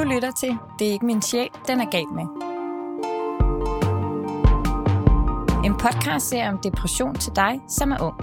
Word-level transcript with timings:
Du 0.00 0.04
lytter 0.04 0.30
til 0.30 0.58
Det 0.78 0.88
er 0.88 0.92
ikke 0.92 1.06
min 1.06 1.22
sjæl, 1.22 1.48
den 1.68 1.80
er 1.80 1.90
galt 1.90 2.12
med. 2.12 2.24
En 5.64 5.74
podcast 5.78 6.28
ser 6.28 6.48
om 6.48 6.58
depression 6.58 7.14
til 7.14 7.36
dig, 7.36 7.60
som 7.68 7.92
er 7.92 7.96
ung. 8.00 8.16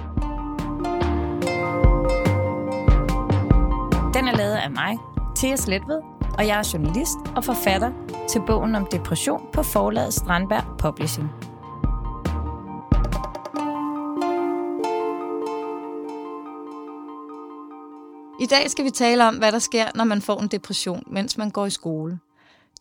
Den 4.13 4.27
er 4.27 4.35
lavet 4.37 4.55
af 4.55 4.71
mig, 4.71 4.97
Thea 5.35 5.55
Sletved, 5.55 6.01
og 6.37 6.47
jeg 6.47 6.59
er 6.59 6.69
journalist 6.73 7.17
og 7.35 7.43
forfatter 7.43 7.91
til 8.29 8.41
bogen 8.47 8.75
om 8.75 8.85
depression 8.85 9.41
på 9.53 9.63
forlaget 9.63 10.13
Strandberg 10.13 10.63
Publishing. 10.77 11.46
I 18.39 18.45
dag 18.45 18.71
skal 18.71 18.85
vi 18.85 18.89
tale 18.89 19.27
om, 19.27 19.35
hvad 19.37 19.51
der 19.51 19.59
sker, 19.59 19.91
når 19.95 20.03
man 20.03 20.21
får 20.21 20.41
en 20.41 20.47
depression, 20.47 21.03
mens 21.07 21.37
man 21.37 21.49
går 21.49 21.65
i 21.65 21.69
skole. 21.69 22.19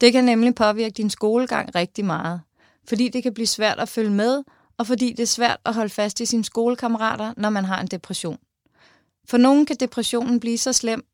Det 0.01 0.13
kan 0.13 0.25
nemlig 0.25 0.55
påvirke 0.55 0.93
din 0.93 1.11
skolegang 1.11 1.75
rigtig 1.75 2.05
meget, 2.05 2.41
fordi 2.89 3.09
det 3.09 3.23
kan 3.23 3.35
blive 3.35 3.47
svært 3.47 3.79
at 3.79 3.89
følge 3.89 4.11
med, 4.11 4.45
og 4.79 4.87
fordi 4.87 5.11
det 5.11 5.21
er 5.21 5.27
svært 5.27 5.61
at 5.65 5.75
holde 5.75 5.91
fast 5.91 6.21
i 6.21 6.27
sine 6.27 6.45
skolekammerater, 6.45 7.35
når 7.37 7.51
man 7.51 7.65
har 7.65 7.81
en 7.81 7.87
depression. 7.87 8.39
For 9.29 9.37
nogen 9.37 9.67
kan 9.67 9.77
depressionen 9.81 10.41
blive 10.41 10.59
så 10.59 10.73
slem, 10.73 11.07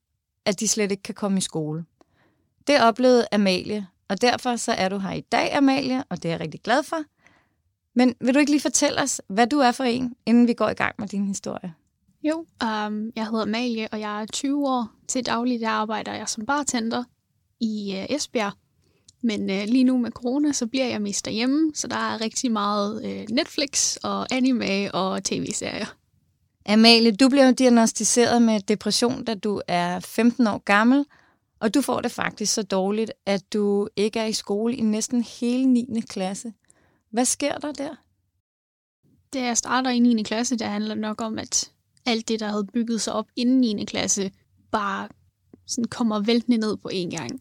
at 0.46 0.60
de 0.60 0.68
slet 0.68 0.90
ikke 0.90 1.02
kan 1.02 1.14
komme 1.14 1.38
i 1.38 1.40
skole. 1.40 1.84
Det 2.66 2.80
oplevede 2.80 3.26
Amalie, 3.32 3.86
og 4.08 4.20
derfor 4.20 4.56
så 4.56 4.72
er 4.72 4.88
du 4.88 4.98
her 4.98 5.12
i 5.12 5.20
dag, 5.20 5.56
Amalie, 5.56 6.04
og 6.08 6.22
det 6.22 6.24
er 6.24 6.32
jeg 6.32 6.40
rigtig 6.40 6.60
glad 6.60 6.82
for. 6.82 6.98
Men 7.94 8.14
vil 8.20 8.34
du 8.34 8.38
ikke 8.38 8.52
lige 8.52 8.60
fortælle 8.60 9.02
os, 9.02 9.20
hvad 9.28 9.46
du 9.46 9.58
er 9.58 9.72
for 9.72 9.84
en, 9.84 10.14
inden 10.26 10.48
vi 10.48 10.54
går 10.54 10.68
i 10.68 10.74
gang 10.74 10.94
med 10.98 11.08
din 11.08 11.26
historie? 11.26 11.74
Jo, 12.22 12.38
um, 12.38 13.12
jeg 13.16 13.26
hedder 13.26 13.42
Amalie, 13.42 13.88
og 13.92 14.00
jeg 14.00 14.22
er 14.22 14.26
20 14.26 14.68
år. 14.68 14.88
Til 15.08 15.26
daglig 15.26 15.60
der 15.60 15.68
arbejder 15.68 16.14
jeg 16.14 16.28
som 16.28 16.46
bartender 16.46 17.04
i 17.60 17.94
uh, 17.96 18.16
Esbjerg. 18.16 18.52
Men 19.22 19.40
uh, 19.40 19.56
lige 19.66 19.84
nu 19.84 19.98
med 19.98 20.10
corona, 20.10 20.52
så 20.52 20.66
bliver 20.66 20.86
jeg 20.86 21.02
mest 21.02 21.24
derhjemme, 21.24 21.72
så 21.74 21.86
der 21.86 21.96
er 21.96 22.20
rigtig 22.20 22.52
meget 22.52 23.04
uh, 23.04 23.34
Netflix 23.34 23.96
og 23.96 24.34
anime 24.34 24.94
og 24.94 25.24
tv-serier. 25.24 25.86
Amalie, 26.66 27.12
du 27.12 27.28
blev 27.28 27.52
diagnostiseret 27.52 28.42
med 28.42 28.60
depression, 28.60 29.24
da 29.24 29.34
du 29.34 29.60
er 29.68 30.00
15 30.00 30.46
år 30.46 30.58
gammel, 30.58 31.04
og 31.60 31.74
du 31.74 31.80
får 31.80 32.00
det 32.00 32.12
faktisk 32.12 32.54
så 32.54 32.62
dårligt, 32.62 33.12
at 33.26 33.52
du 33.52 33.88
ikke 33.96 34.20
er 34.20 34.26
i 34.26 34.32
skole 34.32 34.76
i 34.76 34.80
næsten 34.80 35.22
hele 35.22 35.66
9. 35.66 36.00
klasse. 36.08 36.52
Hvad 37.10 37.24
sker 37.24 37.58
der 37.58 37.72
der? 37.72 37.94
Da 39.32 39.42
jeg 39.42 39.56
starter 39.56 39.90
i 39.90 39.98
9. 39.98 40.22
klasse, 40.22 40.58
der 40.58 40.66
handler 40.66 40.94
nok 40.94 41.20
om, 41.20 41.38
at 41.38 41.70
alt 42.06 42.28
det, 42.28 42.40
der 42.40 42.48
havde 42.48 42.66
bygget 42.72 43.00
sig 43.00 43.12
op 43.12 43.26
inden 43.36 43.60
9. 43.60 43.84
klasse, 43.84 44.30
bare 44.70 45.08
sådan 45.66 45.88
kommer 45.88 46.20
væltende 46.20 46.58
ned 46.58 46.76
på 46.76 46.88
en 46.88 47.10
gang. 47.10 47.40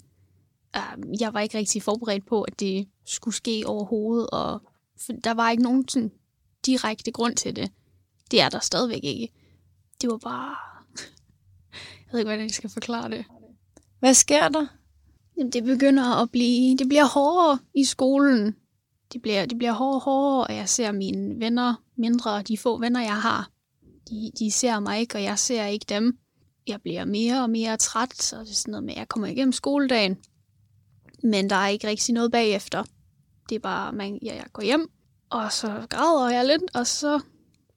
Uh, 0.78 1.22
jeg 1.22 1.34
var 1.34 1.40
ikke 1.40 1.58
rigtig 1.58 1.84
forberedt 1.84 2.26
på, 2.26 2.42
at 2.42 2.60
det 2.60 2.88
skulle 3.06 3.36
ske 3.36 3.64
overhovedet, 3.66 4.30
og 4.30 4.62
der 5.24 5.34
var 5.34 5.52
ikke 5.52 5.64
nogen 5.64 5.88
sådan 5.88 6.12
direkte 6.66 7.12
grund 7.12 7.36
til 7.36 7.56
det. 7.56 7.72
Det 8.32 8.42
er 8.42 8.50
der 8.50 8.60
stadigvæk 8.60 9.04
ikke. 9.04 9.34
Det 10.02 10.10
var 10.10 10.18
bare... 10.18 10.56
jeg 12.06 12.12
ved 12.12 12.20
ikke, 12.20 12.30
hvordan 12.30 12.46
jeg 12.46 12.52
skal 12.52 12.70
forklare 12.70 13.10
det. 13.10 13.26
Hvad 14.00 14.14
sker 14.14 14.48
der? 14.48 14.68
Jamen, 15.38 15.52
det 15.52 15.64
begynder 15.64 16.22
at 16.22 16.32
blive... 16.32 16.78
Det 16.78 16.88
bliver 16.90 17.06
hårdere 17.06 17.60
i 17.76 17.84
skolen. 17.84 18.56
Det 19.14 19.22
bliver, 19.22 19.46
det 19.46 19.58
bliver 19.58 19.72
hårdere 19.72 19.98
og 19.98 20.02
hårdere, 20.02 20.48
og 20.48 20.56
jeg 20.56 20.70
ser 20.70 20.92
mine 20.92 21.40
venner 21.40 21.84
mindre. 21.96 22.42
De 22.42 22.58
få 22.58 22.78
venner, 22.78 23.02
jeg 23.02 23.22
har, 23.22 23.51
de, 24.12 24.32
de 24.40 24.52
ser 24.52 24.80
mig 24.80 25.00
ikke, 25.00 25.16
og 25.16 25.24
jeg 25.24 25.40
ser 25.40 25.66
ikke 25.66 25.86
dem. 25.90 26.18
Jeg 26.68 26.82
bliver 26.82 27.06
mere 27.06 27.44
og 27.44 27.50
mere 27.50 27.78
træt, 27.78 28.34
og 28.34 28.46
det 28.46 28.52
er 28.52 28.56
sådan 28.56 28.72
noget 28.72 28.84
med, 28.84 28.94
at 28.94 29.00
jeg 29.00 29.10
kommer 29.10 29.28
igennem 29.28 29.52
skoledagen. 29.52 30.18
Men 31.24 31.50
der 31.50 31.56
er 31.56 31.68
ikke 31.68 31.88
rigtig 31.88 32.14
noget 32.14 32.32
bagefter. 32.32 32.84
Det 33.50 33.56
er 33.56 33.60
bare, 33.60 33.94
man, 33.94 34.20
ja, 34.24 34.36
jeg 34.36 34.46
går 34.54 34.64
hjem, 34.64 34.92
og 35.30 35.52
så 35.52 35.86
græder 35.90 36.30
jeg 36.30 36.46
lidt, 36.46 36.76
og 36.76 36.88
så 36.88 37.20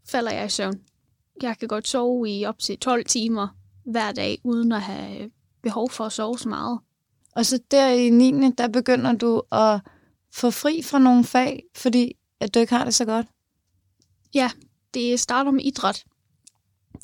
falder 0.09 0.33
jeg 0.33 0.47
i 0.47 0.49
søvn. 0.49 0.81
Jeg 1.43 1.59
kan 1.59 1.69
godt 1.69 1.89
sove 1.89 2.31
i 2.31 2.45
op 2.45 2.59
til 2.59 2.79
12 2.79 3.05
timer 3.05 3.49
hver 3.85 4.13
dag, 4.13 4.39
uden 4.45 4.73
at 4.73 4.83
have 4.83 5.31
behov 5.63 5.91
for 5.91 6.05
at 6.05 6.13
sove 6.13 6.39
så 6.39 6.49
meget. 6.49 6.81
Og 7.37 7.47
så 7.47 7.59
der 7.71 7.89
i 7.89 8.11
9. 8.11 8.51
der 8.59 8.69
begynder 8.69 9.13
du 9.13 9.43
at 9.53 9.81
få 10.35 10.51
fri 10.51 10.83
fra 10.83 10.99
nogle 10.99 11.25
fag, 11.25 11.63
fordi 11.77 12.13
at 12.41 12.55
du 12.55 12.59
ikke 12.61 12.75
har 12.75 12.85
det 12.85 12.95
så 12.95 13.05
godt? 13.05 13.27
Ja, 14.35 14.51
det 14.95 15.21
starter 15.21 15.51
med 15.51 15.65
idræt. 15.65 16.05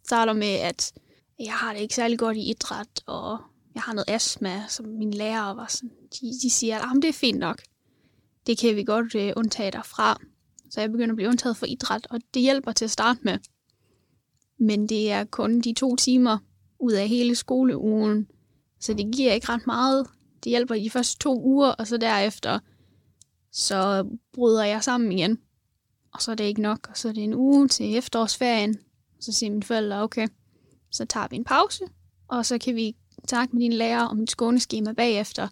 Starter 0.04 0.32
med, 0.32 0.54
at 0.54 0.92
jeg 1.38 1.52
har 1.52 1.72
det 1.72 1.80
ikke 1.80 1.94
særlig 1.94 2.18
godt 2.18 2.36
i 2.36 2.50
idræt, 2.50 3.02
og 3.06 3.38
jeg 3.74 3.82
har 3.82 3.92
noget 3.92 4.10
astma, 4.10 4.64
som 4.68 4.86
min 4.86 5.14
lærer 5.14 5.54
var 5.54 5.66
sådan, 5.68 5.90
de, 5.90 6.32
de 6.42 6.50
siger, 6.50 6.78
at 6.78 6.84
ah, 6.84 6.94
det 6.94 7.08
er 7.08 7.12
fint 7.12 7.38
nok. 7.38 7.62
Det 8.46 8.58
kan 8.58 8.76
vi 8.76 8.84
godt 8.84 9.14
uh, 9.14 9.30
undtage 9.36 9.70
dig 9.70 9.84
fra. 9.84 10.20
Så 10.70 10.80
jeg 10.80 10.90
begynder 10.90 11.12
at 11.12 11.16
blive 11.16 11.28
undtaget 11.28 11.56
for 11.56 11.66
idræt, 11.66 12.06
og 12.10 12.20
det 12.34 12.42
hjælper 12.42 12.72
til 12.72 12.84
at 12.84 12.90
starte 12.90 13.20
med. 13.22 13.38
Men 14.58 14.88
det 14.88 15.12
er 15.12 15.24
kun 15.24 15.60
de 15.60 15.74
to 15.74 15.96
timer 15.96 16.38
ud 16.78 16.92
af 16.92 17.08
hele 17.08 17.34
skoleugen, 17.34 18.28
så 18.80 18.94
det 18.94 19.14
giver 19.14 19.32
ikke 19.32 19.48
ret 19.48 19.66
meget. 19.66 20.06
Det 20.44 20.50
hjælper 20.50 20.74
i 20.74 20.84
de 20.84 20.90
første 20.90 21.18
to 21.18 21.42
uger, 21.42 21.68
og 21.68 21.86
så 21.86 21.96
derefter, 21.96 22.58
så 23.52 24.08
bryder 24.32 24.64
jeg 24.64 24.84
sammen 24.84 25.12
igen. 25.12 25.38
Og 26.12 26.22
så 26.22 26.30
er 26.30 26.34
det 26.34 26.44
ikke 26.44 26.62
nok, 26.62 26.88
og 26.90 26.96
så 26.96 27.08
er 27.08 27.12
det 27.12 27.24
en 27.24 27.34
uge 27.34 27.68
til 27.68 27.96
efterårsferien. 27.96 28.78
Så 29.20 29.32
siger 29.32 29.50
mine 29.50 29.62
forældre, 29.62 30.02
okay, 30.02 30.28
så 30.90 31.04
tager 31.04 31.26
vi 31.30 31.36
en 31.36 31.44
pause, 31.44 31.84
og 32.28 32.46
så 32.46 32.58
kan 32.58 32.74
vi 32.74 32.96
snakke 33.28 33.56
med 33.56 33.62
din 33.62 33.72
lærer 33.72 34.02
om 34.02 34.20
et 34.20 34.30
skåneskema 34.30 34.92
bagefter. 34.92 35.48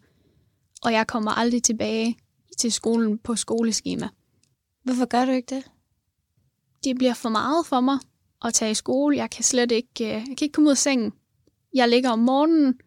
Og 0.82 0.92
jeg 0.92 1.06
kommer 1.06 1.30
aldrig 1.30 1.62
tilbage 1.62 2.18
til 2.58 2.72
skolen 2.72 3.18
på 3.18 3.36
skoleskema. 3.36 4.08
Hvorfor 4.82 5.04
gør 5.04 5.24
du 5.24 5.30
ikke 5.30 5.54
det? 5.54 5.70
Det 6.84 6.96
bliver 6.96 7.14
for 7.14 7.28
meget 7.28 7.66
for 7.66 7.80
mig 7.80 7.98
at 8.44 8.54
tage 8.54 8.70
i 8.70 8.74
skole. 8.74 9.16
Jeg 9.16 9.30
kan 9.30 9.44
slet 9.44 9.72
ikke, 9.72 10.04
øh, 10.04 10.08
jeg 10.10 10.24
kan 10.24 10.36
ikke 10.40 10.52
komme 10.52 10.66
ud 10.66 10.70
af 10.70 10.78
sengen. 10.78 11.12
Jeg 11.74 11.88
ligger 11.88 12.10
om 12.10 12.18
morgenen, 12.18 12.80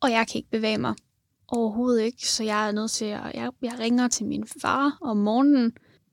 og 0.00 0.10
jeg 0.10 0.26
kan 0.28 0.38
ikke 0.38 0.50
bevæge 0.50 0.78
mig 0.78 0.94
overhovedet 1.48 2.02
ikke. 2.02 2.28
Så 2.28 2.44
jeg 2.44 2.68
er 2.68 2.72
nødt 2.72 2.90
til 2.90 3.04
at, 3.04 3.34
jeg, 3.34 3.50
jeg 3.62 3.78
ringer 3.78 4.08
til 4.08 4.26
min 4.26 4.46
far 4.62 4.98
om 5.00 5.16
morgenen, 5.16 5.72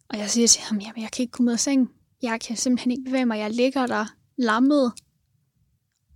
og 0.10 0.18
jeg 0.18 0.30
siger 0.30 0.48
til 0.48 0.62
ham, 0.62 0.78
jamen 0.78 1.02
jeg 1.02 1.12
kan 1.12 1.24
ikke 1.24 1.32
komme 1.32 1.50
ud 1.50 1.54
af 1.54 1.60
sengen. 1.60 1.90
Jeg 2.24 2.42
kan 2.42 2.58
simpelthen 2.58 2.92
ikke 2.92 3.04
bevæge 3.04 3.26
mig. 3.26 3.40
Jeg 3.40 3.52
ligger 3.52 3.88
der 3.88 4.06
lammet. 4.38 4.92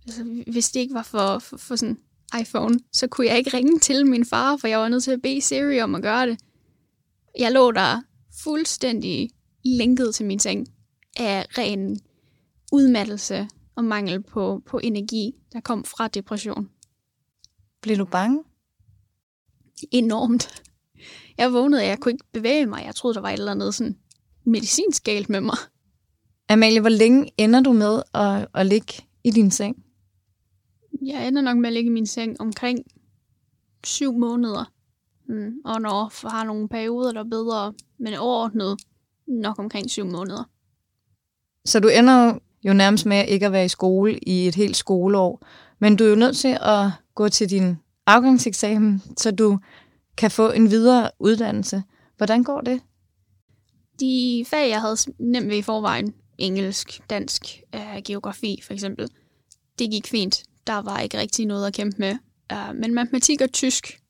Altså, 0.06 0.24
hvis 0.46 0.70
det 0.70 0.80
ikke 0.80 0.94
var 0.94 1.02
for, 1.02 1.38
for, 1.38 1.56
for 1.56 1.76
sådan 1.76 1.98
iPhone, 2.40 2.80
så 2.92 3.06
kunne 3.06 3.26
jeg 3.26 3.38
ikke 3.38 3.56
ringe 3.56 3.78
til 3.78 4.06
min 4.06 4.24
far, 4.24 4.56
for 4.56 4.68
jeg 4.68 4.78
var 4.78 4.88
nødt 4.88 5.04
til 5.04 5.10
at 5.10 5.22
bede 5.22 5.40
Siri 5.40 5.80
om 5.80 5.94
at 5.94 6.02
gøre 6.02 6.26
det. 6.26 6.40
Jeg 7.38 7.52
lå 7.52 7.72
der 7.72 8.02
fuldstændig 8.42 9.30
lænket 9.64 10.14
til 10.14 10.26
min 10.26 10.38
seng 10.38 10.68
af 11.16 11.46
ren 11.58 12.00
udmattelse 12.72 13.48
og 13.74 13.84
mangel 13.84 14.22
på, 14.22 14.62
på 14.66 14.78
energi, 14.78 15.34
der 15.52 15.60
kom 15.60 15.84
fra 15.84 16.08
depression. 16.08 16.70
Blev 17.82 17.96
du 17.96 18.04
bange? 18.04 18.44
Enormt. 19.90 20.62
Jeg 21.38 21.52
vågnede, 21.52 21.80
og 21.80 21.86
jeg 21.86 21.98
kunne 21.98 22.12
ikke 22.12 22.24
bevæge 22.32 22.66
mig. 22.66 22.84
Jeg 22.84 22.94
troede, 22.94 23.14
der 23.14 23.20
var 23.20 23.28
et 23.28 23.38
eller 23.38 23.52
andet 23.52 23.74
sådan 23.74 23.96
medicinsk 24.44 25.04
galt 25.04 25.28
med 25.28 25.40
mig. 25.40 25.56
Amalie, 26.48 26.80
hvor 26.80 26.88
længe 26.88 27.30
ender 27.38 27.60
du 27.60 27.72
med 27.72 28.02
at, 28.14 28.48
at 28.54 28.66
ligge 28.66 28.94
i 29.24 29.30
din 29.30 29.50
seng? 29.50 29.76
Jeg 31.06 31.28
ender 31.28 31.42
nok 31.42 31.56
med 31.56 31.66
at 31.66 31.72
ligge 31.72 31.90
i 31.90 31.92
min 31.92 32.06
seng 32.06 32.40
omkring 32.40 32.78
syv 33.84 34.12
måneder. 34.12 34.72
Mm. 35.28 35.52
Og 35.64 35.80
når 35.80 36.28
har 36.28 36.44
nogle 36.44 36.68
perioder, 36.68 37.12
der 37.12 37.20
er 37.20 37.28
bedre, 37.28 37.74
men 37.98 38.14
overordnet 38.14 38.80
nok 39.26 39.58
omkring 39.58 39.90
syv 39.90 40.04
måneder. 40.04 40.44
Så 41.64 41.80
du 41.80 41.88
ender 41.88 42.38
jo 42.64 42.72
nærmest 42.72 43.06
med 43.06 43.24
ikke 43.28 43.46
at 43.46 43.52
være 43.52 43.64
i 43.64 43.68
skole 43.68 44.18
i 44.18 44.48
et 44.48 44.54
helt 44.54 44.76
skoleår, 44.76 45.46
men 45.78 45.96
du 45.96 46.04
er 46.04 46.08
jo 46.08 46.14
nødt 46.14 46.36
til 46.36 46.58
at 46.60 46.90
gå 47.14 47.28
til 47.28 47.50
din 47.50 47.76
afgangseksamen, 48.06 49.02
så 49.16 49.30
du 49.30 49.58
kan 50.16 50.30
få 50.30 50.50
en 50.50 50.70
videre 50.70 51.10
uddannelse. 51.18 51.82
Hvordan 52.16 52.42
går 52.42 52.60
det? 52.60 52.80
De 54.00 54.44
fag, 54.46 54.70
jeg 54.70 54.80
havde 54.80 54.96
nemt 55.18 55.48
ved 55.48 55.56
i 55.56 55.62
forvejen, 55.62 56.14
engelsk, 56.38 57.00
dansk, 57.10 57.42
øh, 57.74 58.02
geografi 58.04 58.60
for 58.66 58.72
eksempel, 58.72 59.08
det 59.78 59.90
gik 59.90 60.06
fint. 60.06 60.42
Der 60.66 60.78
var 60.78 60.98
ikke 61.00 61.18
rigtig 61.18 61.46
noget 61.46 61.66
at 61.66 61.74
kæmpe 61.74 61.96
med. 61.98 62.16
Øh, 62.52 62.74
men 62.74 62.94
matematik 62.94 63.40
og 63.40 63.52
tysk 63.52 64.00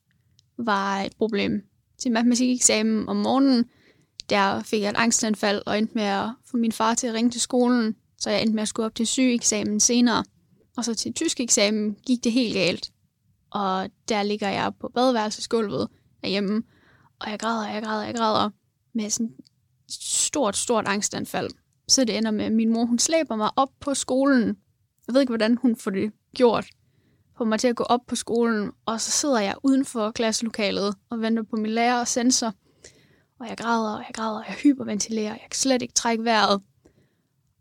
var 0.58 1.00
et 1.00 1.16
problem. 1.16 1.62
Til 1.98 2.12
matematikeksamen 2.12 3.08
om 3.08 3.16
morgenen, 3.16 3.64
der 4.30 4.62
fik 4.62 4.82
jeg 4.82 4.90
et 4.90 4.96
angstanfald 4.96 5.62
og 5.66 5.78
endte 5.78 5.94
med 5.94 6.02
at 6.02 6.28
få 6.50 6.56
min 6.56 6.72
far 6.72 6.94
til 6.94 7.06
at 7.06 7.14
ringe 7.14 7.30
til 7.30 7.40
skolen, 7.40 7.96
så 8.18 8.30
jeg 8.30 8.42
endte 8.42 8.54
med 8.54 8.62
at 8.62 8.68
skulle 8.68 8.86
op 8.86 8.94
til 8.94 9.06
sygeeksamen 9.06 9.80
senere. 9.80 10.24
Og 10.76 10.84
så 10.84 10.94
til 10.94 11.12
tysk 11.12 11.40
eksamen 11.40 11.96
gik 12.06 12.24
det 12.24 12.32
helt 12.32 12.54
galt. 12.54 12.90
Og 13.50 13.90
der 14.08 14.22
ligger 14.22 14.48
jeg 14.48 14.72
på 14.80 14.90
badeværelsesgulvet 14.94 15.88
derhjemme, 16.22 16.62
og 17.20 17.30
jeg 17.30 17.40
græder, 17.40 17.68
jeg 17.68 17.82
græder, 17.82 18.04
jeg 18.04 18.14
græder 18.14 18.50
med 18.94 19.10
sådan 19.10 19.26
et 19.26 19.92
stort, 20.02 20.56
stort 20.56 20.88
angstanfald. 20.88 21.50
Så 21.88 22.04
det 22.04 22.16
ender 22.16 22.30
med, 22.30 22.44
at 22.44 22.52
min 22.52 22.72
mor 22.72 22.84
hun 22.84 22.98
slæber 22.98 23.36
mig 23.36 23.50
op 23.56 23.70
på 23.80 23.94
skolen. 23.94 24.56
Jeg 25.06 25.14
ved 25.14 25.20
ikke, 25.20 25.30
hvordan 25.30 25.56
hun 25.56 25.76
får 25.76 25.90
det 25.90 26.12
gjort. 26.36 26.66
Får 27.38 27.44
mig 27.44 27.60
til 27.60 27.68
at 27.68 27.76
gå 27.76 27.84
op 27.84 28.00
på 28.06 28.16
skolen, 28.16 28.70
og 28.86 29.00
så 29.00 29.10
sidder 29.10 29.40
jeg 29.40 29.54
uden 29.62 29.84
for 29.84 30.10
klasselokalet 30.10 30.94
og 31.10 31.20
venter 31.20 31.42
på 31.42 31.56
min 31.56 31.70
lærer 31.70 32.00
og 32.00 32.08
sensor. 32.08 32.54
Og 33.40 33.48
jeg 33.48 33.56
græder, 33.56 33.94
og 33.94 33.98
jeg 34.06 34.14
græder, 34.14 34.38
og 34.38 34.44
jeg 34.48 34.54
hyperventilerer, 34.54 35.30
jeg 35.30 35.46
kan 35.50 35.54
slet 35.58 35.82
ikke 35.82 35.94
trække 35.94 36.24
vejret. 36.24 36.60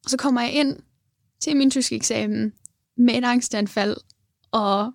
Og 0.04 0.10
så 0.10 0.18
kommer 0.18 0.42
jeg 0.42 0.54
ind 0.54 0.78
til 1.42 1.58
min 1.58 1.72
tyske 1.72 1.96
eksamen 1.96 2.54
med 2.98 3.16
et 3.16 3.24
angstanfald, 3.24 3.98
og 4.52 4.92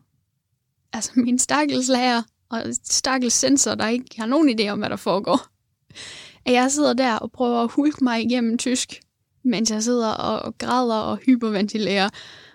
altså 0.92 1.12
min 1.16 1.38
stakkels 1.38 1.88
lærer 1.88 2.22
og 2.48 2.62
stakkels 2.84 3.34
sensor, 3.34 3.74
der 3.74 3.88
ikke 3.88 4.20
har 4.20 4.26
nogen 4.26 4.60
idé 4.60 4.68
om, 4.68 4.78
hvad 4.78 4.90
der 4.90 4.96
foregår. 4.96 5.40
At 6.46 6.52
jeg 6.52 6.70
sidder 6.70 6.92
der 6.92 7.14
og 7.14 7.32
prøver 7.32 7.62
at 7.62 7.70
hulke 7.70 8.04
mig 8.04 8.22
igennem 8.22 8.58
tysk, 8.58 9.00
mens 9.44 9.70
jeg 9.70 9.82
sidder 9.82 10.10
og 10.10 10.58
græder 10.58 10.94
og 10.94 11.16
hyperventilerer. 11.16 12.08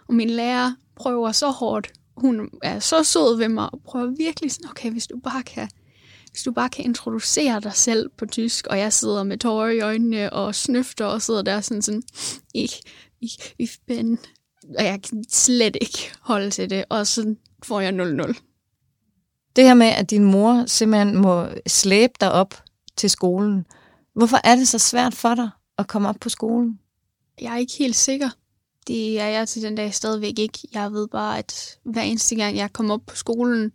Og 0.08 0.14
min 0.14 0.30
lærer 0.30 0.72
prøver 0.96 1.32
så 1.32 1.50
hårdt. 1.50 1.92
Hun 2.18 2.50
er 2.64 2.80
så 2.80 3.04
sød 3.04 3.38
ved 3.38 3.50
mig 3.50 3.74
og 3.74 3.82
prøver 3.86 4.14
virkelig 4.18 4.52
sådan, 4.52 4.70
okay, 4.70 4.92
hvis 4.92 5.08
du 5.08 5.20
bare 5.24 5.44
kan, 5.44 5.70
hvis 6.32 6.44
du 6.44 6.52
bare 6.52 6.70
kan 6.70 6.86
introducere 6.86 7.60
dig 7.60 7.74
selv 7.74 8.10
på 8.18 8.26
tysk, 8.26 8.68
og 8.68 8.80
jeg 8.80 8.94
sidder 8.94 9.24
med 9.24 9.38
tårer 9.38 9.70
i 9.70 9.80
øjnene 9.80 10.34
og 10.34 10.56
snøfter 10.56 11.06
og 11.06 11.22
sidder 11.22 11.42
der 11.42 11.62
sådan 11.62 11.82
sådan, 11.82 12.04
ich, 12.54 12.82
ich, 13.22 13.54
ich 13.60 13.78
bin, 13.88 14.18
og 14.78 14.84
jeg 14.84 15.02
kan 15.02 15.24
slet 15.30 15.78
ikke 15.82 16.12
holde 16.22 16.50
til 16.50 16.70
det, 16.70 16.86
og 16.90 17.08
så 17.08 17.36
får 17.64 17.80
jeg 17.80 17.94
0-0. 17.94 18.34
Det 19.56 19.64
her 19.64 19.74
med, 19.74 19.88
at 19.88 20.10
din 20.10 20.24
mor 20.24 20.64
simpelthen 20.68 21.18
må 21.18 21.48
slæbe 21.68 22.14
dig 22.20 22.32
op 22.32 22.64
til 22.98 23.10
skolen, 23.10 23.66
hvorfor 24.16 24.38
er 24.44 24.56
det 24.56 24.68
så 24.68 24.80
svært 24.80 25.16
for 25.16 25.36
dig 25.36 25.50
at 25.78 25.88
komme 25.88 26.10
op 26.10 26.16
på 26.22 26.30
skolen? 26.30 26.80
Jeg 27.42 27.54
er 27.54 27.58
ikke 27.58 27.78
helt 27.80 27.96
sikker. 27.96 28.30
Det 28.88 29.20
er 29.20 29.28
jeg 29.28 29.48
til 29.48 29.62
den 29.62 29.76
dag 29.76 29.94
stadigvæk 29.94 30.40
ikke. 30.40 30.60
Jeg 30.74 30.92
ved 30.92 31.08
bare, 31.08 31.38
at 31.38 31.80
hver 31.84 32.02
eneste 32.02 32.36
gang 32.36 32.58
jeg 32.58 32.74
kom 32.74 32.92
op 32.92 33.02
på 33.08 33.16
skolen, 33.16 33.72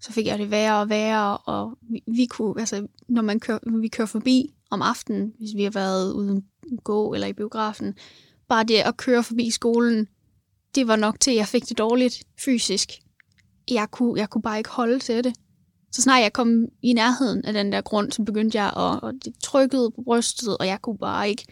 så 0.00 0.12
fik 0.12 0.26
jeg 0.26 0.38
det 0.38 0.50
værre 0.50 0.80
og 0.80 0.88
værre, 0.88 1.38
og 1.38 1.78
vi, 1.82 2.02
vi 2.06 2.26
kunne, 2.26 2.60
altså, 2.60 2.86
når 3.08 3.22
man 3.22 3.40
kører, 3.40 3.80
vi 3.80 3.88
kører 3.88 4.06
forbi 4.06 4.54
om 4.70 4.82
aftenen, 4.82 5.32
hvis 5.38 5.54
vi 5.56 5.62
har 5.62 5.70
været 5.70 6.12
ude 6.12 6.42
gå 6.84 7.14
eller 7.14 7.26
i 7.26 7.32
biografen, 7.32 7.94
bare 8.48 8.64
det 8.64 8.74
at 8.74 8.96
køre 8.96 9.22
forbi 9.22 9.50
skolen, 9.50 10.08
det 10.74 10.88
var 10.88 10.96
nok 10.96 11.20
til, 11.20 11.30
at 11.30 11.36
jeg 11.36 11.48
fik 11.48 11.68
det 11.68 11.78
dårligt 11.78 12.24
fysisk. 12.44 12.92
Jeg 13.70 13.90
kunne, 13.90 14.20
jeg 14.20 14.30
kunne 14.30 14.42
bare 14.42 14.58
ikke 14.58 14.70
holde 14.70 14.98
til 14.98 15.24
det. 15.24 15.34
Så 15.98 16.02
snart 16.02 16.22
jeg 16.22 16.32
kom 16.32 16.64
i 16.82 16.92
nærheden 16.92 17.44
af 17.44 17.52
den 17.52 17.72
der 17.72 17.80
grund, 17.80 18.12
så 18.12 18.22
begyndte 18.22 18.58
jeg 18.58 18.66
at, 18.66 19.02
og 19.02 19.12
det 19.24 19.34
trykkede 19.44 19.90
på 19.90 20.02
brystet, 20.04 20.56
og 20.58 20.66
jeg 20.66 20.82
kunne 20.82 20.98
bare 20.98 21.28
ikke, 21.28 21.44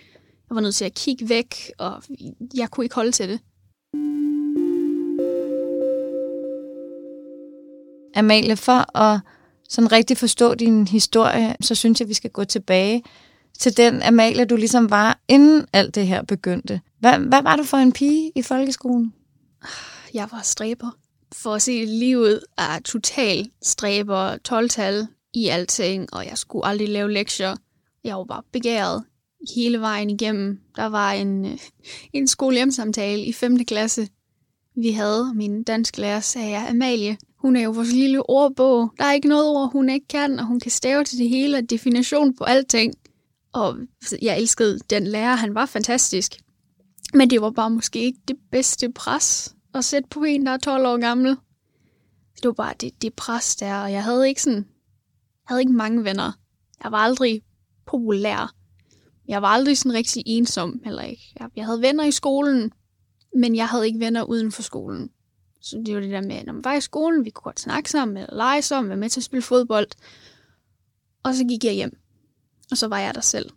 jeg 0.49 0.55
var 0.55 0.61
nødt 0.61 0.75
til 0.75 0.85
at 0.85 0.95
kigge 0.95 1.29
væk, 1.29 1.73
og 1.79 2.03
jeg 2.55 2.71
kunne 2.71 2.85
ikke 2.85 2.95
holde 2.95 3.13
til 3.13 3.29
det. 3.29 3.41
Amalie, 8.17 8.57
for 8.57 8.99
at 8.99 9.21
sådan 9.69 9.93
rigtig 9.93 10.17
forstå 10.17 10.55
din 10.55 10.89
historie, 10.89 11.57
så 11.61 11.75
synes 11.75 12.01
jeg, 12.01 12.09
vi 12.09 12.15
skal 12.15 12.31
gå 12.31 12.45
tilbage 12.45 13.03
til 13.59 13.77
den 13.77 14.03
Amalie, 14.03 14.45
du 14.45 14.57
ligesom 14.57 14.91
var, 14.91 15.21
inden 15.29 15.67
alt 15.73 15.95
det 15.95 16.07
her 16.07 16.23
begyndte. 16.23 16.81
Hvad, 17.01 17.19
hvad 17.19 17.43
var 17.43 17.57
du 17.57 17.65
for 17.65 17.77
en 17.77 17.93
pige 17.93 18.33
i 18.35 18.43
folkeskolen? 18.43 19.15
Jeg 20.15 20.29
var 20.33 20.41
stræber. 20.43 21.06
For 21.33 21.55
at 21.55 21.63
se 21.63 21.85
livet 21.85 22.41
er 22.59 22.79
total 22.79 23.51
stræber, 23.63 24.37
12-tal 24.49 25.07
i 25.35 25.49
alting, 25.49 26.15
og 26.15 26.27
jeg 26.27 26.39
skulle 26.39 26.67
aldrig 26.67 26.89
lave 26.89 27.13
lektier. 27.13 27.57
Jeg 28.05 28.17
var 28.17 28.25
bare 28.25 28.43
begæret 28.53 29.05
hele 29.55 29.81
vejen 29.81 30.11
igennem. 30.11 30.61
Der 30.77 30.87
var 30.87 31.13
en, 31.13 31.45
øh, 31.45 31.59
en 32.13 32.27
skolehjemsamtale 32.27 33.25
i 33.25 33.33
5. 33.33 33.65
klasse, 33.65 34.09
vi 34.77 34.91
havde. 34.91 35.33
Min 35.35 35.63
dansk 35.63 35.99
lærer 35.99 36.21
sagde, 36.21 36.57
Amalie, 36.57 37.19
hun 37.39 37.57
er 37.57 37.63
jo 37.63 37.71
vores 37.71 37.93
lille 37.93 38.31
ordbog. 38.31 38.93
Der 38.99 39.05
er 39.05 39.13
ikke 39.13 39.29
noget 39.29 39.49
ord, 39.49 39.73
hun 39.73 39.89
ikke 39.89 40.09
kan, 40.09 40.39
og 40.39 40.47
hun 40.47 40.61
kan 40.61 40.71
stave 40.71 41.05
til 41.05 41.19
det 41.19 41.29
hele, 41.29 41.57
og 41.57 41.71
definition 41.71 42.37
på 42.37 42.45
alting. 42.45 42.95
Og 43.53 43.77
jeg 44.23 44.39
elskede 44.39 44.79
den 44.91 45.07
lærer, 45.07 45.35
han 45.35 45.55
var 45.55 45.67
fantastisk. 45.67 46.37
Men 47.15 47.31
det 47.31 47.41
var 47.41 47.51
bare 47.51 47.71
måske 47.71 47.99
ikke 47.99 48.19
det 48.29 48.37
bedste 48.51 48.93
pres 48.93 49.56
at 49.79 49.85
sætte 49.85 50.09
på 50.09 50.25
en, 50.25 50.47
der 50.47 50.53
er 50.53 50.57
12 50.57 50.87
år 50.87 51.01
gammel. 51.01 51.37
Det 52.37 52.45
var 52.45 52.53
bare 52.53 52.75
det, 52.81 53.03
det 53.03 53.15
pres 53.15 53.57
der, 53.57 53.83
og 53.83 53.93
jeg 53.93 54.05
havde 54.05 54.29
ikke 54.29 54.43
sådan, 54.43 54.69
havde 55.47 55.61
ikke 55.61 55.73
mange 55.73 56.05
venner. 56.05 56.33
Jeg 56.85 56.93
var 56.93 56.99
aldrig 56.99 57.43
populær. 57.87 58.55
Jeg 59.29 59.43
var 59.43 59.49
aldrig 59.49 59.79
sådan 59.79 59.95
rigtig 59.95 60.23
ensom, 60.27 60.81
heller 60.85 61.03
ikke. 61.03 61.33
Jeg, 61.41 61.51
jeg 61.57 61.67
havde 61.67 61.83
venner 61.83 62.05
i 62.05 62.11
skolen, 62.11 62.73
men 63.35 63.57
jeg 63.57 63.69
havde 63.69 63.87
ikke 63.87 64.01
venner 64.01 64.23
uden 64.23 64.53
for 64.53 64.63
skolen. 64.63 65.11
Så 65.61 65.83
det 65.87 65.95
var 65.95 66.01
det 66.01 66.11
der 66.11 66.21
med, 66.21 66.45
når 66.45 66.53
man 66.53 66.65
var 66.65 66.75
i 66.75 66.81
skolen, 66.81 67.25
vi 67.25 67.31
kunne 67.31 67.43
godt 67.43 67.61
snakke 67.61 67.91
sammen, 67.91 68.17
eller 68.17 68.35
lege 68.35 68.63
sammen, 68.63 68.89
være 68.89 68.99
med 68.99 69.11
til 69.11 69.21
at 69.21 69.25
spille 69.25 69.43
fodbold. 69.43 69.87
Og 71.23 71.35
så 71.35 71.45
gik 71.45 71.65
jeg 71.65 71.73
hjem. 71.73 71.99
Og 72.71 72.77
så 72.77 72.89
var 72.89 72.99
jeg 72.99 73.15
der 73.15 73.21
selv. 73.21 73.51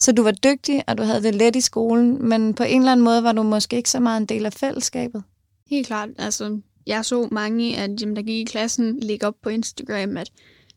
Så 0.00 0.12
du 0.12 0.22
var 0.22 0.32
dygtig, 0.32 0.82
og 0.86 0.98
du 0.98 1.02
havde 1.02 1.22
det 1.22 1.34
let 1.34 1.56
i 1.56 1.60
skolen, 1.60 2.28
men 2.28 2.54
på 2.54 2.62
en 2.62 2.80
eller 2.80 2.92
anden 2.92 3.04
måde 3.04 3.22
var 3.22 3.32
du 3.32 3.42
måske 3.42 3.76
ikke 3.76 3.90
så 3.90 4.00
meget 4.00 4.20
en 4.20 4.26
del 4.26 4.46
af 4.46 4.52
fællesskabet? 4.52 5.22
Helt 5.66 5.86
klart. 5.86 6.08
Altså, 6.18 6.60
jeg 6.86 7.04
så 7.04 7.28
mange 7.32 7.76
af 7.76 7.96
dem, 7.96 8.14
der 8.14 8.22
gik 8.22 8.48
i 8.48 8.50
klassen, 8.50 9.00
lægge 9.00 9.26
op 9.26 9.34
på 9.42 9.48
Instagram, 9.48 10.16
at 10.16 10.32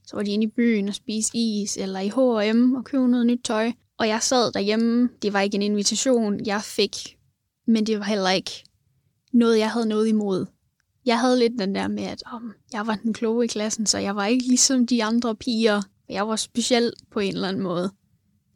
så 0.06 0.16
var 0.16 0.24
de 0.24 0.32
inde 0.32 0.44
i 0.44 0.52
byen 0.56 0.88
og 0.88 0.96
spise 0.96 1.30
is, 1.34 1.78
eller 1.78 2.00
i 2.00 2.10
H&M 2.10 2.74
og 2.74 2.86
købe 2.86 3.08
noget 3.08 3.26
nyt 3.26 3.42
tøj. 3.44 3.72
Og 3.98 4.08
jeg 4.08 4.22
sad 4.22 4.52
derhjemme. 4.52 5.10
Det 5.22 5.34
var 5.34 5.42
ikke 5.42 5.56
en 5.56 5.62
invitation, 5.62 6.46
jeg 6.46 6.62
fik, 6.62 7.18
men 7.68 7.86
det 7.86 8.00
var 8.00 8.06
heller 8.06 8.30
ikke 8.30 8.64
noget, 9.34 9.60
jeg 9.60 9.72
havde 9.72 9.86
noget 9.86 10.08
imod. 10.08 10.46
Jeg 11.06 11.20
havde 11.20 11.40
lidt 11.40 11.60
den 11.60 11.76
der 11.76 11.88
med, 11.88 12.04
at 12.04 12.24
om, 12.26 12.54
jeg 12.74 12.88
var 12.88 12.96
den 12.96 13.14
kloge 13.14 13.46
i 13.46 13.48
klassen, 13.48 13.86
så 13.86 13.98
jeg 13.98 14.16
var 14.16 14.26
ikke 14.26 14.48
ligesom 14.48 14.88
de 14.88 15.04
andre 15.04 15.36
piger. 15.36 15.82
Jeg 16.10 16.28
var 16.28 16.36
speciel 16.36 16.94
på 17.12 17.20
en 17.20 17.34
eller 17.34 17.48
anden 17.48 17.64
måde. 17.64 17.92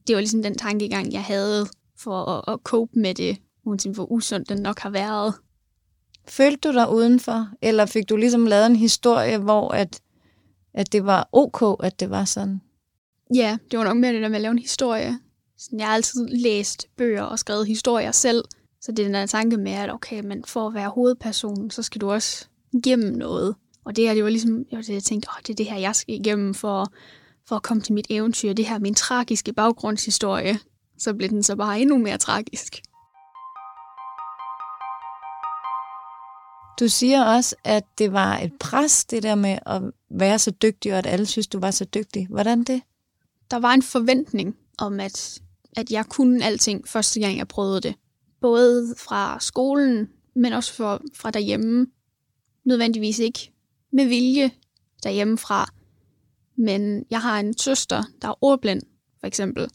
Det 0.07 0.15
var 0.15 0.19
ligesom 0.19 0.43
den 0.43 0.57
tankegang, 0.57 1.13
jeg 1.13 1.23
havde 1.23 1.67
for 1.97 2.25
at, 2.25 2.53
at 2.53 2.59
cope 2.63 2.99
med 2.99 3.13
det, 3.13 3.37
uanset 3.65 3.93
hvor 3.93 4.11
usundt 4.11 4.49
den 4.49 4.61
nok 4.61 4.79
har 4.79 4.89
været. 4.89 5.33
Følte 6.27 6.69
du 6.69 6.73
dig 6.73 6.91
udenfor, 6.91 7.49
eller 7.61 7.85
fik 7.85 8.09
du 8.09 8.15
ligesom 8.15 8.45
lavet 8.45 8.65
en 8.65 8.75
historie, 8.75 9.37
hvor 9.37 9.69
at, 9.69 10.01
at 10.73 10.91
det 10.91 11.05
var 11.05 11.29
ok, 11.31 11.85
at 11.85 11.99
det 11.99 12.09
var 12.09 12.25
sådan? 12.25 12.61
Ja, 13.35 13.57
det 13.71 13.79
var 13.79 13.85
nok 13.85 13.97
mere 13.97 14.13
det 14.13 14.21
der 14.21 14.29
med 14.29 14.35
at 14.35 14.41
lave 14.41 14.51
en 14.51 14.59
historie. 14.59 15.19
Sådan, 15.57 15.79
jeg 15.79 15.87
har 15.87 15.95
altid 15.95 16.27
læst 16.27 16.87
bøger 16.97 17.23
og 17.23 17.39
skrevet 17.39 17.67
historier 17.67 18.11
selv, 18.11 18.43
så 18.81 18.91
det 18.91 18.99
er 18.99 19.03
den 19.03 19.13
der 19.13 19.25
tanke 19.25 19.57
med, 19.57 19.71
at 19.71 19.93
okay, 19.93 20.21
men 20.23 20.43
for 20.47 20.67
at 20.67 20.73
være 20.73 20.89
hovedpersonen, 20.89 21.71
så 21.71 21.83
skal 21.83 22.01
du 22.01 22.11
også 22.11 22.45
igennem 22.73 23.13
noget. 23.13 23.55
Og 23.85 23.95
det 23.95 24.07
her, 24.07 24.13
det 24.13 24.23
var 24.23 24.29
ligesom, 24.29 24.57
det 24.57 24.75
var 24.75 24.81
det, 24.81 24.93
jeg 24.93 25.03
tænkte, 25.03 25.29
åh, 25.29 25.41
det 25.41 25.49
er 25.49 25.55
det 25.55 25.65
her, 25.65 25.77
jeg 25.77 25.95
skal 25.95 26.15
igennem 26.15 26.53
for, 26.53 26.91
for 27.47 27.55
at 27.55 27.63
komme 27.63 27.83
til 27.83 27.93
mit 27.93 28.07
eventyr. 28.09 28.53
Det 28.53 28.65
her 28.65 28.79
min 28.79 28.93
tragiske 28.93 29.53
baggrundshistorie. 29.53 30.59
Så 30.97 31.13
blev 31.13 31.29
den 31.29 31.43
så 31.43 31.55
bare 31.55 31.79
endnu 31.79 31.97
mere 31.97 32.17
tragisk. 32.17 32.81
Du 36.79 36.87
siger 36.87 37.23
også, 37.23 37.55
at 37.63 37.83
det 37.97 38.13
var 38.13 38.37
et 38.37 38.53
pres, 38.59 39.05
det 39.05 39.23
der 39.23 39.35
med 39.35 39.59
at 39.65 39.81
være 40.09 40.39
så 40.39 40.51
dygtig, 40.51 40.91
og 40.91 40.97
at 40.97 41.05
alle 41.05 41.25
synes, 41.25 41.47
du 41.47 41.59
var 41.59 41.71
så 41.71 41.85
dygtig. 41.85 42.27
Hvordan 42.27 42.63
det? 42.63 42.81
Der 43.51 43.57
var 43.57 43.73
en 43.73 43.81
forventning 43.81 44.55
om, 44.77 44.99
at, 44.99 45.41
at 45.77 45.91
jeg 45.91 46.05
kunne 46.05 46.45
alting 46.45 46.87
første 46.87 47.19
gang, 47.19 47.37
jeg 47.37 47.47
prøvede 47.47 47.81
det. 47.81 47.95
Både 48.41 48.95
fra 48.97 49.39
skolen, 49.39 50.09
men 50.35 50.53
også 50.53 50.73
for, 50.73 51.01
fra 51.13 51.31
derhjemme. 51.31 51.87
Nødvendigvis 52.65 53.19
ikke 53.19 53.51
med 53.91 54.05
vilje 54.05 54.51
derhjemmefra. 55.03 55.69
Men 56.57 57.05
jeg 57.09 57.21
har 57.21 57.39
en 57.39 57.57
søster, 57.57 58.03
der 58.21 58.27
er 58.27 58.43
ordblind, 58.43 58.81
for 59.19 59.27
eksempel. 59.27 59.67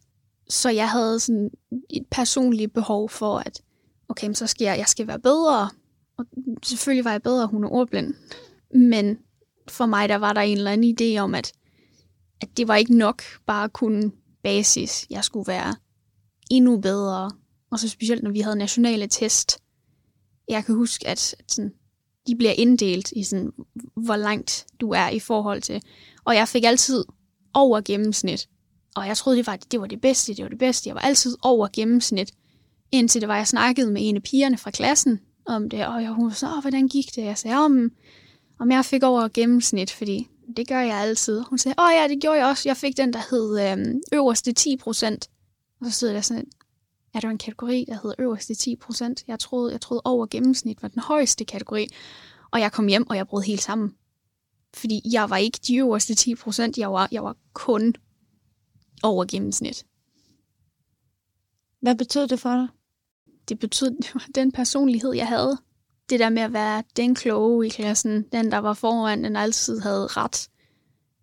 Så 0.48 0.70
jeg 0.70 0.90
havde 0.90 1.20
sådan 1.20 1.50
et 1.90 2.06
personligt 2.10 2.72
behov 2.72 3.08
for, 3.08 3.38
at 3.38 3.62
okay, 4.08 4.32
så 4.32 4.46
skal 4.46 4.64
jeg, 4.64 4.78
jeg 4.78 4.88
skal 4.88 5.06
være 5.06 5.18
bedre. 5.18 5.70
Og 6.16 6.26
selvfølgelig 6.62 7.04
var 7.04 7.10
jeg 7.10 7.22
bedre, 7.22 7.46
hun 7.46 7.64
er 7.64 7.68
ordblind. 7.68 8.14
Men 8.74 9.18
for 9.68 9.86
mig, 9.86 10.08
der 10.08 10.16
var 10.16 10.32
der 10.32 10.40
en 10.40 10.56
eller 10.56 10.70
anden 10.70 10.96
idé 11.00 11.18
om, 11.18 11.34
at, 11.34 11.52
at 12.40 12.48
det 12.56 12.68
var 12.68 12.76
ikke 12.76 12.96
nok 12.96 13.22
bare 13.46 13.68
kun 13.68 14.12
basis. 14.42 15.06
Jeg 15.10 15.24
skulle 15.24 15.46
være 15.46 15.74
endnu 16.50 16.80
bedre. 16.80 17.30
Og 17.70 17.78
så 17.78 17.88
specielt, 17.88 18.22
når 18.22 18.30
vi 18.30 18.40
havde 18.40 18.56
nationale 18.56 19.06
test. 19.06 19.58
Jeg 20.48 20.64
kan 20.64 20.74
huske, 20.74 21.08
at, 21.08 21.34
at 21.38 21.52
sådan, 21.52 21.72
de 22.26 22.36
bliver 22.36 22.52
inddelt 22.52 23.12
i 23.12 23.24
sådan, 23.24 23.52
hvor 23.96 24.16
langt 24.16 24.66
du 24.80 24.90
er 24.90 25.08
i 25.08 25.18
forhold 25.18 25.62
til. 25.62 25.82
Og 26.24 26.34
jeg 26.34 26.48
fik 26.48 26.64
altid 26.64 27.04
over 27.54 27.80
gennemsnit. 27.80 28.48
Og 28.96 29.06
jeg 29.06 29.16
troede, 29.16 29.38
det 29.38 29.46
var 29.46 29.56
det, 29.56 29.80
var 29.80 29.86
det 29.86 30.00
bedste, 30.00 30.34
det 30.34 30.42
var 30.42 30.48
det 30.48 30.58
bedste. 30.58 30.88
Jeg 30.88 30.94
var 30.94 31.00
altid 31.00 31.36
over 31.42 31.68
gennemsnit. 31.72 32.32
Indtil 32.92 33.20
det 33.20 33.28
var, 33.28 33.36
jeg 33.36 33.48
snakkede 33.48 33.90
med 33.90 34.08
en 34.08 34.16
af 34.16 34.22
pigerne 34.22 34.58
fra 34.58 34.70
klassen 34.70 35.20
om 35.46 35.70
det, 35.70 35.86
og 35.86 36.02
jeg, 36.02 36.10
hun 36.10 36.26
var 36.26 36.60
hvordan 36.60 36.88
gik 36.88 37.16
det? 37.16 37.24
Jeg 37.24 37.38
sagde, 37.38 37.56
om, 37.56 37.90
om 38.58 38.70
jeg 38.70 38.84
fik 38.84 39.02
over 39.02 39.28
gennemsnit, 39.34 39.90
fordi 39.90 40.28
det 40.56 40.68
gør 40.68 40.80
jeg 40.80 40.96
altid. 40.96 41.42
Hun 41.42 41.58
sagde, 41.58 41.74
åh 41.78 41.90
ja, 41.94 42.08
det 42.08 42.20
gjorde 42.20 42.38
jeg 42.38 42.46
også. 42.46 42.68
Jeg 42.68 42.76
fik 42.76 42.96
den, 42.96 43.12
der 43.12 43.20
hed 43.30 43.72
øhm, 43.72 44.00
øverste 44.12 44.52
10 44.52 44.76
procent. 44.76 45.30
Og 45.80 45.86
så 45.86 45.92
sidder 45.92 46.14
der 46.14 46.20
sådan, 46.20 46.46
er 47.14 47.20
der 47.20 47.28
en 47.28 47.38
kategori, 47.38 47.84
der 47.88 47.94
hedder 47.94 48.14
øverste 48.18 48.54
10 48.54 48.76
procent? 48.76 49.24
Jeg 49.28 49.38
troede, 49.38 49.72
jeg 49.72 49.80
troede 49.80 50.02
over 50.04 50.26
gennemsnit 50.26 50.82
var 50.82 50.88
den 50.88 51.02
højeste 51.02 51.44
kategori. 51.44 51.88
Og 52.50 52.60
jeg 52.60 52.72
kom 52.72 52.86
hjem, 52.86 53.10
og 53.10 53.16
jeg 53.16 53.26
brød 53.28 53.42
helt 53.42 53.62
sammen. 53.62 53.94
Fordi 54.74 55.00
jeg 55.12 55.30
var 55.30 55.36
ikke 55.36 55.58
de 55.66 55.76
øverste 55.76 56.14
10 56.14 56.34
procent, 56.34 56.78
jeg 56.78 56.92
var, 56.92 57.08
jeg 57.12 57.24
var 57.24 57.36
kun 57.52 57.94
over 59.02 59.24
gennemsnit. 59.24 59.86
Hvad 61.80 61.94
betød 61.94 62.28
det 62.28 62.40
for 62.40 62.50
dig? 62.50 62.68
Det 63.48 63.58
betød, 63.58 63.90
det 64.02 64.14
var 64.14 64.26
den 64.34 64.52
personlighed, 64.52 65.12
jeg 65.12 65.28
havde. 65.28 65.58
Det 66.10 66.20
der 66.20 66.28
med 66.28 66.42
at 66.42 66.52
være 66.52 66.82
den 66.96 67.14
kloge 67.14 67.66
i 67.66 67.68
klassen, 67.68 68.22
den 68.22 68.52
der 68.52 68.58
var 68.58 68.74
foran, 68.74 69.24
den 69.24 69.36
altid 69.36 69.80
havde 69.80 70.06
ret, 70.06 70.48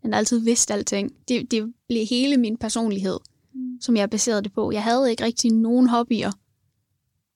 den 0.04 0.14
altid 0.14 0.40
vidste 0.40 0.74
alting. 0.74 1.12
Det, 1.28 1.52
det 1.52 1.74
blev 1.88 2.06
hele 2.06 2.38
min 2.38 2.58
personlighed, 2.58 3.20
mm. 3.54 3.82
som 3.82 3.98
jeg 3.98 4.10
baserede 4.10 4.42
det 4.42 4.54
på. 4.54 4.72
Jeg 4.72 4.84
havde 4.84 5.12
ikke 5.12 5.24
rigtig 5.24 5.52
nogen 5.52 5.90
hobbyer. 5.90 6.32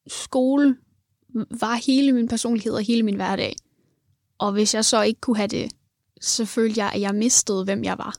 Skole 0.08 0.77
var 1.60 1.75
hele 1.86 2.12
min 2.12 2.27
personlighed 2.27 2.74
og 2.74 2.82
hele 2.82 3.03
min 3.03 3.15
hverdag. 3.15 3.56
Og 4.38 4.51
hvis 4.51 4.75
jeg 4.75 4.86
så 4.86 5.01
ikke 5.01 5.22
kunne 5.22 5.38
have 5.38 5.48
det, 5.48 5.72
så 6.22 6.46
følte 6.46 6.80
jeg, 6.80 6.92
at 6.94 7.01
jeg 7.01 7.16
mistede, 7.16 7.63
hvem 7.63 7.84
jeg 7.84 7.98
var. 7.98 8.16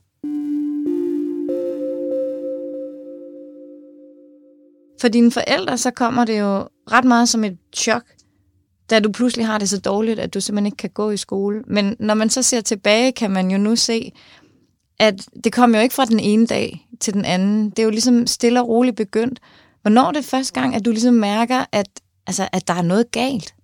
For 5.00 5.08
dine 5.08 5.30
forældre, 5.30 5.78
så 5.78 5.90
kommer 5.90 6.24
det 6.24 6.40
jo 6.40 6.68
ret 6.92 7.04
meget 7.04 7.28
som 7.28 7.44
et 7.44 7.58
chok, 7.76 8.02
da 8.90 9.00
du 9.00 9.12
pludselig 9.12 9.46
har 9.46 9.58
det 9.58 9.68
så 9.68 9.80
dårligt, 9.80 10.18
at 10.18 10.34
du 10.34 10.40
simpelthen 10.40 10.66
ikke 10.66 10.76
kan 10.76 10.90
gå 10.90 11.10
i 11.10 11.16
skole. 11.16 11.62
Men 11.66 11.96
når 11.98 12.14
man 12.14 12.30
så 12.30 12.42
ser 12.42 12.60
tilbage, 12.60 13.12
kan 13.12 13.30
man 13.30 13.50
jo 13.50 13.58
nu 13.58 13.76
se, 13.76 14.12
at 14.98 15.26
det 15.44 15.52
kom 15.52 15.74
jo 15.74 15.80
ikke 15.80 15.94
fra 15.94 16.04
den 16.04 16.20
ene 16.20 16.46
dag 16.46 16.88
til 17.00 17.14
den 17.14 17.24
anden. 17.24 17.70
Det 17.70 17.78
er 17.78 17.82
jo 17.82 17.90
ligesom 17.90 18.26
stille 18.26 18.60
og 18.60 18.68
roligt 18.68 18.96
begyndt. 18.96 19.40
Hvornår 19.82 20.02
er 20.02 20.12
det 20.12 20.24
første 20.24 20.60
gang, 20.60 20.74
at 20.74 20.84
du 20.84 20.90
ligesom 20.90 21.14
mærker, 21.14 21.64
at, 21.72 21.88
altså, 22.26 22.48
at 22.52 22.68
der 22.68 22.74
er 22.74 22.82
noget 22.82 23.10
galt? 23.10 23.54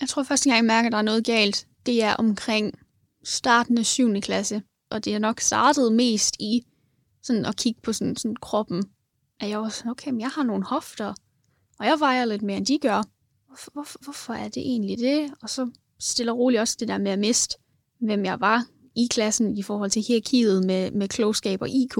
Jeg 0.00 0.08
tror 0.08 0.22
første 0.22 0.50
gang, 0.50 0.56
jeg 0.56 0.64
mærker, 0.64 0.86
at 0.86 0.92
der 0.92 0.98
er 0.98 1.02
noget 1.02 1.24
galt, 1.24 1.66
det 1.86 2.02
er 2.02 2.14
omkring 2.14 2.72
starten 3.24 3.78
af 3.78 3.86
7. 3.86 4.20
klasse. 4.20 4.62
Og 4.90 5.04
det 5.04 5.14
er 5.14 5.18
nok 5.18 5.40
startet 5.40 5.92
mest 5.92 6.36
i 6.40 6.66
sådan 7.22 7.46
at 7.46 7.56
kigge 7.56 7.80
på 7.80 7.92
sådan, 7.92 8.16
sådan 8.16 8.36
kroppen. 8.36 8.84
At 9.40 9.48
jeg 9.48 9.60
var 9.60 9.68
sådan, 9.68 9.90
okay, 9.90 10.10
men 10.10 10.20
jeg 10.20 10.28
har 10.28 10.42
nogle 10.42 10.64
hofter, 10.64 11.14
og 11.78 11.86
jeg 11.86 12.00
vejer 12.00 12.24
lidt 12.24 12.42
mere, 12.42 12.56
end 12.56 12.66
de 12.66 12.78
gør. 12.78 13.02
Hvorfor, 13.46 13.70
hvorfor, 13.72 13.98
hvorfor 14.02 14.34
er 14.34 14.48
det 14.48 14.62
egentlig 14.62 14.98
det? 14.98 15.30
Og 15.42 15.50
så 15.50 15.70
stille 16.00 16.32
og 16.32 16.38
roligt 16.38 16.60
også 16.60 16.76
det 16.80 16.88
der 16.88 16.98
med 16.98 17.10
at 17.10 17.18
miste, 17.18 17.56
hvem 18.00 18.24
jeg 18.24 18.40
var 18.40 18.66
i 18.96 19.06
klassen 19.10 19.58
i 19.58 19.62
forhold 19.62 19.90
til 19.90 20.02
hierarkiet 20.02 20.66
med, 20.66 20.90
med 20.90 21.08
klogskab 21.08 21.62
og 21.62 21.68
IQ. 21.68 21.98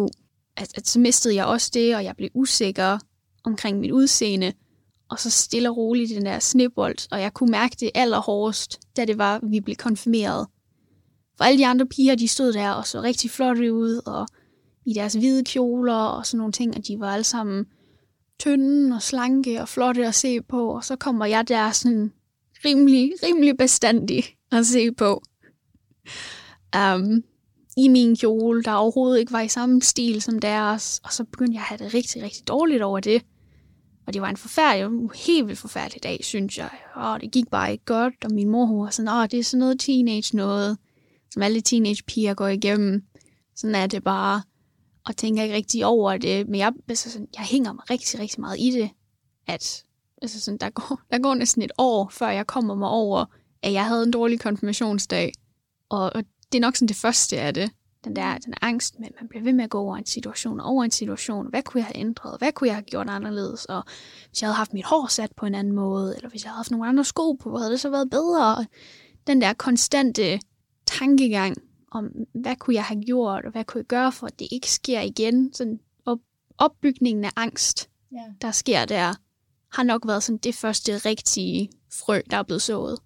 At, 0.56 0.78
at 0.78 0.88
så 0.88 1.00
mistede 1.00 1.34
jeg 1.34 1.46
også 1.46 1.70
det, 1.74 1.96
og 1.96 2.04
jeg 2.04 2.16
blev 2.16 2.30
usikker 2.34 2.98
omkring 3.44 3.78
mit 3.78 3.90
udseende. 3.90 4.52
Og 5.08 5.18
så 5.18 5.30
stille 5.30 5.70
og 5.70 5.76
roligt 5.76 6.10
den 6.10 6.26
der 6.26 6.38
snibbold, 6.38 7.12
og 7.12 7.20
jeg 7.20 7.34
kunne 7.34 7.50
mærke 7.50 7.76
det 7.80 7.90
allerhårdest, 7.94 8.80
da 8.96 9.04
det 9.04 9.18
var, 9.18 9.40
vi 9.42 9.60
blev 9.60 9.76
konfirmeret. 9.76 10.46
For 11.36 11.44
alle 11.44 11.58
de 11.58 11.66
andre 11.66 11.86
piger, 11.86 12.14
de 12.14 12.28
stod 12.28 12.52
der 12.52 12.70
og 12.70 12.86
så 12.86 13.02
rigtig 13.02 13.30
flotte 13.30 13.72
ud, 13.72 14.00
og 14.06 14.26
i 14.86 14.92
deres 14.92 15.14
hvide 15.14 15.44
kjoler 15.44 15.94
og 15.94 16.26
sådan 16.26 16.38
nogle 16.38 16.52
ting, 16.52 16.76
og 16.76 16.86
de 16.86 17.00
var 17.00 17.12
alle 17.12 17.24
sammen 17.24 17.66
tynde 18.38 18.96
og 18.96 19.02
slanke 19.02 19.60
og 19.60 19.68
flotte 19.68 20.06
at 20.06 20.14
se 20.14 20.42
på, 20.42 20.74
og 20.74 20.84
så 20.84 20.96
kommer 20.96 21.26
jeg 21.26 21.48
der 21.48 21.70
sådan 21.70 22.12
rimelig, 22.64 23.12
rimelig 23.22 23.56
bestandig 23.56 24.24
at 24.52 24.66
se 24.66 24.92
på. 24.92 25.22
Um, 26.76 27.22
I 27.76 27.88
min 27.88 28.16
kjole, 28.16 28.62
der 28.62 28.72
overhovedet 28.72 29.20
ikke 29.20 29.32
var 29.32 29.40
i 29.40 29.48
samme 29.48 29.82
stil 29.82 30.22
som 30.22 30.38
deres, 30.38 31.00
og 31.04 31.12
så 31.12 31.24
begyndte 31.24 31.54
jeg 31.54 31.60
at 31.60 31.66
have 31.66 31.78
det 31.78 31.94
rigtig, 31.94 32.22
rigtig 32.22 32.48
dårligt 32.48 32.82
over 32.82 33.00
det. 33.00 33.22
Og 34.06 34.14
det 34.14 34.22
var 34.22 34.28
en 34.28 34.36
forfærdelig, 34.36 35.10
helt 35.14 35.46
vildt 35.46 35.58
forfærdelig 35.58 36.02
dag, 36.02 36.20
synes 36.24 36.58
jeg. 36.58 36.70
Og 36.94 37.20
det 37.20 37.30
gik 37.30 37.48
bare 37.50 37.72
ikke 37.72 37.84
godt, 37.84 38.14
og 38.24 38.32
min 38.32 38.48
mor 38.48 38.64
hun 38.64 38.80
var 38.84 38.90
sådan, 38.90 39.08
åh, 39.08 39.26
det 39.30 39.38
er 39.38 39.44
sådan 39.44 39.58
noget 39.58 39.80
teenage 39.80 40.36
noget, 40.36 40.78
som 41.32 41.42
alle 41.42 41.60
teenage 41.60 42.02
piger 42.06 42.34
går 42.34 42.48
igennem. 42.48 43.02
Sådan 43.56 43.74
er 43.74 43.86
det 43.86 44.04
bare 44.04 44.42
og 45.06 45.16
tænker 45.16 45.42
ikke 45.42 45.54
rigtig 45.54 45.86
over 45.86 46.16
det, 46.16 46.48
men 46.48 46.60
jeg, 46.60 46.72
altså 46.88 47.10
sådan, 47.10 47.28
jeg 47.36 47.44
hænger 47.44 47.72
mig 47.72 47.90
rigtig, 47.90 48.20
rigtig 48.20 48.40
meget 48.40 48.58
i 48.58 48.70
det, 48.70 48.90
at 49.46 49.84
altså 50.22 50.40
sådan, 50.40 50.58
der, 50.58 50.70
går, 50.70 51.00
der 51.10 51.18
går 51.18 51.34
næsten 51.34 51.62
et 51.62 51.72
år, 51.78 52.08
før 52.08 52.28
jeg 52.28 52.46
kommer 52.46 52.74
mig 52.74 52.88
over, 52.88 53.24
at 53.62 53.72
jeg 53.72 53.86
havde 53.86 54.02
en 54.02 54.10
dårlig 54.10 54.40
konfirmationsdag. 54.40 55.32
Og, 55.88 56.12
og 56.14 56.24
det 56.52 56.58
er 56.58 56.60
nok 56.60 56.76
sådan 56.76 56.88
det 56.88 56.96
første 56.96 57.40
af 57.40 57.54
det. 57.54 57.70
Den 58.04 58.16
der, 58.16 58.38
den 58.38 58.54
angst 58.62 58.98
med, 58.98 59.08
at 59.08 59.14
man 59.20 59.28
bliver 59.28 59.44
ved 59.44 59.52
med 59.52 59.64
at 59.64 59.70
gå 59.70 59.78
over 59.78 59.96
en 59.96 60.06
situation, 60.06 60.60
over 60.60 60.84
en 60.84 60.90
situation. 60.90 61.50
Hvad 61.50 61.62
kunne 61.62 61.78
jeg 61.78 61.86
have 61.86 61.96
ændret? 61.96 62.38
Hvad 62.38 62.52
kunne 62.52 62.68
jeg 62.68 62.76
have 62.76 62.84
gjort 62.84 63.08
anderledes? 63.10 63.64
Og 63.64 63.84
hvis 64.28 64.42
jeg 64.42 64.48
havde 64.48 64.56
haft 64.56 64.72
mit 64.72 64.84
hår 64.84 65.06
sat 65.06 65.32
på 65.36 65.46
en 65.46 65.54
anden 65.54 65.72
måde, 65.72 66.16
eller 66.16 66.30
hvis 66.30 66.44
jeg 66.44 66.50
havde 66.50 66.56
haft 66.56 66.70
nogle 66.70 66.88
andre 66.88 67.04
sko 67.04 67.32
på, 67.32 67.58
havde 67.58 67.70
det 67.70 67.80
så 67.80 67.90
været 67.90 68.10
bedre? 68.10 68.66
Den 69.26 69.40
der 69.40 69.52
konstante 69.52 70.40
tankegang 70.98 71.56
om, 71.90 72.10
hvad 72.34 72.56
kunne 72.56 72.74
jeg 72.74 72.84
have 72.84 73.04
gjort, 73.04 73.44
og 73.44 73.52
hvad 73.52 73.64
kunne 73.64 73.78
jeg 73.78 73.86
gøre 73.86 74.12
for, 74.12 74.26
at 74.26 74.38
det 74.38 74.48
ikke 74.50 74.70
sker 74.70 75.00
igen. 75.00 75.54
Sådan 75.54 75.80
op, 76.06 76.18
opbygningen 76.58 77.24
af 77.24 77.30
angst, 77.36 77.90
ja. 78.12 78.24
der 78.42 78.50
sker 78.50 78.84
der, 78.84 79.14
har 79.72 79.82
nok 79.82 80.06
været 80.06 80.22
sådan 80.22 80.38
det 80.38 80.54
første 80.54 80.98
rigtige 80.98 81.70
frø, 81.92 82.20
der 82.30 82.36
er 82.36 82.42
blevet 82.42 82.62
sået. 82.62 82.98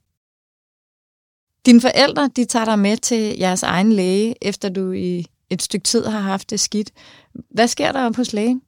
Dine 1.67 1.81
forældre, 1.81 2.31
de 2.37 2.45
tager 2.45 2.65
dig 2.65 2.79
med 2.79 2.97
til 2.97 3.39
jeres 3.39 3.63
egen 3.63 3.93
læge, 3.93 4.35
efter 4.43 4.69
du 4.69 4.93
i 4.93 5.27
et 5.51 5.63
stykke 5.63 5.85
tid 5.85 6.05
har 6.05 6.21
haft 6.21 6.51
det 6.51 6.61
skidt. 6.61 6.93
Hvad 7.51 7.69
sker 7.69 7.93
der 7.93 8.13
hos 8.17 8.33
lægen? 8.33 8.63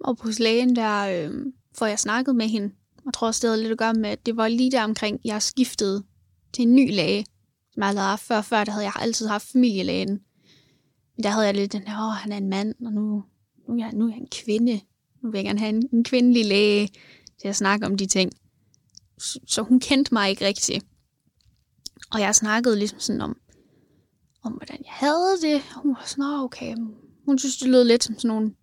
Og 0.00 0.16
hos 0.20 0.38
lægen, 0.38 0.76
der 0.76 1.26
øh, 1.28 1.46
får 1.78 1.86
jeg 1.86 1.98
snakket 1.98 2.36
med 2.36 2.48
hende. 2.48 2.74
Jeg 3.04 3.14
tror 3.14 3.26
også, 3.26 3.40
det 3.42 3.50
havde 3.50 3.62
lidt 3.62 3.72
at 3.72 3.78
gøre 3.78 3.94
med, 3.94 4.10
at 4.10 4.26
det 4.26 4.36
var 4.36 4.48
lige 4.48 4.70
der 4.70 4.84
omkring, 4.84 5.20
jeg 5.24 5.42
skiftede 5.42 6.04
til 6.52 6.62
en 6.62 6.74
ny 6.74 6.94
læge 6.94 7.26
som 7.76 7.82
jeg 7.82 7.88
havde 7.88 8.00
haft 8.00 8.22
før. 8.22 8.40
Før 8.40 8.64
der 8.64 8.72
havde 8.72 8.84
jeg 8.84 8.92
altid 9.00 9.26
haft 9.26 9.46
familielægen. 9.46 10.20
Men 11.16 11.22
der 11.22 11.30
havde 11.30 11.46
jeg 11.46 11.54
lidt 11.54 11.72
den 11.72 11.82
her, 11.82 12.08
åh, 12.08 12.12
han 12.12 12.32
er 12.32 12.36
en 12.36 12.48
mand, 12.48 12.74
og 12.86 12.92
nu, 12.92 13.24
nu, 13.68 13.74
er 13.74 13.78
jeg, 13.78 13.92
nu 13.92 14.04
er 14.04 14.08
jeg 14.08 14.18
en 14.18 14.28
kvinde. 14.44 14.80
Nu 15.22 15.30
vil 15.30 15.38
jeg 15.38 15.44
gerne 15.44 15.58
have 15.58 15.68
en, 15.68 15.88
en 15.92 16.04
kvindelig 16.04 16.46
læge 16.46 16.88
til 17.40 17.48
at 17.48 17.56
snakke 17.56 17.86
om 17.86 17.96
de 17.96 18.06
ting. 18.06 18.32
Så, 19.18 19.40
så 19.46 19.62
hun 19.62 19.80
kendte 19.80 20.14
mig 20.14 20.30
ikke 20.30 20.46
rigtigt. 20.46 20.86
Og 22.12 22.20
jeg 22.20 22.34
snakkede 22.34 22.78
ligesom 22.78 23.00
sådan 23.00 23.20
om, 23.20 23.36
om 24.42 24.52
hvordan 24.52 24.78
jeg 24.84 24.92
havde 24.92 25.36
det. 25.42 25.62
Og 25.76 25.82
hun 25.82 25.94
var 25.94 26.04
sådan, 26.06 26.24
okay. 26.24 26.76
Hun 27.26 27.38
synes, 27.38 27.56
det 27.56 27.68
lød 27.68 27.84
lidt 27.84 28.04
som 28.04 28.18
sådan 28.18 28.28
nogle 28.28 28.54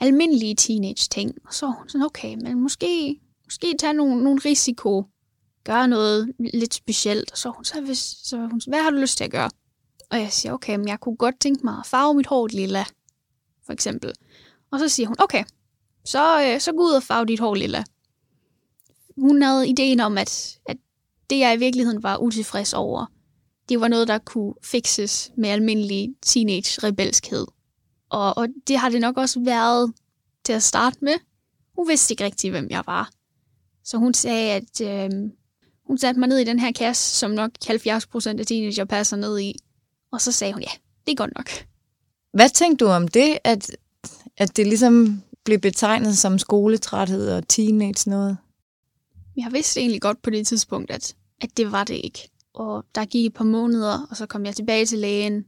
almindelige 0.00 0.54
teenage-ting. 0.54 1.34
Og 1.44 1.54
så 1.54 1.66
hun 1.66 1.88
sådan, 1.88 2.04
okay, 2.04 2.34
men 2.34 2.60
måske, 2.60 3.20
måske 3.44 3.74
tage 3.78 3.92
nogle, 3.92 4.24
nogle 4.24 4.40
risiko 4.44 5.04
gøre 5.68 5.88
noget 5.88 6.32
lidt 6.54 6.74
specielt. 6.74 7.32
Og 7.32 7.38
så 7.38 7.50
hun 7.50 7.64
så, 7.64 7.80
hvis, 7.80 7.98
så 8.22 8.36
hun, 8.36 8.60
hvad 8.66 8.82
har 8.82 8.90
du 8.90 8.96
lyst 8.96 9.16
til 9.16 9.24
at 9.24 9.30
gøre? 9.30 9.50
Og 10.10 10.18
jeg 10.18 10.32
siger, 10.32 10.52
okay, 10.52 10.76
men 10.76 10.88
jeg 10.88 11.00
kunne 11.00 11.16
godt 11.16 11.40
tænke 11.40 11.64
mig 11.64 11.74
at 11.78 11.86
farve 11.86 12.14
mit 12.14 12.26
hår 12.26 12.46
lilla, 12.46 12.84
for 13.66 13.72
eksempel. 13.72 14.12
Og 14.70 14.78
så 14.78 14.88
siger 14.88 15.06
hun, 15.06 15.16
okay, 15.18 15.44
så, 16.04 16.42
øh, 16.44 16.60
så 16.60 16.72
gå 16.72 16.82
ud 16.82 16.92
og 16.92 17.02
farve 17.02 17.26
dit 17.26 17.40
hår 17.40 17.54
lilla. 17.54 17.84
Hun 19.16 19.42
havde 19.42 19.68
ideen 19.68 20.00
om, 20.00 20.18
at, 20.18 20.58
at 20.66 20.76
det 21.30 21.38
jeg 21.38 21.54
i 21.54 21.58
virkeligheden 21.58 22.02
var 22.02 22.16
utilfreds 22.16 22.74
over, 22.74 23.06
det 23.68 23.80
var 23.80 23.88
noget, 23.88 24.08
der 24.08 24.18
kunne 24.18 24.54
fixes 24.62 25.32
med 25.36 25.48
almindelig 25.48 26.14
teenage-rebelskhed. 26.26 27.46
Og, 28.10 28.36
og 28.38 28.48
det 28.68 28.78
har 28.78 28.88
det 28.88 29.00
nok 29.00 29.16
også 29.16 29.40
været 29.40 29.92
til 30.44 30.52
at 30.52 30.62
starte 30.62 30.98
med. 31.00 31.14
Hun 31.76 31.88
vidste 31.88 32.12
ikke 32.12 32.24
rigtig, 32.24 32.50
hvem 32.50 32.66
jeg 32.70 32.82
var. 32.86 33.10
Så 33.84 33.98
hun 33.98 34.14
sagde, 34.14 34.52
at 34.52 34.80
øh, 34.80 35.30
hun 35.88 35.98
satte 35.98 36.20
mig 36.20 36.28
ned 36.28 36.38
i 36.38 36.44
den 36.44 36.58
her 36.58 36.72
kasse, 36.72 37.18
som 37.18 37.30
nok 37.30 37.50
70 37.66 38.06
procent 38.06 38.40
af 38.40 38.46
teenager 38.46 38.84
passer 38.84 39.16
ned 39.16 39.38
i. 39.38 39.54
Og 40.12 40.20
så 40.20 40.32
sagde 40.32 40.52
hun, 40.52 40.62
ja, 40.62 40.70
det 41.06 41.12
er 41.12 41.16
godt 41.16 41.34
nok. 41.36 41.50
Hvad 42.32 42.48
tænkte 42.48 42.84
du 42.84 42.90
om 42.90 43.08
det, 43.08 43.38
at, 43.44 43.70
at 44.36 44.56
det 44.56 44.66
ligesom 44.66 45.22
blev 45.44 45.58
betegnet 45.58 46.18
som 46.18 46.38
skoletræthed 46.38 47.30
og 47.30 47.48
teenage 47.48 48.10
noget? 48.10 48.36
Jeg 49.36 49.52
vidste 49.52 49.80
egentlig 49.80 50.00
godt 50.02 50.22
på 50.22 50.30
det 50.30 50.46
tidspunkt, 50.46 50.90
at, 50.90 51.14
at 51.40 51.56
det 51.56 51.72
var 51.72 51.84
det 51.84 52.00
ikke. 52.04 52.28
Og 52.54 52.84
der 52.94 53.04
gik 53.04 53.26
et 53.26 53.34
par 53.34 53.44
måneder, 53.44 54.06
og 54.10 54.16
så 54.16 54.26
kom 54.26 54.46
jeg 54.46 54.56
tilbage 54.56 54.86
til 54.86 54.98
lægen, 54.98 55.44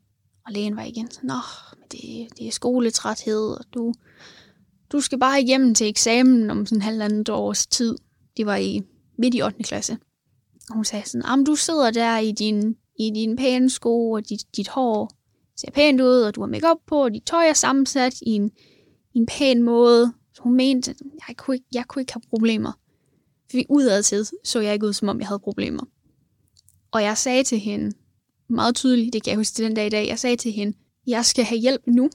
og 0.46 0.52
lægen 0.52 0.76
var 0.76 0.82
igen 0.82 1.10
sådan, 1.10 1.28
Nå, 1.28 1.34
men 1.78 1.84
det, 1.92 2.38
det 2.38 2.46
er 2.46 2.52
skoletræthed, 2.52 3.50
og 3.50 3.64
du, 3.74 3.94
du 4.92 5.00
skal 5.00 5.18
bare 5.18 5.42
igennem 5.42 5.74
til 5.74 5.88
eksamen 5.88 6.50
om 6.50 6.66
sådan 6.66 6.78
en 6.78 6.82
halvandet 6.82 7.28
års 7.28 7.66
tid. 7.66 7.96
Det 8.36 8.46
var 8.46 8.56
i 8.56 8.82
midt 9.18 9.34
i 9.34 9.42
8. 9.42 9.62
klasse. 9.62 9.98
Og 10.70 10.74
hun 10.74 10.84
sagde 10.84 11.08
sådan, 11.08 11.26
om 11.26 11.44
du 11.44 11.54
sidder 11.54 11.90
der 11.90 12.18
i 12.18 12.32
din, 12.32 12.76
i 12.98 13.10
din 13.14 13.36
pæne 13.36 13.70
sko, 13.70 14.10
og 14.10 14.28
dit, 14.28 14.56
dit 14.56 14.68
hår 14.68 15.10
ser 15.56 15.70
pænt 15.70 16.00
ud, 16.00 16.20
og 16.20 16.34
du 16.34 16.40
har 16.40 16.48
makeup 16.48 16.76
på, 16.86 17.04
og 17.04 17.14
dit 17.14 17.22
tøj 17.22 17.48
er 17.48 17.52
sammensat 17.52 18.14
i 18.20 18.30
en, 18.30 18.50
i 19.14 19.18
en 19.18 19.26
pæn 19.26 19.62
måde. 19.62 20.12
Så 20.34 20.42
hun 20.42 20.54
mente, 20.54 20.90
at 20.90 20.96
jeg 21.28 21.36
kunne 21.36 21.56
ikke, 21.56 21.66
jeg 21.72 21.84
kunne 21.88 22.02
ikke 22.02 22.12
have 22.12 22.22
problemer. 22.30 22.72
Fordi 23.50 23.66
udadtil 23.68 24.26
så 24.44 24.60
jeg 24.60 24.74
ikke 24.74 24.86
ud, 24.86 24.92
som 24.92 25.08
om 25.08 25.20
jeg 25.20 25.28
havde 25.28 25.38
problemer. 25.38 25.82
Og 26.90 27.02
jeg 27.02 27.18
sagde 27.18 27.44
til 27.44 27.58
hende, 27.58 27.92
meget 28.48 28.74
tydeligt, 28.74 29.12
det 29.12 29.22
kan 29.22 29.30
jeg 29.30 29.38
huske 29.38 29.62
den 29.62 29.74
dag 29.74 29.86
i 29.86 29.90
dag, 29.90 30.08
jeg 30.08 30.18
sagde 30.18 30.36
til 30.36 30.52
hende, 30.52 30.76
jeg 31.06 31.24
skal 31.24 31.44
have 31.44 31.58
hjælp 31.58 31.86
nu, 31.86 32.10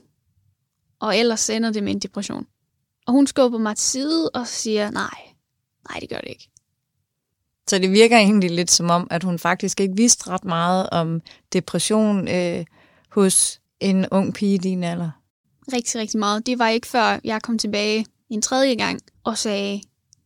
og 1.00 1.17
ellers 1.17 1.39
sender 1.39 1.71
det 1.71 1.83
med 1.83 1.91
en 1.91 2.00
depression. 2.00 2.47
Og 3.07 3.13
hun 3.13 3.27
skubber 3.27 3.57
mig 3.57 3.75
til 3.75 3.85
side 3.85 4.29
og 4.29 4.47
siger, 4.47 4.91
nej, 4.91 5.17
nej, 5.89 6.00
det 6.00 6.09
gør 6.09 6.17
det 6.17 6.29
ikke. 6.29 6.50
Så 7.69 7.79
det 7.79 7.91
virker 7.91 8.17
egentlig 8.17 8.51
lidt 8.51 8.72
som 8.72 8.89
om, 8.89 9.07
at 9.12 9.24
hun 9.24 9.39
faktisk 9.39 9.79
ikke 9.79 9.95
vidste 9.95 10.29
ret 10.29 10.45
meget 10.45 10.89
om 10.89 11.22
depression 11.53 12.27
øh, 12.27 12.65
hos 13.10 13.62
en 13.79 14.05
ung 14.12 14.34
pige 14.34 14.53
i 14.53 14.57
din 14.57 14.84
alder. 14.84 15.10
Rigtig, 15.74 16.01
rigtig 16.01 16.19
meget. 16.19 16.45
Det 16.45 16.60
var 16.60 16.69
ikke 16.69 16.88
før 16.88 17.19
jeg 17.24 17.41
kom 17.41 17.57
tilbage 17.57 18.05
en 18.29 18.41
tredje 18.41 18.75
gang 18.75 19.00
og 19.24 19.38
sagde, 19.38 19.81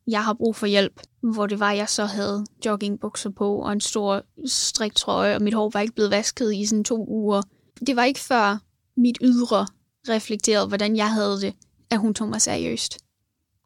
jeg 0.08 0.24
har 0.24 0.34
brug 0.34 0.56
for 0.56 0.66
hjælp. 0.66 1.02
Hvor 1.22 1.48
det 1.48 1.60
var, 1.60 1.72
jeg 1.72 1.90
så 1.90 2.06
havde 2.06 2.46
joggingbukser 2.66 3.30
på 3.30 3.56
og 3.56 3.72
en 3.72 3.82
stor 3.82 4.24
striktrøje, 4.46 5.36
og 5.36 5.42
mit 5.42 5.54
hår 5.54 5.70
var 5.70 5.80
ikke 5.80 5.94
blevet 5.94 6.12
vasket 6.12 6.56
i 6.56 6.66
sådan 6.66 6.84
to 6.84 7.06
uger. 7.08 7.42
Det 7.88 7.96
var 7.96 8.04
ikke 8.04 8.20
før 8.20 8.58
mit 8.98 9.18
ydre 9.22 9.68
reflekterede, 10.10 10.68
hvordan 10.68 10.96
jeg 10.96 11.12
havde 11.12 11.42
det, 11.42 11.54
at 11.90 12.00
hun 12.00 12.14
tog 12.14 12.28
mig 12.28 12.42
seriøst. 12.42 12.98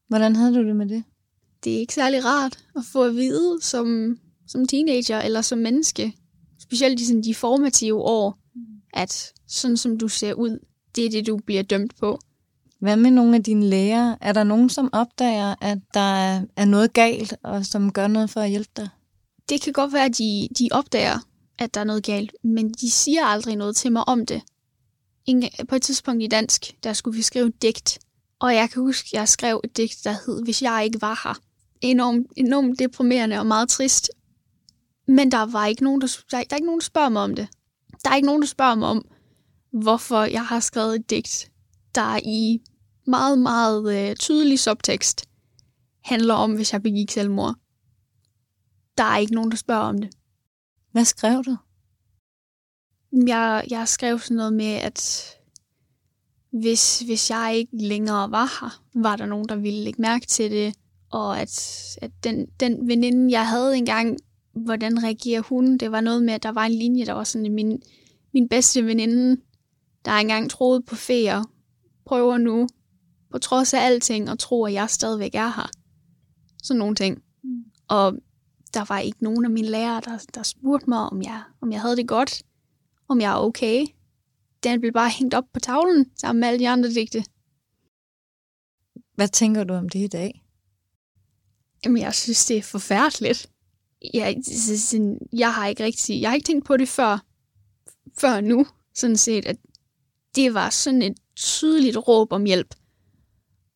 Hvordan 0.08 0.36
havde 0.36 0.56
du 0.56 0.68
det 0.68 0.76
med 0.76 0.90
det? 0.90 1.04
Det 1.64 1.76
er 1.76 1.80
ikke 1.80 1.94
særlig 1.94 2.26
rart 2.26 2.60
at 2.76 2.82
få 2.92 3.04
at 3.04 3.16
vide 3.16 3.58
som, 3.62 4.18
som 4.48 4.68
teenager 4.68 5.22
eller 5.22 5.42
som 5.42 5.58
menneske, 5.58 6.14
specielt 6.60 7.00
i 7.00 7.06
sådan 7.06 7.24
de 7.24 7.36
formative 7.36 8.02
år, 8.02 8.38
at 8.94 9.34
sådan 9.48 9.78
som 9.78 9.98
du 9.98 10.08
ser 10.08 10.34
ud, 10.34 10.60
det 10.96 11.06
er 11.06 11.10
det, 11.10 11.28
du 11.28 11.38
bliver 11.38 11.64
dømt 11.64 11.96
på. 12.00 12.20
Hvad 12.80 12.96
med 12.96 13.12
nogle 13.12 13.36
af 13.36 13.44
dine 13.44 13.66
læger? 13.66 14.16
Er 14.22 14.34
der 14.34 14.44
nogen, 14.44 14.70
som 14.70 14.90
opdager, 14.94 15.56
at 15.62 15.78
der 15.94 16.42
er 16.56 16.66
noget 16.66 16.94
galt, 16.94 17.36
og 17.44 17.66
som 17.66 17.92
gør 17.92 18.08
noget 18.08 18.30
for 18.30 18.42
at 18.42 18.50
hjælpe 18.50 18.72
dig? 18.78 18.90
Det 19.50 19.62
kan 19.62 19.74
godt 19.74 19.94
være, 19.94 20.06
at 20.06 20.18
de, 20.18 20.48
de 20.60 20.70
opdager, 20.72 21.20
at 21.60 21.74
der 21.74 21.80
er 21.80 21.86
noget 21.86 22.04
galt, 22.04 22.36
men 22.44 22.72
de 22.72 22.92
siger 22.92 23.26
aldrig 23.26 23.56
noget 23.56 23.76
til 23.76 23.92
mig 23.92 24.08
om 24.08 24.26
det. 24.26 24.42
På 25.70 25.76
et 25.76 25.82
tidspunkt 25.82 26.24
i 26.24 26.28
dansk, 26.28 26.76
der 26.84 26.94
skulle 26.94 27.16
vi 27.16 27.22
skrive 27.22 27.48
et 27.48 27.62
digt, 27.62 28.00
og 28.40 28.56
jeg 28.56 28.70
kan 28.70 28.82
huske, 28.82 29.08
at 29.08 29.14
jeg 29.14 29.28
skrev 29.28 29.62
et 29.64 29.78
digt, 29.78 30.04
der 30.04 30.16
hed 30.26 30.44
Hvis 30.44 30.62
jeg 30.62 30.82
ikke 30.86 31.02
var 31.02 31.22
her. 31.24 31.40
Enormt, 31.84 32.28
enormt 32.36 32.80
deprimerende 32.80 33.40
og 33.40 33.46
meget 33.46 33.70
trist. 33.70 34.12
Men 35.08 35.32
der 35.32 35.46
var 35.46 35.66
ikke 35.66 35.84
nogen, 35.84 36.02
der, 36.02 36.08
der, 36.32 36.38
der 36.38 36.38
er 36.38 36.56
ikke 36.56 36.66
nogen, 36.66 36.80
der 36.80 36.86
spørger 36.86 37.10
mig 37.10 37.22
om 37.22 37.36
det. 37.36 37.48
Der 38.04 38.10
er 38.10 38.16
ikke 38.16 38.26
nogen, 38.26 38.42
der 38.42 38.48
spørger 38.48 38.76
mig 38.76 38.88
om, 38.88 39.06
hvorfor 39.72 40.24
jeg 40.24 40.46
har 40.46 40.60
skrevet 40.60 40.96
et 40.96 41.10
digt, 41.10 41.52
der 41.96 42.20
i 42.26 42.62
meget, 43.08 43.40
meget 43.40 44.10
øh, 44.10 44.16
tydelig 44.16 44.60
subtekst 44.60 45.26
handler 46.04 46.34
om, 46.34 46.56
hvis 46.56 46.74
jeg 46.74 46.84
begik 46.84 47.12
selvmord. 47.12 47.56
Der 48.98 49.04
er 49.04 49.18
ikke 49.18 49.34
nogen, 49.34 49.52
der 49.52 49.58
spørger 49.58 49.82
om 49.82 49.98
det. 49.98 50.10
Hvad 50.92 51.06
skrev 51.06 51.44
du? 51.44 51.58
Jeg, 53.28 53.66
jeg 53.70 53.88
skrev 53.88 54.20
sådan 54.20 54.38
noget 54.38 54.54
med, 54.54 54.74
at 54.74 55.30
hvis, 56.52 57.00
hvis 57.00 57.30
jeg 57.30 57.54
ikke 57.56 57.78
længere 57.78 58.32
var 58.32 58.60
her, 58.62 58.84
var 59.02 59.16
der 59.16 59.26
nogen, 59.26 59.50
der 59.50 59.56
ville 59.56 59.84
lægge 59.84 60.02
mærke 60.02 60.26
til 60.26 60.52
det, 60.52 60.76
og 61.14 61.42
at, 61.42 61.98
at 62.02 62.12
den, 62.24 62.46
den 62.60 62.88
veninde, 62.88 63.32
jeg 63.32 63.48
havde 63.48 63.78
engang, 63.78 64.18
hvordan 64.54 65.04
reagerer 65.04 65.42
hun? 65.42 65.78
Det 65.78 65.92
var 65.92 66.02
noget 66.02 66.24
med, 66.24 66.34
at 66.34 66.44
der 66.44 66.50
var 66.50 66.66
en 66.66 66.72
linje, 66.72 67.06
der 67.06 67.14
var 67.14 67.24
sådan, 67.24 67.54
min, 67.54 67.82
min 68.34 68.50
bedste 68.50 68.86
veninde, 68.86 69.42
der 70.06 70.12
engang 70.12 70.50
troede 70.50 70.82
på 70.82 70.96
feer, 70.96 71.44
prøver 72.06 72.38
nu, 72.38 72.68
på 73.32 73.38
trods 73.38 73.74
af 73.74 73.80
alting, 73.80 74.30
at 74.30 74.40
tro, 74.40 74.66
at 74.66 74.74
jeg 74.74 74.90
stadigvæk 74.90 75.36
er 75.36 75.48
her. 75.48 75.70
Sådan 76.64 76.80
nogle 76.80 76.96
ting. 76.96 77.24
Mm. 77.44 77.64
Og 77.88 78.14
der 78.74 78.86
var 78.90 79.00
ikke 79.00 79.24
nogen 79.24 79.46
af 79.46 79.52
mine 79.52 79.70
lærere, 79.70 80.02
der, 80.06 80.26
der 80.36 80.44
spurgte 80.44 80.90
mig, 80.90 81.00
om 81.00 81.22
jeg, 81.22 81.44
om 81.62 81.72
jeg 81.72 81.82
havde 81.82 81.96
det 81.96 82.08
godt, 82.08 82.44
om 83.08 83.22
jeg 83.22 83.32
er 83.32 83.38
okay. 83.38 83.86
Den 84.64 84.80
blev 84.80 84.94
bare 84.94 85.10
hængt 85.10 85.34
op 85.34 85.46
på 85.54 85.60
tavlen 85.60 86.06
sammen 86.18 86.40
med 86.40 86.48
alle 86.48 86.60
de 86.60 86.70
andre 86.70 86.90
digte. 86.90 87.24
Hvad 89.16 89.28
tænker 89.28 89.64
du 89.64 89.74
om 89.74 89.90
det 89.90 90.00
i 90.00 90.08
dag? 90.08 90.43
Jamen, 91.86 92.02
jeg 92.02 92.14
synes, 92.14 92.46
det 92.46 92.58
er 92.58 92.62
forfærdeligt. 92.62 93.50
Jeg, 94.14 94.38
jeg 95.34 95.54
har 95.54 95.68
ikke 95.68 95.84
rigtig, 95.84 96.22
jeg 96.22 96.30
har 96.30 96.36
ikke 96.36 96.46
tænkt 96.46 96.66
på 96.66 96.78
det 96.78 96.90
før, 96.90 97.26
før 98.20 98.42
nu, 98.42 98.66
sådan 98.94 99.18
set, 99.18 99.46
at 99.46 99.58
det 100.36 100.54
var 100.54 100.70
sådan 100.70 101.02
et 101.02 101.18
tydeligt 101.36 101.98
råb 101.98 102.32
om 102.32 102.44
hjælp. 102.44 102.76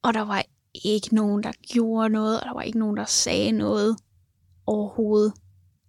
Og 0.01 0.13
der 0.13 0.21
var 0.21 0.45
ikke 0.73 1.15
nogen, 1.15 1.43
der 1.43 1.51
gjorde 1.73 2.10
noget, 2.10 2.39
og 2.39 2.45
der 2.45 2.53
var 2.53 2.62
ikke 2.62 2.79
nogen, 2.79 2.97
der 2.97 3.05
sagde 3.05 3.51
noget 3.51 3.97
overhovedet. 4.65 5.34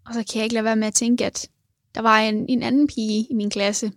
Og 0.07 0.15
så 0.15 0.25
kan 0.25 0.37
jeg 0.37 0.45
ikke 0.45 0.55
lade 0.55 0.65
være 0.65 0.77
med 0.77 0.87
at 0.87 0.95
tænke, 0.95 1.27
at 1.27 1.49
der 1.95 2.01
var 2.01 2.19
en, 2.19 2.47
en 2.49 2.63
anden 2.63 2.87
pige 2.87 3.27
i 3.31 3.35
min 3.35 3.51
klasse, 3.51 3.93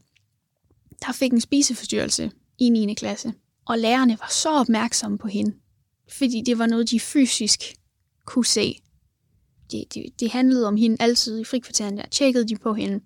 der 1.06 1.12
fik 1.14 1.34
en 1.34 1.42
spiseforstyrrelse 1.42 2.32
i 2.58 2.70
9. 2.70 2.94
klasse. 2.94 3.34
Og 3.66 3.78
lærerne 3.78 4.18
var 4.20 4.30
så 4.32 4.50
opmærksomme 4.50 5.18
på 5.18 5.28
hende, 5.28 5.54
fordi 6.10 6.42
det 6.46 6.60
var 6.60 6.68
noget, 6.68 6.90
de 6.90 7.00
fysisk 7.00 7.74
kunne 8.32 8.46
se. 8.46 8.82
Det, 9.72 9.94
det, 9.94 10.06
det 10.20 10.32
handlede 10.32 10.68
om 10.68 10.76
hende 10.76 10.98
altid 11.00 11.40
i 11.40 11.44
frikvarteren, 11.44 11.98
der 11.98 12.06
tjekkede 12.12 12.48
de 12.48 12.56
på 12.56 12.74
hende. 12.74 13.00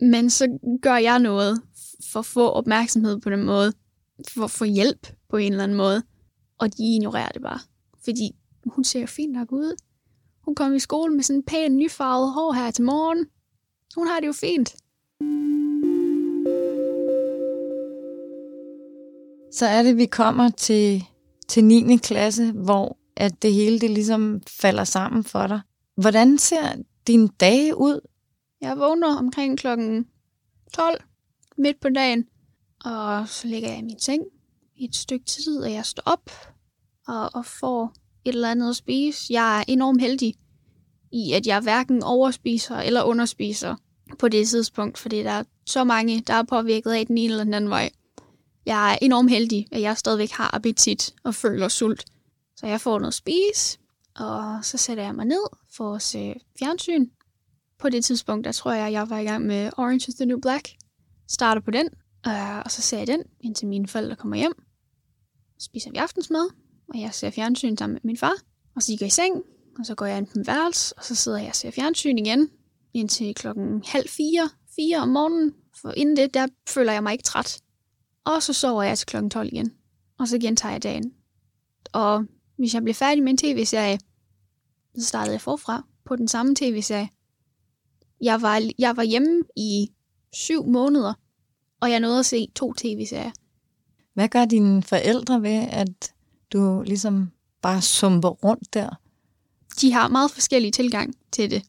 Men 0.00 0.30
så 0.30 0.58
gør 0.82 0.96
jeg 0.96 1.18
noget 1.18 1.62
for 2.12 2.18
at 2.18 2.26
få 2.26 2.48
opmærksomhed 2.48 3.20
på 3.20 3.30
den 3.30 3.42
måde, 3.42 3.72
for 4.28 4.44
at 4.44 4.50
få 4.50 4.64
hjælp 4.64 5.06
på 5.30 5.36
en 5.36 5.52
eller 5.52 5.64
anden 5.64 5.76
måde. 5.76 6.02
Og 6.58 6.76
de 6.76 6.94
ignorerer 6.94 7.28
det 7.28 7.42
bare. 7.42 7.58
Fordi 8.04 8.30
hun 8.66 8.84
ser 8.84 9.06
fint 9.06 9.32
nok 9.32 9.52
ud. 9.52 9.76
Hun 10.44 10.54
kom 10.54 10.74
i 10.74 10.78
skole 10.78 11.14
med 11.14 11.22
sådan 11.22 11.38
en 11.38 11.42
pæn 11.42 11.76
nyfarvet 11.76 12.32
hår 12.32 12.52
her 12.52 12.70
til 12.70 12.84
morgen. 12.84 13.26
Hun 13.96 14.06
har 14.06 14.20
det 14.20 14.26
jo 14.26 14.32
fint. 14.32 14.76
Så 19.52 19.66
er 19.66 19.82
det, 19.82 19.96
vi 19.96 20.06
kommer 20.06 20.48
til, 20.48 21.04
til 21.48 21.64
9. 21.64 21.96
klasse, 21.96 22.52
hvor 22.52 22.99
at 23.16 23.42
det 23.42 23.52
hele 23.52 23.78
det 23.78 23.90
ligesom 23.90 24.42
falder 24.48 24.84
sammen 24.84 25.24
for 25.24 25.46
dig. 25.46 25.60
Hvordan 25.96 26.38
ser 26.38 26.82
din 27.06 27.26
dag 27.26 27.76
ud? 27.76 28.00
Jeg 28.60 28.78
vågner 28.78 29.16
omkring 29.16 29.58
klokken 29.58 30.06
12 30.72 31.02
midt 31.56 31.80
på 31.80 31.88
dagen, 31.88 32.26
og 32.84 33.28
så 33.28 33.46
ligger 33.46 33.68
jeg 33.68 33.78
i 33.78 33.82
min 33.82 33.98
seng 33.98 34.22
i 34.76 34.84
et 34.84 34.96
stykke 34.96 35.24
tid, 35.24 35.58
og 35.62 35.72
jeg 35.72 35.86
står 35.86 36.02
op 36.06 36.30
og, 37.08 37.30
og 37.34 37.46
får 37.46 37.92
et 38.24 38.34
eller 38.34 38.50
andet 38.50 38.70
at 38.70 38.76
spise. 38.76 39.32
Jeg 39.32 39.58
er 39.58 39.64
enormt 39.68 40.00
heldig 40.00 40.34
i, 41.12 41.32
at 41.32 41.46
jeg 41.46 41.60
hverken 41.60 42.02
overspiser 42.02 42.76
eller 42.76 43.02
underspiser 43.02 43.76
på 44.18 44.28
det 44.28 44.48
tidspunkt, 44.48 44.98
fordi 44.98 45.22
der 45.22 45.30
er 45.30 45.42
så 45.66 45.84
mange, 45.84 46.20
der 46.20 46.34
er 46.34 46.42
påvirket 46.42 46.90
af 46.90 47.06
den 47.06 47.18
ene 47.18 47.32
eller 47.32 47.44
den 47.44 47.54
anden 47.54 47.70
vej. 47.70 47.90
Jeg 48.66 48.92
er 48.92 48.98
enormt 49.02 49.30
heldig, 49.30 49.66
at 49.72 49.80
jeg 49.80 49.98
stadigvæk 49.98 50.30
har 50.30 50.54
appetit 50.54 51.14
og 51.24 51.34
føler 51.34 51.68
sult. 51.68 52.04
Så 52.60 52.66
jeg 52.66 52.80
får 52.80 52.98
noget 52.98 53.10
at 53.10 53.14
spise, 53.14 53.78
og 54.16 54.64
så 54.64 54.78
sætter 54.78 55.04
jeg 55.04 55.14
mig 55.14 55.24
ned 55.24 55.44
for 55.76 55.94
at 55.94 56.02
se 56.02 56.34
fjernsyn. 56.58 57.06
På 57.78 57.88
det 57.88 58.04
tidspunkt, 58.04 58.44
der 58.44 58.52
tror 58.52 58.72
jeg, 58.72 58.92
jeg 58.92 59.10
var 59.10 59.18
i 59.18 59.24
gang 59.24 59.46
med 59.46 59.70
Orange 59.76 60.08
is 60.08 60.14
the 60.14 60.26
New 60.26 60.40
Black. 60.40 60.68
Starter 61.28 61.60
på 61.60 61.70
den, 61.70 61.88
øh, 62.26 62.58
og 62.58 62.70
så 62.70 62.82
ser 62.82 62.98
jeg 62.98 63.06
den, 63.06 63.22
indtil 63.40 63.68
mine 63.68 63.88
forældre 63.88 64.16
kommer 64.16 64.36
hjem. 64.36 64.52
Så 65.58 65.64
spiser 65.64 65.90
vi 65.90 65.96
aftensmad, 65.96 66.50
og 66.88 67.00
jeg 67.00 67.14
ser 67.14 67.30
fjernsyn 67.30 67.76
sammen 67.76 67.94
med 67.94 68.00
min 68.04 68.16
far. 68.16 68.34
Og 68.76 68.82
så 68.82 68.92
går 68.92 69.04
jeg 69.04 69.06
i 69.06 69.10
seng, 69.10 69.42
og 69.78 69.86
så 69.86 69.94
går 69.94 70.06
jeg 70.06 70.18
ind 70.18 70.26
på 70.26 70.32
min 70.36 70.46
værelse, 70.46 70.94
og 70.98 71.04
så 71.04 71.14
sidder 71.14 71.38
jeg 71.38 71.48
og 71.48 71.56
ser 71.56 71.70
fjernsyn 71.70 72.18
igen, 72.18 72.48
indtil 72.94 73.34
klokken 73.34 73.82
halv 73.86 74.08
fire, 74.08 74.50
fire 74.76 74.98
om 74.98 75.08
morgenen. 75.08 75.54
For 75.80 75.92
inden 75.96 76.16
det, 76.16 76.34
der 76.34 76.46
føler 76.68 76.92
jeg 76.92 77.02
mig 77.02 77.12
ikke 77.12 77.24
træt. 77.24 77.60
Og 78.24 78.42
så 78.42 78.52
sover 78.52 78.82
jeg 78.82 78.98
til 78.98 79.06
klokken 79.06 79.30
12 79.30 79.48
igen. 79.52 79.72
Og 80.18 80.28
så 80.28 80.38
gentager 80.38 80.72
jeg 80.72 80.82
dagen. 80.82 81.12
Og 81.92 82.26
hvis 82.60 82.74
jeg 82.74 82.82
bliver 82.82 82.94
færdig 82.94 83.22
med 83.22 83.30
en 83.30 83.36
tv-serie, 83.36 83.98
så 84.98 85.04
startede 85.04 85.32
jeg 85.32 85.40
forfra 85.40 85.84
på 86.04 86.16
den 86.16 86.28
samme 86.28 86.54
tv-serie. 86.54 87.08
Jeg 88.20 88.42
var, 88.42 88.62
jeg 88.78 88.96
var 88.96 89.02
hjemme 89.02 89.42
i 89.56 89.90
syv 90.32 90.66
måneder, 90.66 91.14
og 91.80 91.90
jeg 91.90 92.00
nåede 92.00 92.18
at 92.18 92.26
se 92.26 92.48
to 92.54 92.72
tv-serier. 92.72 93.30
Hvad 94.14 94.28
gør 94.28 94.44
dine 94.44 94.82
forældre 94.82 95.42
ved, 95.42 95.66
at 95.70 96.12
du 96.52 96.82
ligesom 96.86 97.30
bare 97.62 97.82
sumper 97.82 98.28
rundt 98.28 98.74
der? 98.74 99.00
De 99.80 99.92
har 99.92 100.08
meget 100.08 100.30
forskellige 100.30 100.72
tilgang 100.72 101.14
til 101.32 101.50
det. 101.50 101.62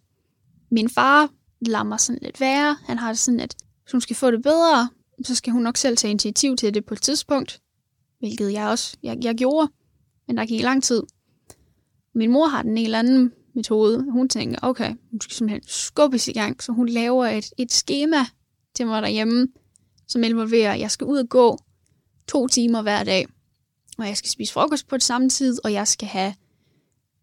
Min 0.71 0.89
far 0.89 1.29
lader 1.61 1.83
mig 1.83 1.99
sådan 1.99 2.21
lidt 2.21 2.39
være. 2.39 2.77
Han 2.85 2.97
har 2.97 3.07
det 3.07 3.19
sådan, 3.19 3.39
at 3.39 3.55
hvis 3.83 3.91
hun 3.91 4.01
skal 4.01 4.15
få 4.15 4.31
det 4.31 4.43
bedre, 4.43 4.89
så 5.23 5.35
skal 5.35 5.53
hun 5.53 5.63
nok 5.63 5.77
selv 5.77 5.97
tage 5.97 6.11
initiativ 6.11 6.57
til 6.57 6.73
det 6.73 6.85
på 6.85 6.93
et 6.93 7.01
tidspunkt. 7.01 7.61
Hvilket 8.19 8.53
jeg 8.53 8.67
også 8.67 8.97
jeg, 9.03 9.17
jeg 9.21 9.35
gjorde, 9.35 9.71
men 10.31 10.37
der 10.37 10.45
gik 10.45 10.61
lang 10.61 10.83
tid. 10.83 11.03
Min 12.15 12.31
mor 12.31 12.47
har 12.47 12.61
den 12.61 12.77
en 12.77 12.85
eller 12.85 12.99
anden 12.99 13.33
metode. 13.55 14.11
Hun 14.11 14.29
tænker, 14.29 14.59
okay, 14.61 14.95
hun 15.11 15.21
skal 15.21 15.35
simpelthen 15.35 15.61
skubbes 15.67 16.27
i 16.27 16.31
gang, 16.31 16.63
så 16.63 16.71
hun 16.71 16.89
laver 16.89 17.25
et, 17.25 17.51
et 17.57 17.71
schema 17.71 18.25
til 18.75 18.87
mig 18.87 19.01
derhjemme, 19.01 19.47
som 20.07 20.23
involverer, 20.23 20.73
at 20.73 20.79
jeg 20.79 20.91
skal 20.91 21.07
ud 21.07 21.17
og 21.17 21.29
gå 21.29 21.57
to 22.27 22.47
timer 22.47 22.81
hver 22.81 23.03
dag, 23.03 23.27
og 23.97 24.07
jeg 24.07 24.17
skal 24.17 24.29
spise 24.29 24.53
frokost 24.53 24.87
på 24.87 24.95
det 24.95 25.03
samme 25.03 25.29
tid, 25.29 25.65
og 25.65 25.73
jeg 25.73 25.87
skal 25.87 26.07
have, 26.07 26.33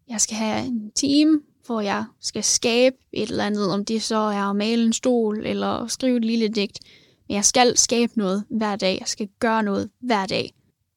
jeg 0.09 0.21
skal 0.21 0.37
have 0.37 0.65
en 0.65 0.91
time, 0.91 1.41
hvor 1.65 1.81
jeg 1.81 2.05
skal 2.21 2.43
skabe 2.43 2.95
et 3.13 3.29
eller 3.29 3.45
andet, 3.45 3.71
om 3.73 3.85
det 3.85 4.01
så 4.01 4.17
er 4.17 4.49
at 4.49 4.55
male 4.55 4.83
en 4.83 4.93
stol, 4.93 5.45
eller 5.45 5.87
skrive 5.87 6.17
et 6.17 6.25
lille 6.25 6.47
digt. 6.47 6.79
Men 7.27 7.35
jeg 7.35 7.45
skal 7.45 7.77
skabe 7.77 8.13
noget 8.15 8.43
hver 8.49 8.75
dag. 8.75 8.97
Jeg 8.99 9.07
skal 9.07 9.29
gøre 9.39 9.63
noget 9.63 9.89
hver 9.99 10.25
dag. 10.25 10.53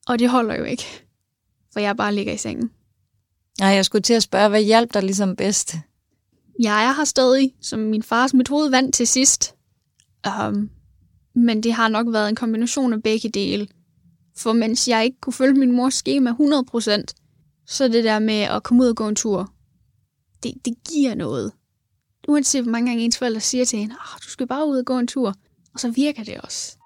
Og 0.08 0.18
det 0.18 0.28
holder 0.28 0.54
jo 0.54 0.64
ikke, 0.64 0.84
for 1.72 1.80
jeg 1.80 1.96
bare 1.96 2.14
ligger 2.14 2.32
i 2.32 2.36
sengen. 2.36 2.70
Nej, 3.60 3.68
jeg 3.68 3.84
skulle 3.84 4.02
til 4.02 4.14
at 4.14 4.22
spørge, 4.22 4.48
hvad 4.48 4.62
hjalp 4.62 4.94
dig 4.94 5.02
ligesom 5.02 5.36
bedst? 5.36 5.74
Jeg 6.60 6.84
er 6.84 6.92
her 6.92 7.04
stadig, 7.04 7.54
som 7.60 7.80
min 7.80 8.02
fars 8.02 8.34
metode 8.34 8.72
vandt 8.72 8.94
til 8.94 9.06
sidst. 9.06 9.54
Um, 10.40 10.70
men 11.34 11.62
det 11.62 11.72
har 11.72 11.88
nok 11.88 12.06
været 12.10 12.28
en 12.28 12.34
kombination 12.36 12.92
af 12.92 13.02
begge 13.02 13.28
dele. 13.28 13.68
For 14.36 14.52
mens 14.52 14.88
jeg 14.88 15.04
ikke 15.04 15.20
kunne 15.20 15.32
følge 15.32 15.60
min 15.60 15.72
mors 15.72 15.94
schema 15.94 16.30
100%, 16.30 17.04
så 17.66 17.88
det 17.88 18.04
der 18.04 18.18
med 18.18 18.34
at 18.40 18.62
komme 18.62 18.82
ud 18.82 18.88
og 18.88 18.96
gå 18.96 19.08
en 19.08 19.16
tur, 19.16 19.52
det, 20.42 20.54
det 20.64 20.74
giver 20.88 21.14
noget. 21.14 21.52
Uanset 22.28 22.62
hvor 22.62 22.72
mange 22.72 22.90
gange 22.90 23.04
ens 23.04 23.18
forældre 23.18 23.40
siger 23.40 23.64
til 23.64 23.78
hende, 23.78 23.94
oh, 23.94 24.18
du 24.24 24.28
skal 24.28 24.46
bare 24.46 24.68
ud 24.68 24.78
og 24.78 24.84
gå 24.84 24.98
en 24.98 25.06
tur, 25.06 25.34
og 25.74 25.80
så 25.80 25.90
virker 25.90 26.24
det 26.24 26.40
også. 26.40 26.78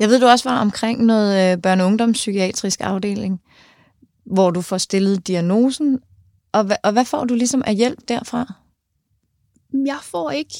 Jeg 0.00 0.08
ved, 0.08 0.20
du 0.20 0.26
også 0.26 0.48
var 0.48 0.60
omkring 0.60 1.04
noget 1.04 1.52
øh, 1.52 1.58
børne- 1.66 1.80
og 1.82 1.86
ungdomspsykiatrisk 1.86 2.80
afdeling, 2.80 3.40
hvor 4.24 4.50
du 4.50 4.60
får 4.60 4.78
stillet 4.78 5.26
diagnosen, 5.26 5.98
og, 6.52 6.60
hva- 6.60 6.80
og 6.82 6.92
hvad 6.92 7.04
får 7.04 7.24
du 7.24 7.34
ligesom 7.34 7.62
af 7.66 7.74
hjælp 7.74 8.08
derfra? 8.08 8.54
Jeg 9.86 9.98
får 10.02 10.30
ikke 10.30 10.54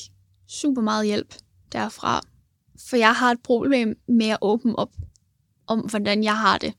super 0.49 0.83
meget 0.83 1.07
hjælp 1.07 1.35
derfra, 1.73 2.21
for 2.89 2.97
jeg 2.97 3.13
har 3.13 3.31
et 3.31 3.41
problem 3.45 3.99
med 4.09 4.27
at 4.27 4.39
åbne 4.41 4.79
op 4.79 4.93
om, 5.67 5.81
hvordan 5.81 6.25
jeg 6.25 6.37
har 6.39 6.59
det. 6.59 6.75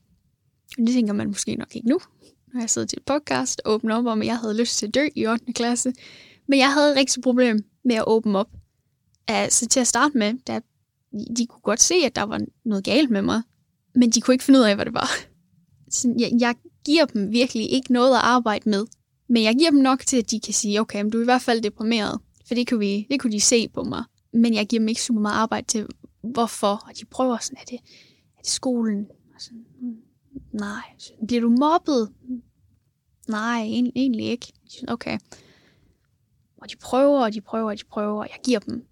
Og 0.78 0.86
det 0.86 0.94
tænker 0.94 1.12
man 1.12 1.26
måske 1.26 1.54
nok 1.56 1.76
ikke 1.76 1.88
nu, 1.88 2.00
når 2.54 2.60
jeg 2.60 2.70
sidder 2.70 2.86
til 2.86 2.96
et 2.96 3.04
podcast 3.04 3.62
og 3.64 3.72
åbner 3.72 3.96
op 3.96 4.06
om, 4.06 4.20
at 4.20 4.26
jeg 4.26 4.38
havde 4.38 4.56
lyst 4.56 4.78
til 4.78 4.86
at 4.86 4.94
dø 4.94 5.08
i 5.16 5.26
8. 5.26 5.52
klasse. 5.52 5.92
Men 6.48 6.58
jeg 6.58 6.72
havde 6.72 6.90
et 6.90 6.96
rigtig 6.96 7.22
problem 7.22 7.64
med 7.84 7.94
at 7.96 8.04
åbne 8.06 8.38
op. 8.38 8.50
Altså 9.28 9.66
til 9.66 9.80
at 9.80 9.86
starte 9.86 10.18
med, 10.18 10.34
da 10.46 10.60
de 11.12 11.46
kunne 11.46 11.60
godt 11.60 11.82
se, 11.82 11.94
at 11.94 12.16
der 12.16 12.22
var 12.22 12.40
noget 12.64 12.84
galt 12.84 13.10
med 13.10 13.22
mig, 13.22 13.42
men 13.94 14.10
de 14.10 14.20
kunne 14.20 14.34
ikke 14.34 14.44
finde 14.44 14.60
ud 14.60 14.64
af, 14.64 14.74
hvad 14.74 14.84
det 14.84 14.94
var. 14.94 15.08
Så 15.90 16.14
jeg, 16.18 16.32
jeg 16.40 16.54
giver 16.84 17.04
dem 17.04 17.32
virkelig 17.32 17.72
ikke 17.72 17.92
noget 17.92 18.14
at 18.14 18.20
arbejde 18.22 18.70
med, 18.70 18.86
men 19.28 19.42
jeg 19.42 19.54
giver 19.54 19.70
dem 19.70 19.80
nok 19.80 20.00
til, 20.06 20.16
at 20.16 20.30
de 20.30 20.40
kan 20.40 20.54
sige, 20.54 20.80
okay, 20.80 21.02
men 21.02 21.10
du 21.10 21.18
er 21.18 21.22
i 21.22 21.24
hvert 21.24 21.42
fald 21.42 21.62
deprimeret, 21.62 22.20
for 22.46 22.54
det 22.54 22.68
kunne, 22.68 22.80
vi, 22.80 23.06
det 23.10 23.20
kunne 23.20 23.32
de 23.32 23.40
se 23.40 23.68
på 23.68 23.82
mig. 23.82 24.04
Men 24.32 24.54
jeg 24.54 24.66
giver 24.66 24.80
dem 24.80 24.88
ikke 24.88 25.02
super 25.02 25.20
meget 25.20 25.34
arbejde 25.34 25.66
til, 25.66 25.86
hvorfor, 26.22 26.84
og 26.88 26.92
de 27.00 27.04
prøver 27.04 27.38
sådan, 27.38 27.58
er 27.60 27.64
det, 27.64 27.78
er 28.38 28.42
det 28.42 28.50
skolen? 28.50 29.06
Og 29.34 29.40
sådan, 29.40 29.64
hmm, 29.80 29.96
nej. 30.52 30.82
Så, 30.98 31.12
Bliver 31.26 31.40
du 31.40 31.48
mobbet? 31.48 32.12
Hmm, 32.22 32.42
nej, 33.28 33.62
egentlig, 33.62 33.92
egentlig 33.96 34.26
ikke. 34.26 34.52
Okay. 34.88 35.18
Og 36.56 36.70
de 36.70 36.76
prøver, 36.76 37.24
og 37.24 37.34
de 37.34 37.40
prøver, 37.40 37.70
og 37.70 37.78
de 37.78 37.84
prøver, 37.84 38.20
og 38.20 38.28
jeg 38.28 38.38
giver 38.44 38.58
dem 38.58 38.86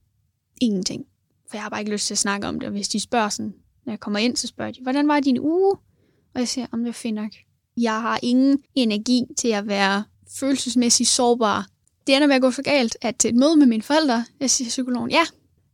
ingenting. 0.60 1.06
For 1.50 1.56
jeg 1.56 1.62
har 1.62 1.70
bare 1.70 1.80
ikke 1.80 1.92
lyst 1.92 2.06
til 2.06 2.14
at 2.14 2.18
snakke 2.18 2.46
om 2.46 2.60
det. 2.60 2.66
Og 2.66 2.72
hvis 2.72 2.88
de 2.88 3.00
spørger 3.00 3.28
sådan, 3.28 3.54
når 3.84 3.92
jeg 3.92 4.00
kommer 4.00 4.18
ind, 4.18 4.36
så 4.36 4.46
spørger 4.46 4.72
de, 4.72 4.82
hvordan 4.82 5.08
var 5.08 5.20
din 5.20 5.40
uge? 5.40 5.76
Og 6.34 6.40
jeg 6.40 6.48
siger, 6.48 6.66
om 6.72 6.80
det 6.80 6.88
er 6.88 6.92
fint 6.92 7.14
nok. 7.14 7.30
Jeg 7.76 8.00
har 8.00 8.18
ingen 8.22 8.58
energi 8.74 9.22
til 9.38 9.48
at 9.48 9.66
være 9.66 10.04
følelsesmæssigt 10.38 11.08
sårbar. 11.08 11.66
Det 12.06 12.16
ender 12.16 12.26
med 12.26 12.36
at 12.36 12.42
gå 12.42 12.50
så 12.50 12.62
galt, 12.62 12.96
at 13.00 13.16
til 13.16 13.28
et 13.28 13.36
møde 13.36 13.56
med 13.56 13.66
mine 13.66 13.82
forældre, 13.82 14.24
jeg 14.40 14.50
siger 14.50 14.68
psykologen, 14.68 15.10
ja, 15.10 15.22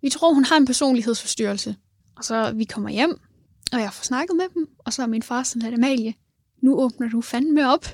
vi 0.02 0.10
tror, 0.10 0.34
hun 0.34 0.44
har 0.44 0.56
en 0.56 0.66
personlighedsforstyrrelse. 0.66 1.76
Og 2.16 2.24
så 2.24 2.52
vi 2.52 2.64
kommer 2.64 2.90
hjem, 2.90 3.20
og 3.72 3.80
jeg 3.80 3.92
får 3.92 4.04
snakket 4.04 4.36
med 4.36 4.44
dem, 4.54 4.66
og 4.78 4.92
så 4.92 5.02
er 5.02 5.06
min 5.06 5.22
far 5.22 5.42
sådan 5.42 5.62
lidt, 5.62 5.74
Amalie, 5.74 6.14
nu 6.62 6.80
åbner 6.80 7.08
du 7.08 7.20
fandme 7.20 7.72
op, 7.72 7.86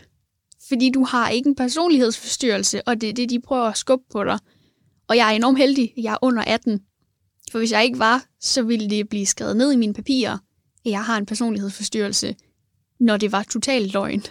fordi 0.68 0.90
du 0.90 1.04
har 1.04 1.28
ikke 1.28 1.48
en 1.48 1.54
personlighedsforstyrrelse, 1.54 2.88
og 2.88 3.00
det 3.00 3.08
er 3.08 3.12
det, 3.12 3.30
de 3.30 3.40
prøver 3.40 3.64
at 3.64 3.76
skubbe 3.76 4.04
på 4.10 4.24
dig. 4.24 4.38
Og 5.08 5.16
jeg 5.16 5.32
er 5.32 5.36
enormt 5.36 5.58
heldig, 5.58 5.92
jeg 5.96 6.12
er 6.12 6.18
under 6.22 6.42
18. 6.46 6.80
For 7.52 7.58
hvis 7.58 7.72
jeg 7.72 7.84
ikke 7.84 7.98
var, 7.98 8.24
så 8.40 8.62
ville 8.62 8.90
det 8.90 9.08
blive 9.08 9.26
skrevet 9.26 9.56
ned 9.56 9.72
i 9.72 9.76
mine 9.76 9.94
papirer, 9.94 10.38
at 10.86 10.90
jeg 10.90 11.04
har 11.04 11.16
en 11.16 11.26
personlighedsforstyrrelse, 11.26 12.36
når 13.00 13.16
det 13.16 13.32
var 13.32 13.42
totalt 13.42 13.92
løgn. 13.92 14.22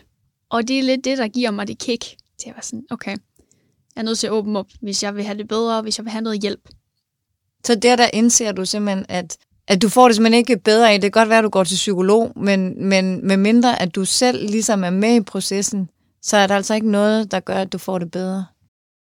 Og 0.49 0.67
det 0.67 0.79
er 0.79 0.83
lidt 0.83 1.05
det, 1.05 1.17
der 1.17 1.27
giver 1.27 1.51
mig 1.51 1.67
det 1.67 1.79
kick 1.79 2.03
til 2.39 2.49
at 2.49 2.55
være 2.55 2.63
sådan, 2.63 2.85
okay, 2.89 3.17
jeg 3.95 4.01
er 4.01 4.05
nødt 4.05 4.19
til 4.19 4.27
at 4.27 4.33
åbne 4.33 4.59
op, 4.59 4.67
hvis 4.81 5.03
jeg 5.03 5.15
vil 5.15 5.23
have 5.23 5.37
det 5.37 5.47
bedre, 5.47 5.81
hvis 5.81 5.97
jeg 5.97 6.05
vil 6.05 6.11
have 6.11 6.21
noget 6.21 6.41
hjælp. 6.41 6.69
Så 7.65 7.75
der, 7.75 7.95
der 7.95 8.09
indser 8.13 8.51
du 8.51 8.65
simpelthen, 8.65 9.05
at, 9.09 9.37
at 9.67 9.81
du 9.81 9.89
får 9.89 10.07
det 10.07 10.15
simpelthen 10.15 10.39
ikke 10.39 10.57
bedre 10.57 10.91
af. 10.91 11.01
Det 11.01 11.13
kan 11.13 11.21
godt 11.21 11.29
være, 11.29 11.37
at 11.37 11.43
du 11.43 11.49
går 11.49 11.63
til 11.63 11.75
psykolog, 11.75 12.31
men, 12.35 12.87
men 12.87 13.27
med 13.27 13.37
mindre, 13.37 13.81
at 13.81 13.95
du 13.95 14.05
selv 14.05 14.49
ligesom 14.49 14.83
er 14.83 14.89
med 14.89 15.15
i 15.15 15.21
processen, 15.21 15.89
så 16.21 16.37
er 16.37 16.47
der 16.47 16.55
altså 16.55 16.73
ikke 16.73 16.91
noget, 16.91 17.31
der 17.31 17.39
gør, 17.39 17.55
at 17.55 17.73
du 17.73 17.77
får 17.77 17.99
det 17.99 18.11
bedre. 18.11 18.45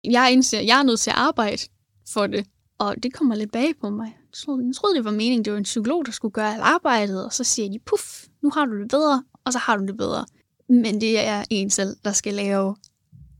Jeg 0.05 0.33
indser, 0.33 0.59
at 0.59 0.66
jeg 0.66 0.79
er 0.79 0.83
nødt 0.83 1.01
til 1.01 1.11
at 1.11 1.16
arbejde 1.16 1.62
for 2.09 2.27
det, 2.27 2.46
og 2.83 3.03
det 3.03 3.12
kommer 3.12 3.35
lidt 3.35 3.53
bag 3.53 3.73
på 3.81 3.90
mig. 3.90 4.07
Jeg 4.07 4.33
troede, 4.33 4.66
jeg 4.66 4.75
troede, 4.75 4.97
det 4.97 5.05
var 5.05 5.11
meningen, 5.11 5.45
det 5.45 5.53
var 5.53 5.59
en 5.59 5.64
psykolog, 5.64 6.07
der 6.07 6.12
skulle 6.12 6.33
gøre 6.33 6.53
alt 6.53 6.62
arbejdet, 6.62 7.25
og 7.25 7.33
så 7.33 7.45
siger 7.45 7.71
de, 7.71 7.79
puff, 7.79 8.27
nu 8.42 8.51
har 8.51 8.64
du 8.64 8.81
det 8.81 8.88
bedre, 8.88 9.25
og 9.45 9.53
så 9.53 9.59
har 9.59 9.77
du 9.77 9.87
det 9.87 9.97
bedre. 9.97 10.27
Men 10.68 11.01
det 11.01 11.27
er 11.27 11.45
en 11.51 11.71
selv, 11.71 11.97
der 12.05 12.12
skal 12.12 12.35
lave 12.35 12.77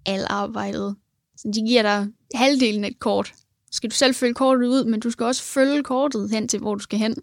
alt 0.07 0.27
arbejdet. 0.29 0.97
Så 1.37 1.51
de 1.55 1.67
giver 1.67 1.83
dig 1.83 2.09
halvdelen 2.35 2.85
af 2.85 2.89
et 2.89 2.99
kort. 2.99 3.33
Så 3.71 3.77
skal 3.77 3.91
du 3.91 3.95
selv 3.95 4.15
følge 4.15 4.35
kortet 4.35 4.67
ud, 4.67 4.85
men 4.85 5.01
du 5.01 5.11
skal 5.11 5.27
også 5.27 5.43
følge 5.43 5.83
kortet 5.83 6.31
hen 6.31 6.49
til, 6.49 6.61
hvor 6.61 6.75
du 6.75 6.81
skal 6.81 6.99
hen. 6.99 7.15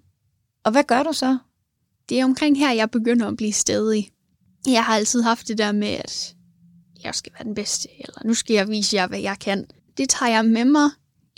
Og 0.63 0.71
hvad 0.71 0.83
gør 0.83 1.03
du 1.03 1.13
så? 1.13 1.37
Det 2.09 2.19
er 2.19 2.25
omkring 2.25 2.57
her, 2.57 2.71
jeg 2.71 2.91
begynder 2.91 3.27
at 3.27 3.37
blive 3.37 3.53
stedig. 3.53 4.11
Jeg 4.67 4.85
har 4.85 4.95
altid 4.95 5.21
haft 5.21 5.47
det 5.47 5.57
der 5.57 5.71
med, 5.71 5.87
at 5.87 6.35
jeg 7.03 7.15
skal 7.15 7.33
være 7.33 7.43
den 7.43 7.55
bedste, 7.55 7.89
eller 7.99 8.21
nu 8.25 8.33
skal 8.33 8.53
jeg 8.53 8.67
vise 8.67 8.95
jer, 8.95 9.07
hvad 9.07 9.19
jeg 9.19 9.37
kan. 9.39 9.65
Det 9.97 10.09
tager 10.09 10.31
jeg 10.31 10.45
med 10.45 10.65
mig 10.65 10.89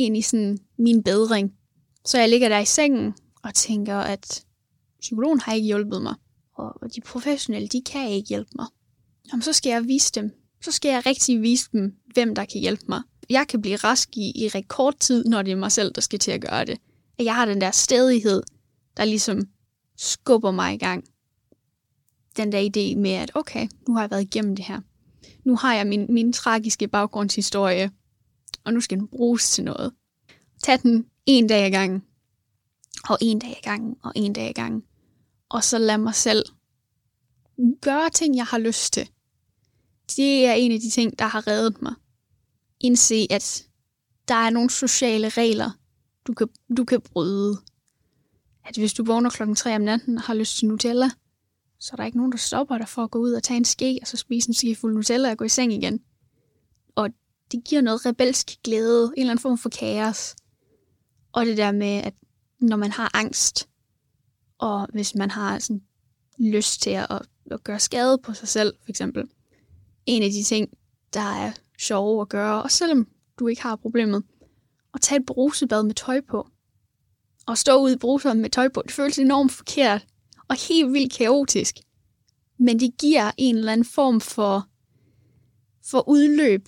ind 0.06 0.18
i 0.18 0.22
sådan 0.22 0.60
min 0.78 1.04
bedring. 1.04 1.54
Så 2.06 2.20
jeg 2.20 2.30
ligger 2.30 2.50
der 2.50 2.60
i 2.60 2.66
sengen 2.66 3.14
og 3.44 3.54
tænker, 3.54 3.98
at 3.98 4.46
psykologen 5.00 5.40
har 5.40 5.54
ikke 5.54 5.68
hjulpet 5.68 6.02
mig, 6.02 6.16
og 6.54 6.96
de 6.96 7.02
professionelle, 7.02 7.68
de 7.68 7.82
kan 7.82 8.10
ikke 8.10 8.30
hjælpe 8.30 8.52
mig. 8.56 8.68
Jamen, 9.32 9.42
så 9.42 9.54
skal 9.54 9.70
jeg 9.70 9.88
vise 9.88 10.12
dem. 10.12 10.32
Så 10.62 10.72
skal 10.72 10.90
jeg 10.90 11.06
rigtig 11.06 11.42
vise 11.42 11.70
dem, 11.74 11.96
hvem 12.14 12.36
der 12.36 12.46
kan 12.46 12.62
hjælpe 12.62 12.86
mig. 12.90 13.02
Jeg 13.30 13.48
kan 13.48 13.62
blive 13.62 13.76
rask 13.76 14.18
i, 14.18 14.32
i 14.36 14.48
rekordtid, 14.48 15.26
når 15.26 15.42
det 15.42 15.52
er 15.52 15.56
mig 15.56 15.72
selv, 15.72 15.92
der 15.96 16.02
skal 16.02 16.20
til 16.20 16.32
at 16.32 16.42
gøre 16.42 16.66
det. 16.66 16.78
At 17.20 17.26
jeg 17.26 17.36
har 17.36 17.46
den 17.46 17.62
der 17.62 17.72
stedighed, 17.72 18.44
der 18.98 19.06
ligesom 19.06 19.48
skubber 19.98 20.52
mig 20.52 20.74
i 20.74 20.78
gang. 20.78 21.04
Den 22.38 22.52
der 22.52 22.60
idé 22.60 23.00
med, 23.00 23.12
at 23.12 23.32
okay, 23.36 23.68
nu 23.88 23.94
har 23.94 24.02
jeg 24.02 24.12
været 24.12 24.22
igennem 24.22 24.56
det 24.56 24.66
her. 24.66 24.82
Nu 25.44 25.56
har 25.56 25.76
jeg 25.76 25.88
min, 25.88 26.06
min 26.10 26.34
tragiske 26.34 26.88
baggrundshistorie, 26.88 27.92
og 28.64 28.74
nu 28.74 28.82
skal 28.82 28.98
den 28.98 29.08
bruges 29.08 29.52
til 29.52 29.64
noget. 29.64 29.94
Tag 30.64 30.82
den 30.82 31.06
en 31.26 31.48
dag 31.48 31.66
ad 31.66 31.72
gangen, 31.72 32.04
og 33.10 33.18
en 33.22 33.40
dag 33.40 33.50
ad 33.50 33.62
gangen, 33.64 33.96
og 34.04 34.12
en 34.16 34.34
dag 34.34 34.48
ad 34.48 34.54
gangen. 34.54 34.84
Og 35.50 35.64
så 35.64 35.78
lad 35.78 35.98
mig 35.98 36.16
selv 36.16 36.46
gøre 37.82 38.10
ting, 38.10 38.36
jeg 38.36 38.46
har 38.46 38.58
lyst 38.58 38.94
til. 38.94 39.10
Det 40.16 40.46
er 40.46 40.54
en 40.54 40.72
af 40.72 40.80
de 40.80 40.90
ting, 40.90 41.20
der 41.20 41.26
har 41.26 41.48
reddet 41.48 41.82
mig. 41.82 41.94
Indse, 42.80 43.28
at 43.30 43.68
der 44.28 44.36
er 44.36 44.50
nogle 44.50 44.70
sociale 44.70 45.30
regler, 45.30 45.72
du 46.28 46.34
kan, 46.34 46.48
du 46.78 46.86
kan 46.86 47.02
bryde. 47.02 47.58
At 48.66 48.78
hvis 48.78 48.94
du 48.94 49.04
vågner 49.04 49.30
klokken 49.30 49.56
3 49.56 49.76
om 49.76 49.82
natten 49.82 50.18
og 50.18 50.24
har 50.24 50.34
lyst 50.34 50.58
til 50.58 50.68
Nutella, 50.68 51.10
så 51.80 51.90
er 51.94 51.96
der 51.96 52.06
ikke 52.06 52.18
nogen, 52.18 52.32
der 52.32 52.38
stopper 52.38 52.78
dig 52.78 52.88
for 52.88 53.04
at 53.04 53.12
gå 53.12 53.20
ud 53.20 53.32
og 53.32 53.44
tage 53.44 53.58
en 53.58 53.66
ske, 53.66 54.00
og 54.02 54.08
så 54.08 54.18
spise 54.18 54.50
en 54.50 54.54
ske 54.54 54.76
fuld 54.76 54.94
Nutella 54.94 55.32
og 55.32 55.38
gå 55.38 55.46
i 55.46 55.50
seng 55.50 55.74
igen. 55.74 56.00
Det 57.52 57.64
giver 57.64 57.82
noget 57.82 58.06
rebelsk 58.06 58.64
glæde, 58.64 59.04
en 59.04 59.14
eller 59.18 59.32
anden 59.32 59.42
form 59.42 59.58
for 59.58 59.70
kaos. 59.70 60.36
Og 61.32 61.46
det 61.46 61.58
der 61.58 61.72
med, 61.72 61.98
at 62.04 62.14
når 62.60 62.78
man 62.78 62.92
har 62.92 63.12
angst, 63.14 63.70
og 64.58 64.88
hvis 64.94 65.16
man 65.16 65.32
har 65.32 65.60
sådan 65.60 65.82
lyst 66.38 66.82
til 66.82 66.90
at, 66.90 67.22
at 67.52 67.64
gøre 67.64 67.80
skade 67.80 68.18
på 68.18 68.34
sig 68.34 68.48
selv, 68.48 68.74
for 68.84 68.90
eksempel. 68.90 69.24
En 70.06 70.24
af 70.24 70.30
de 70.30 70.44
ting, 70.44 70.70
der 71.14 71.22
er 71.22 71.52
sjove 71.80 72.22
at 72.22 72.30
gøre, 72.30 72.64
og 72.64 72.72
selvom 72.72 73.08
du 73.40 73.48
ikke 73.48 73.62
har 73.62 73.76
problemet, 73.76 74.24
at 74.94 75.02
tage 75.02 75.20
et 75.20 75.26
brusebad 75.26 75.84
med 75.84 75.96
tøj 75.96 76.22
på. 76.22 76.48
Og 77.48 77.58
stå 77.58 77.82
ude 77.82 77.94
i 77.94 77.98
bruseren 77.98 78.42
med 78.42 78.50
tøj 78.50 78.70
på, 78.70 78.82
det 78.82 78.92
føles 78.92 79.20
enormt 79.20 79.52
forkert, 79.52 80.06
og 80.48 80.68
helt 80.68 80.94
vildt 80.94 81.14
kaotisk. 81.14 81.76
Men 82.58 82.80
det 82.80 82.98
giver 82.98 83.32
en 83.38 83.56
eller 83.58 83.72
anden 83.72 83.86
form 83.86 84.22
for, 84.22 84.68
for 85.86 86.10
udløb 86.10 86.68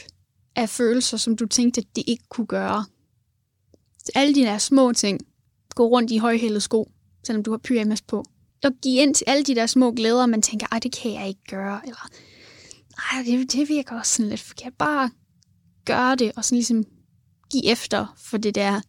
af 0.56 0.70
følelser, 0.70 1.18
som 1.18 1.36
du 1.36 1.46
tænkte, 1.46 1.82
at 1.82 1.96
det 1.96 2.04
ikke 2.08 2.24
kunne 2.30 2.48
gøre. 2.48 2.86
Så 3.98 4.12
alle 4.16 4.36
de 4.36 4.42
der 4.42 4.58
små 4.58 4.94
ting, 4.94 5.20
gå 5.76 5.88
rundt 5.88 6.12
i 6.12 6.18
højhælede 6.18 6.62
sko, 6.62 6.92
selvom 7.24 7.44
du 7.44 7.52
har 7.52 7.58
pyjamas 7.58 8.02
på. 8.02 8.26
Og 8.64 8.72
give 8.82 9.02
ind 9.02 9.16
til 9.16 9.26
alle 9.28 9.44
de 9.44 9.56
der 9.56 9.66
små 9.66 9.92
glæder, 9.92 10.26
man 10.26 10.42
tænker, 10.42 10.68
ej, 10.72 10.80
det 10.80 10.96
kan 10.96 11.14
jeg 11.14 11.28
ikke 11.28 11.44
gøre, 11.50 11.82
eller 11.84 12.10
ej, 12.98 13.24
det, 13.26 13.52
det 13.52 13.70
virker 13.70 14.00
også 14.00 14.14
sådan 14.16 14.30
lidt 14.30 14.42
forkert. 14.42 14.74
Bare 14.74 15.10
gøre 15.86 16.16
det, 16.16 16.32
og 16.36 16.46
sådan 16.46 16.56
ligesom 16.56 16.84
give 17.52 17.66
efter 17.66 18.16
for 18.18 18.38
det 18.38 18.56
der 18.56 18.82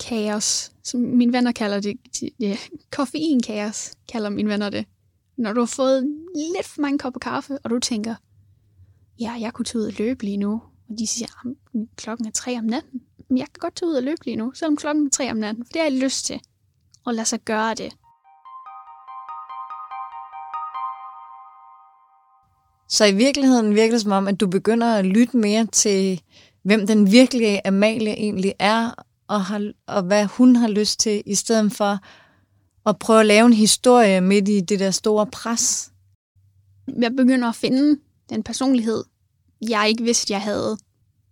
kaos, 0.00 0.72
som 0.84 1.00
mine 1.00 1.32
venner 1.32 1.52
kalder 1.52 1.80
det, 1.80 1.96
det 2.40 2.58
koffeinkaos, 2.90 3.92
kalder 4.08 4.30
mine 4.30 4.48
venner 4.48 4.70
det. 4.70 4.84
Når 5.38 5.52
du 5.52 5.60
har 5.60 5.66
fået 5.66 6.02
lidt 6.34 6.66
for 6.66 6.80
mange 6.80 6.98
kopper 6.98 7.20
kaffe, 7.20 7.58
og 7.58 7.70
du 7.70 7.78
tænker, 7.78 8.14
ja, 9.20 9.32
jeg 9.40 9.52
kunne 9.52 9.64
tage 9.64 9.82
ud 9.82 9.86
og 9.86 9.92
løbe 9.98 10.24
lige 10.24 10.36
nu, 10.36 10.62
og 10.90 10.98
de 10.98 11.06
siger, 11.06 11.26
at 11.26 11.86
klokken 11.96 12.26
er 12.26 12.30
tre 12.30 12.58
om 12.58 12.64
natten. 12.64 13.00
Men 13.28 13.38
jeg 13.38 13.46
kan 13.46 13.58
godt 13.58 13.76
tage 13.76 13.88
ud 13.88 13.94
og 13.94 14.02
løbe 14.02 14.24
lige 14.24 14.36
nu, 14.36 14.52
selvom 14.54 14.76
klokken 14.76 15.06
er 15.06 15.10
tre 15.10 15.30
om 15.30 15.36
natten, 15.36 15.64
for 15.64 15.72
det 15.72 15.82
har 15.82 15.88
jeg 15.88 16.02
lyst 16.02 16.26
til. 16.26 16.40
Og 17.04 17.14
lad 17.14 17.24
sig 17.24 17.40
gøre 17.40 17.74
det. 17.74 17.92
Så 22.88 23.04
i 23.04 23.14
virkeligheden 23.14 23.74
virker 23.74 23.92
det 23.94 24.00
som 24.00 24.12
om, 24.12 24.28
at 24.28 24.40
du 24.40 24.46
begynder 24.46 24.94
at 24.94 25.04
lytte 25.04 25.36
mere 25.36 25.66
til, 25.66 26.22
hvem 26.62 26.86
den 26.86 27.12
virkelige 27.12 27.66
Amalie 27.66 28.12
egentlig 28.12 28.54
er, 28.58 28.90
og, 29.28 29.44
har, 29.44 29.72
og 29.86 30.02
hvad 30.02 30.26
hun 30.26 30.56
har 30.56 30.68
lyst 30.68 31.00
til, 31.00 31.22
i 31.26 31.34
stedet 31.34 31.72
for 31.72 31.98
at 32.86 32.98
prøve 32.98 33.20
at 33.20 33.26
lave 33.26 33.46
en 33.46 33.52
historie 33.52 34.20
midt 34.20 34.48
i 34.48 34.60
det 34.60 34.80
der 34.80 34.90
store 34.90 35.26
pres. 35.26 35.92
Jeg 37.00 37.16
begynder 37.16 37.48
at 37.48 37.54
finde 37.54 38.00
den 38.30 38.42
personlighed, 38.42 39.04
jeg 39.68 39.88
ikke 39.88 40.04
vidste, 40.04 40.32
jeg 40.32 40.42
havde. 40.42 40.76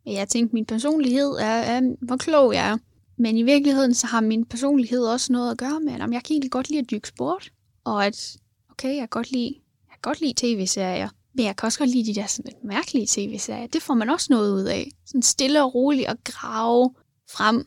Jeg 0.06 0.28
tænkte, 0.28 0.54
min 0.54 0.66
personlighed 0.66 1.30
er, 1.30 1.44
er 1.44 1.94
hvor 2.00 2.16
klog 2.16 2.54
jeg 2.54 2.68
er. 2.68 2.78
Men 3.18 3.36
i 3.36 3.42
virkeligheden, 3.42 3.94
så 3.94 4.06
har 4.06 4.20
min 4.20 4.44
personlighed 4.44 5.04
også 5.04 5.32
noget 5.32 5.50
at 5.50 5.58
gøre 5.58 5.80
med, 5.80 5.92
at 5.92 6.00
jeg 6.00 6.08
kan 6.08 6.30
egentlig 6.30 6.50
godt 6.50 6.70
lide 6.70 6.80
at 6.80 6.90
dykke 6.90 7.08
sport, 7.08 7.52
og 7.84 8.06
at, 8.06 8.36
okay, 8.70 8.88
jeg 8.88 8.98
kan 8.98 9.08
godt 9.08 9.30
lide, 9.30 9.54
jeg 9.88 9.92
kan 9.92 10.00
godt 10.02 10.20
lide 10.20 10.34
tv-serier, 10.36 11.08
men 11.34 11.44
jeg 11.44 11.56
kan 11.56 11.66
også 11.66 11.78
godt 11.78 11.90
lide 11.90 12.14
de 12.14 12.20
der 12.20 12.26
sådan 12.26 12.52
lidt 12.52 12.64
mærkelige 12.64 13.06
tv-serier. 13.08 13.66
Det 13.66 13.82
får 13.82 13.94
man 13.94 14.10
også 14.10 14.26
noget 14.30 14.52
ud 14.52 14.64
af. 14.64 14.90
Sådan 15.06 15.22
stille 15.22 15.62
og 15.62 15.74
roligt 15.74 16.08
at 16.08 16.24
grave 16.24 16.94
frem. 17.30 17.66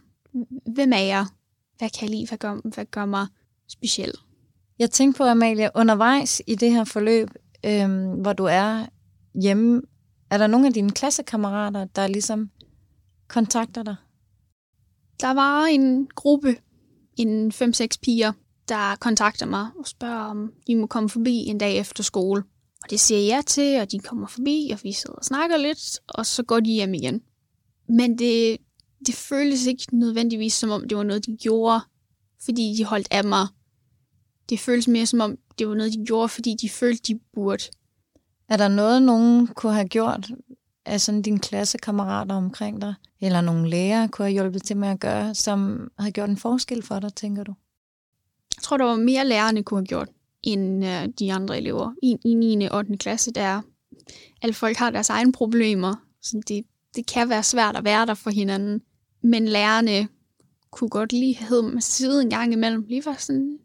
Hvem 0.74 0.94
er 0.94 0.98
jeg? 0.98 1.26
Hvad 1.78 1.90
kan 1.90 2.02
jeg 2.02 2.10
lide? 2.10 2.28
Hvad 2.28 2.38
gør, 2.38 2.70
hvad 2.74 2.86
gør 2.86 3.06
mig 3.06 3.28
speciel? 3.68 4.14
Jeg 4.80 4.92
tænkte 4.92 5.18
på, 5.18 5.24
Amalie, 5.24 5.70
undervejs 5.76 6.42
i 6.48 6.56
det 6.56 6.72
her 6.72 6.84
forløb, 6.84 7.30
øhm, 7.66 8.22
hvor 8.22 8.34
du 8.34 8.44
er 8.44 8.86
hjemme, 9.42 9.82
er 10.32 10.38
der 10.38 10.48
nogle 10.48 10.68
af 10.68 10.74
dine 10.74 10.92
klassekammerater, 10.92 11.86
der 11.86 12.08
ligesom 12.08 12.50
kontakter 13.28 13.84
dig? 13.84 13.96
Der 15.20 15.34
var 15.34 15.64
en 15.64 16.08
gruppe, 16.16 16.56
en 17.18 17.52
5-6 17.52 17.88
piger, 18.02 18.32
der 18.68 18.96
kontakter 18.96 19.46
mig 19.46 19.68
og 19.80 19.88
spørger, 19.88 20.24
om 20.24 20.54
de 20.68 20.76
må 20.76 20.88
komme 20.88 21.10
forbi 21.10 21.36
en 21.36 21.58
dag 21.58 21.78
efter 21.78 22.04
skole. 22.04 22.44
Og 22.84 22.90
det 22.90 23.00
siger 23.00 23.36
jeg 23.36 23.46
til, 23.46 23.82
og 23.82 23.92
de 23.92 24.00
kommer 24.00 24.28
forbi, 24.28 24.70
og 24.74 24.80
vi 24.84 24.92
sidder 24.92 25.16
og 25.16 25.26
snakker 25.26 25.58
lidt, 25.58 26.00
og 26.08 26.26
så 26.26 26.44
går 26.44 26.60
de 26.60 26.72
hjem 26.72 26.94
igen. 26.94 27.22
Men 27.90 28.18
det, 28.18 28.58
det 29.06 29.16
føles 29.16 29.66
ikke 29.66 29.98
nødvendigvis, 29.98 30.54
som 30.54 30.70
om 30.70 30.88
det 30.88 30.98
var 30.98 31.04
noget, 31.04 31.26
de 31.26 31.38
gjorde, 31.38 31.80
fordi 32.46 32.76
de 32.78 32.86
holdt 32.86 33.08
af 33.12 33.24
mig. 33.24 33.48
Det 34.50 34.60
føles 34.60 34.88
mere, 34.88 35.06
som 35.06 35.22
om 35.22 35.38
det 35.60 35.68
var 35.68 35.76
noget, 35.76 35.94
de 35.94 36.06
gjorde, 36.06 36.30
fordi 36.30 36.56
de 36.62 36.70
følte, 36.70 37.14
de 37.14 37.20
burde. 37.34 37.64
Er 38.52 38.58
der 38.58 38.68
noget, 38.68 39.04
nogen 39.04 39.48
kunne 39.48 39.74
have 39.74 39.88
gjort 39.88 40.32
af 40.86 41.02
sådan 41.02 41.22
dine 41.22 41.40
klassekammerater 41.40 42.36
omkring 42.36 42.82
dig, 42.82 42.94
eller 43.22 43.42
nogle 43.42 43.70
lærere 43.70 44.08
kunne 44.08 44.26
have 44.26 44.34
hjulpet 44.34 44.64
til 44.64 44.78
med 44.78 44.88
at 44.88 45.00
gøre, 45.00 45.36
som 45.36 45.92
har 46.00 46.10
gjort 46.10 46.30
en 46.30 46.38
forskel 46.38 46.84
for 46.84 47.00
dig, 47.00 47.14
tænker 47.14 47.44
du? 47.44 47.54
Jeg 48.56 48.64
tror, 48.64 48.78
der 48.78 48.86
var 48.86 48.96
mere 48.96 49.28
lærerne 49.28 49.64
kunne 49.64 49.78
have 49.80 49.86
gjort, 49.86 50.10
end 50.44 50.86
øh, 50.86 51.08
de 51.20 51.34
andre 51.34 51.58
elever. 51.58 51.94
I, 52.04 52.18
I 52.26 52.34
9. 52.34 52.66
og 52.66 52.78
8. 52.78 52.98
klasse, 52.98 53.32
der 53.32 53.62
alle 54.42 54.54
folk 54.54 54.78
har 54.78 54.90
deres 54.90 55.10
egne 55.10 55.32
problemer, 55.32 55.96
så 56.22 56.42
det, 56.48 56.66
det 56.96 57.06
kan 57.06 57.30
være 57.30 57.44
svært 57.44 57.76
at 57.76 57.84
være 57.84 58.06
der 58.06 58.14
for 58.14 58.30
hinanden. 58.30 58.82
Men 59.24 59.48
lærerne 59.48 60.08
kunne 60.72 60.90
godt 60.90 61.14
lige 61.14 61.36
have 61.36 61.64
med 61.64 61.82
siden 61.82 62.26
en 62.26 62.30
gang 62.30 62.54
imellem. 62.54 62.86
Lige 62.90 63.06
var 63.06 63.16
sådan, 63.20 63.60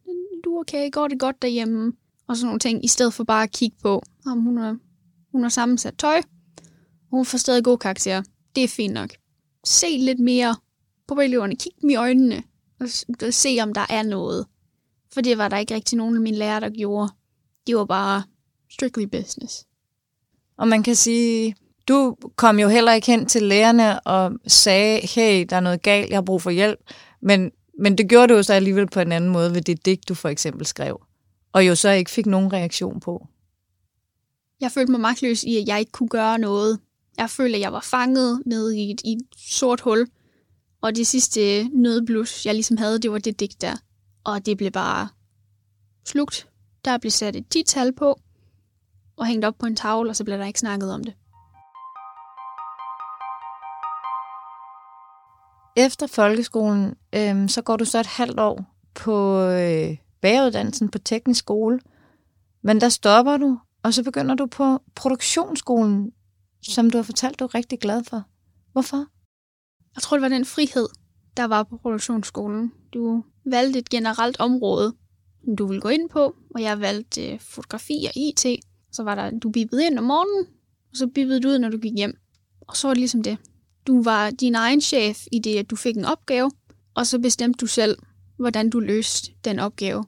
du 0.44 0.56
er 0.56 0.60
okay, 0.60 0.90
går 0.92 1.08
det 1.08 1.20
godt 1.20 1.42
derhjemme? 1.42 1.92
Og 2.28 2.36
sådan 2.36 2.46
nogle 2.46 2.58
ting, 2.58 2.84
i 2.84 2.88
stedet 2.88 3.14
for 3.14 3.24
bare 3.24 3.42
at 3.42 3.52
kigge 3.52 3.76
på, 3.82 4.02
om 4.26 4.40
hun 4.40 4.56
har, 4.56 4.76
hun 5.32 5.42
har 5.42 5.48
sammensat 5.48 5.94
tøj, 5.98 6.22
hun 7.10 7.24
får 7.24 7.38
stadig 7.38 7.64
gode 7.64 7.78
karakterer. 7.78 8.22
Det 8.54 8.64
er 8.64 8.68
fint 8.68 8.94
nok. 8.94 9.10
Se 9.64 9.86
lidt 9.98 10.20
mere 10.20 10.56
på 11.08 11.14
eleverne. 11.14 11.56
Kig 11.56 11.72
dem 11.80 11.90
i 11.90 11.94
øjnene. 11.94 12.42
Og 12.80 12.88
se, 13.30 13.58
om 13.62 13.74
der 13.74 13.86
er 13.90 14.02
noget. 14.02 14.46
For 15.14 15.20
det 15.20 15.38
var 15.38 15.48
der 15.48 15.58
ikke 15.58 15.74
rigtig 15.74 15.98
nogen 15.98 16.14
af 16.16 16.20
mine 16.20 16.36
lærere, 16.36 16.60
der 16.60 16.70
gjorde. 16.70 17.12
Det 17.66 17.76
var 17.76 17.84
bare 17.84 18.22
strictly 18.72 19.04
business. 19.04 19.66
Og 20.58 20.68
man 20.68 20.82
kan 20.82 20.96
sige, 20.96 21.56
du 21.88 22.16
kom 22.36 22.58
jo 22.58 22.68
heller 22.68 22.92
ikke 22.92 23.06
hen 23.06 23.26
til 23.26 23.42
lærerne 23.42 24.00
og 24.00 24.32
sagde, 24.46 25.06
hey, 25.06 25.46
der 25.50 25.56
er 25.56 25.60
noget 25.60 25.82
galt, 25.82 26.10
jeg 26.10 26.16
har 26.16 26.22
brug 26.22 26.42
for 26.42 26.50
hjælp. 26.50 26.78
Men, 27.22 27.50
men 27.78 27.98
det 27.98 28.08
gjorde 28.08 28.28
du 28.28 28.34
jo 28.34 28.42
så 28.42 28.52
alligevel 28.52 28.86
på 28.86 29.00
en 29.00 29.12
anden 29.12 29.30
måde 29.30 29.54
ved 29.54 29.62
det 29.62 29.86
digt, 29.86 30.08
du 30.08 30.14
for 30.14 30.28
eksempel 30.28 30.66
skrev. 30.66 31.05
Og 31.56 31.66
jo 31.66 31.74
så 31.74 31.90
ikke 31.90 32.10
fik 32.10 32.26
nogen 32.26 32.52
reaktion 32.52 33.00
på. 33.00 33.26
Jeg 34.60 34.72
følte 34.72 34.92
mig 34.92 35.00
magtløs 35.00 35.42
i, 35.42 35.56
at 35.56 35.68
jeg 35.68 35.80
ikke 35.80 35.92
kunne 35.92 36.08
gøre 36.08 36.38
noget. 36.38 36.80
Jeg 37.18 37.30
følte, 37.30 37.56
at 37.56 37.60
jeg 37.60 37.72
var 37.72 37.80
fanget 37.80 38.42
nede 38.46 38.78
i 38.78 38.90
et, 38.90 39.00
i 39.04 39.12
et 39.12 39.22
sort 39.36 39.80
hul. 39.80 40.06
Og 40.80 40.96
det 40.96 41.06
sidste 41.06 41.68
nødblus, 41.68 42.46
jeg 42.46 42.54
ligesom 42.54 42.76
havde, 42.76 42.98
det 42.98 43.12
var 43.12 43.18
det 43.18 43.40
digt 43.40 43.60
der. 43.60 43.76
Og 44.24 44.46
det 44.46 44.56
blev 44.56 44.70
bare 44.70 45.08
slugt. 46.06 46.48
Der 46.84 46.98
blev 46.98 47.10
sat 47.10 47.36
et 47.36 47.48
tital 47.50 47.92
på, 47.92 48.20
og 49.16 49.26
hængt 49.26 49.44
op 49.44 49.54
på 49.58 49.66
en 49.66 49.76
tavle, 49.76 50.10
og 50.10 50.16
så 50.16 50.24
blev 50.24 50.38
der 50.38 50.46
ikke 50.46 50.60
snakket 50.60 50.92
om 50.92 51.04
det. 51.04 51.14
Efter 55.76 56.06
folkeskolen, 56.06 56.94
øh, 57.14 57.48
så 57.48 57.62
går 57.62 57.76
du 57.76 57.84
så 57.84 58.00
et 58.00 58.06
halvt 58.06 58.40
år 58.40 58.64
på 58.94 59.40
øh, 59.40 59.96
bageruddannelsen 60.20 60.88
på 60.88 60.98
teknisk 60.98 61.38
skole. 61.38 61.80
Men 62.62 62.80
der 62.80 62.88
stopper 62.88 63.36
du, 63.36 63.58
og 63.82 63.94
så 63.94 64.02
begynder 64.02 64.34
du 64.34 64.46
på 64.46 64.78
produktionsskolen, 64.94 66.12
som 66.62 66.90
du 66.90 66.98
har 66.98 67.02
fortalt, 67.02 67.38
du 67.38 67.44
er 67.44 67.54
rigtig 67.54 67.78
glad 67.80 68.04
for. 68.04 68.22
Hvorfor? 68.72 69.06
Jeg 69.94 70.02
tror, 70.02 70.16
det 70.16 70.22
var 70.22 70.28
den 70.28 70.44
frihed, 70.44 70.88
der 71.36 71.44
var 71.44 71.62
på 71.62 71.76
produktionsskolen. 71.76 72.72
Du 72.94 73.24
valgte 73.44 73.78
et 73.78 73.88
generelt 73.88 74.40
område, 74.40 74.94
du 75.58 75.66
ville 75.66 75.80
gå 75.80 75.88
ind 75.88 76.08
på, 76.08 76.36
og 76.54 76.62
jeg 76.62 76.80
valgte 76.80 77.32
øh, 77.32 77.40
fotografi 77.40 78.06
og 78.08 78.12
IT. 78.16 78.46
Så 78.92 79.02
var 79.02 79.14
der, 79.14 79.30
du 79.38 79.50
bippede 79.50 79.86
ind 79.86 79.98
om 79.98 80.04
morgenen, 80.04 80.46
og 80.90 80.96
så 80.96 81.06
bippede 81.06 81.40
du 81.40 81.48
ud, 81.48 81.58
når 81.58 81.68
du 81.68 81.78
gik 81.78 81.94
hjem. 81.96 82.18
Og 82.60 82.76
så 82.76 82.88
var 82.88 82.94
det 82.94 83.00
ligesom 83.00 83.22
det. 83.22 83.38
Du 83.86 84.02
var 84.02 84.30
din 84.30 84.54
egen 84.54 84.80
chef 84.80 85.24
i 85.32 85.38
det, 85.38 85.58
at 85.58 85.70
du 85.70 85.76
fik 85.76 85.96
en 85.96 86.04
opgave, 86.04 86.50
og 86.94 87.06
så 87.06 87.18
bestemte 87.18 87.58
du 87.58 87.66
selv, 87.66 87.98
hvordan 88.38 88.70
du 88.70 88.80
løste 88.80 89.30
den 89.44 89.58
opgave. 89.58 90.04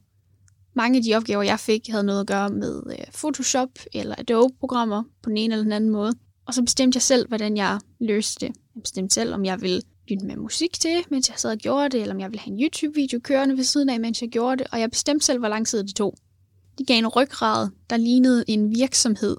Mange 0.74 0.96
af 0.96 1.02
de 1.02 1.14
opgaver, 1.14 1.42
jeg 1.42 1.60
fik, 1.60 1.88
havde 1.88 2.04
noget 2.04 2.20
at 2.20 2.26
gøre 2.26 2.48
med 2.48 2.82
øh, 2.90 3.04
Photoshop 3.12 3.68
eller 3.92 4.14
Adobe-programmer 4.18 5.02
på 5.22 5.28
den 5.28 5.36
ene 5.36 5.54
eller 5.54 5.64
den 5.64 5.72
anden 5.72 5.90
måde. 5.90 6.12
Og 6.46 6.54
så 6.54 6.62
bestemte 6.62 6.96
jeg 6.96 7.02
selv, 7.02 7.28
hvordan 7.28 7.56
jeg 7.56 7.80
løste 8.00 8.46
det. 8.46 8.54
Jeg 8.74 8.82
bestemte 8.82 9.14
selv, 9.14 9.34
om 9.34 9.44
jeg 9.44 9.60
ville 9.60 9.82
lytte 10.08 10.26
med 10.26 10.36
musik 10.36 10.80
til, 10.80 11.04
mens 11.10 11.28
jeg 11.28 11.38
sad 11.38 11.50
og 11.50 11.58
gjorde 11.58 11.88
det, 11.88 12.00
eller 12.00 12.14
om 12.14 12.20
jeg 12.20 12.30
ville 12.30 12.40
have 12.40 12.52
en 12.52 12.62
YouTube-video 12.62 13.20
kørende 13.20 13.56
ved 13.56 13.64
siden 13.64 13.88
af, 13.88 14.00
mens 14.00 14.22
jeg 14.22 14.30
gjorde 14.30 14.56
det, 14.56 14.66
og 14.72 14.80
jeg 14.80 14.90
bestemte 14.90 15.26
selv, 15.26 15.38
hvor 15.38 15.48
lang 15.48 15.66
tid 15.66 15.84
det 15.84 15.94
tog. 15.94 16.14
Det 16.78 16.86
gav 16.86 16.98
en 16.98 17.08
ryggrad, 17.08 17.68
der 17.90 17.96
lignede 17.96 18.44
en 18.48 18.70
virksomhed 18.70 19.36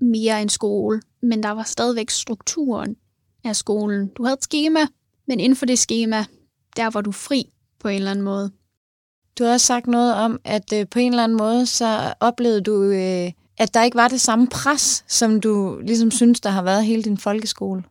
mere 0.00 0.42
end 0.42 0.50
skole, 0.50 1.00
men 1.22 1.42
der 1.42 1.50
var 1.50 1.62
stadigvæk 1.62 2.10
strukturen 2.10 2.96
af 3.44 3.56
skolen. 3.56 4.08
Du 4.08 4.24
havde 4.24 4.34
et 4.34 4.44
schema, 4.44 4.80
men 5.26 5.40
inden 5.40 5.56
for 5.56 5.66
det 5.66 5.78
schema, 5.78 6.24
der 6.76 6.90
var 6.90 7.00
du 7.00 7.12
fri 7.12 7.52
på 7.86 7.90
en 7.90 7.96
eller 7.96 8.10
anden 8.10 8.24
måde. 8.24 8.50
Du 9.38 9.44
har 9.44 9.52
også 9.52 9.66
sagt 9.66 9.86
noget 9.86 10.14
om, 10.14 10.40
at 10.44 10.72
øh, 10.72 10.86
på 10.90 10.98
en 10.98 11.12
eller 11.12 11.24
anden 11.24 11.38
måde, 11.38 11.66
så 11.66 12.14
oplevede 12.20 12.60
du, 12.60 12.82
øh, 12.82 13.32
at 13.58 13.74
der 13.74 13.82
ikke 13.82 13.96
var 13.96 14.08
det 14.08 14.20
samme 14.20 14.46
pres, 14.46 15.04
som 15.08 15.40
du 15.40 15.80
ligesom 15.82 16.10
synes, 16.10 16.40
der 16.40 16.50
har 16.50 16.62
været 16.62 16.84
hele 16.84 17.02
din 17.02 17.18
folkeskole. 17.18 17.84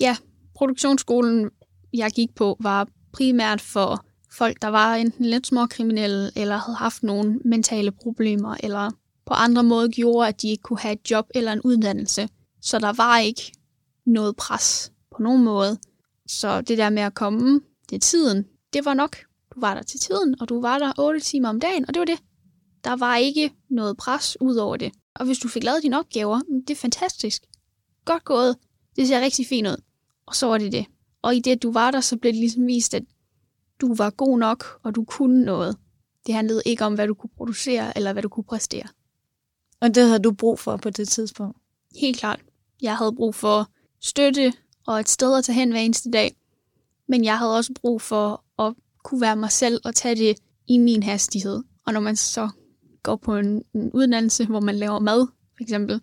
Ja, 0.00 0.16
produktionsskolen, 0.54 1.50
jeg 1.92 2.10
gik 2.10 2.34
på, 2.34 2.56
var 2.60 2.88
primært 3.12 3.60
for 3.60 4.04
folk, 4.32 4.62
der 4.62 4.68
var 4.68 4.94
enten 4.94 5.24
lidt 5.24 5.46
småkriminelle, 5.46 6.30
eller 6.36 6.56
havde 6.56 6.76
haft 6.76 7.02
nogle 7.02 7.40
mentale 7.44 7.90
problemer, 7.90 8.56
eller 8.62 8.90
på 9.26 9.34
andre 9.34 9.62
måder 9.62 9.88
gjorde, 9.88 10.28
at 10.28 10.42
de 10.42 10.48
ikke 10.48 10.62
kunne 10.62 10.80
have 10.80 10.92
et 10.92 11.10
job 11.10 11.26
eller 11.34 11.52
en 11.52 11.60
uddannelse. 11.60 12.28
Så 12.60 12.78
der 12.78 12.92
var 12.92 13.18
ikke 13.18 13.52
noget 14.06 14.36
pres 14.36 14.92
på 15.16 15.22
nogen 15.22 15.44
måde. 15.44 15.78
Så 16.26 16.60
det 16.60 16.78
der 16.78 16.90
med 16.90 17.02
at 17.02 17.14
komme, 17.14 17.60
det 17.90 17.96
er 17.96 18.00
tiden, 18.00 18.46
det 18.72 18.84
var 18.84 18.94
nok. 18.94 19.16
Du 19.54 19.60
var 19.60 19.74
der 19.74 19.82
til 19.82 20.00
tiden, 20.00 20.40
og 20.40 20.48
du 20.48 20.60
var 20.60 20.78
der 20.78 20.92
8 20.98 21.20
timer 21.20 21.48
om 21.48 21.60
dagen, 21.60 21.88
og 21.88 21.94
det 21.94 22.00
var 22.00 22.04
det. 22.04 22.18
Der 22.84 22.96
var 22.96 23.16
ikke 23.16 23.52
noget 23.68 23.96
pres 23.96 24.36
ud 24.40 24.56
over 24.56 24.76
det. 24.76 24.92
Og 25.14 25.26
hvis 25.26 25.38
du 25.38 25.48
fik 25.48 25.64
lavet 25.64 25.82
dine 25.82 25.98
opgaver, 25.98 26.40
det 26.68 26.70
er 26.70 26.80
fantastisk. 26.80 27.42
Godt 28.04 28.24
gået. 28.24 28.56
Det 28.96 29.08
ser 29.08 29.20
rigtig 29.20 29.46
fint 29.46 29.68
ud. 29.68 29.82
Og 30.26 30.34
så 30.34 30.46
var 30.46 30.58
det 30.58 30.72
det. 30.72 30.86
Og 31.22 31.36
i 31.36 31.40
det, 31.40 31.62
du 31.62 31.72
var 31.72 31.90
der, 31.90 32.00
så 32.00 32.16
blev 32.16 32.32
det 32.32 32.40
ligesom 32.40 32.66
vist, 32.66 32.94
at 32.94 33.02
du 33.80 33.94
var 33.94 34.10
god 34.10 34.38
nok, 34.38 34.64
og 34.82 34.94
du 34.94 35.04
kunne 35.04 35.44
noget. 35.44 35.76
Det 36.26 36.34
handlede 36.34 36.62
ikke 36.66 36.84
om, 36.84 36.94
hvad 36.94 37.06
du 37.06 37.14
kunne 37.14 37.30
producere, 37.36 37.96
eller 37.96 38.12
hvad 38.12 38.22
du 38.22 38.28
kunne 38.28 38.44
præstere. 38.44 38.88
Og 39.80 39.94
det 39.94 40.06
havde 40.06 40.18
du 40.18 40.32
brug 40.32 40.58
for 40.58 40.76
på 40.76 40.90
det 40.90 41.08
tidspunkt? 41.08 41.58
Helt 41.96 42.18
klart. 42.18 42.40
Jeg 42.82 42.96
havde 42.96 43.12
brug 43.12 43.34
for 43.34 43.70
støtte 44.00 44.52
og 44.86 45.00
et 45.00 45.08
sted 45.08 45.38
at 45.38 45.44
tage 45.44 45.56
hen 45.56 45.70
hver 45.70 45.80
eneste 45.80 46.10
dag. 46.10 46.36
Men 47.08 47.24
jeg 47.24 47.38
havde 47.38 47.56
også 47.56 47.72
brug 47.80 48.02
for 48.02 48.41
at 48.58 48.74
kunne 49.04 49.20
være 49.20 49.36
mig 49.36 49.50
selv 49.50 49.80
og 49.84 49.94
tage 49.94 50.16
det 50.16 50.36
i 50.68 50.78
min 50.78 51.02
hastighed. 51.02 51.62
Og 51.86 51.92
når 51.92 52.00
man 52.00 52.16
så 52.16 52.48
går 53.02 53.16
på 53.16 53.36
en, 53.36 53.62
en 53.74 53.90
uddannelse, 53.92 54.46
hvor 54.46 54.60
man 54.60 54.74
laver 54.74 54.98
mad, 54.98 55.26
for 55.26 55.62
eksempel, 55.62 56.00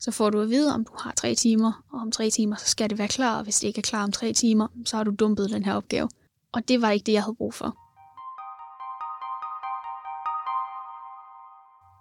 så 0.00 0.10
får 0.10 0.30
du 0.30 0.40
at 0.40 0.50
vide, 0.50 0.74
om 0.74 0.84
du 0.84 0.92
har 0.98 1.12
tre 1.12 1.34
timer, 1.34 1.84
og 1.92 2.00
om 2.00 2.12
tre 2.12 2.30
timer, 2.30 2.56
så 2.56 2.66
skal 2.66 2.90
det 2.90 2.98
være 2.98 3.08
klar, 3.08 3.38
og 3.38 3.44
hvis 3.44 3.60
det 3.60 3.68
ikke 3.68 3.78
er 3.78 3.82
klar 3.82 4.04
om 4.04 4.12
tre 4.12 4.32
timer, 4.32 4.66
så 4.84 4.96
har 4.96 5.04
du 5.04 5.10
dumpet 5.18 5.50
den 5.50 5.64
her 5.64 5.74
opgave. 5.74 6.08
Og 6.52 6.68
det 6.68 6.82
var 6.82 6.90
ikke 6.90 7.04
det, 7.04 7.12
jeg 7.12 7.22
havde 7.22 7.34
brug 7.34 7.54
for. 7.54 7.76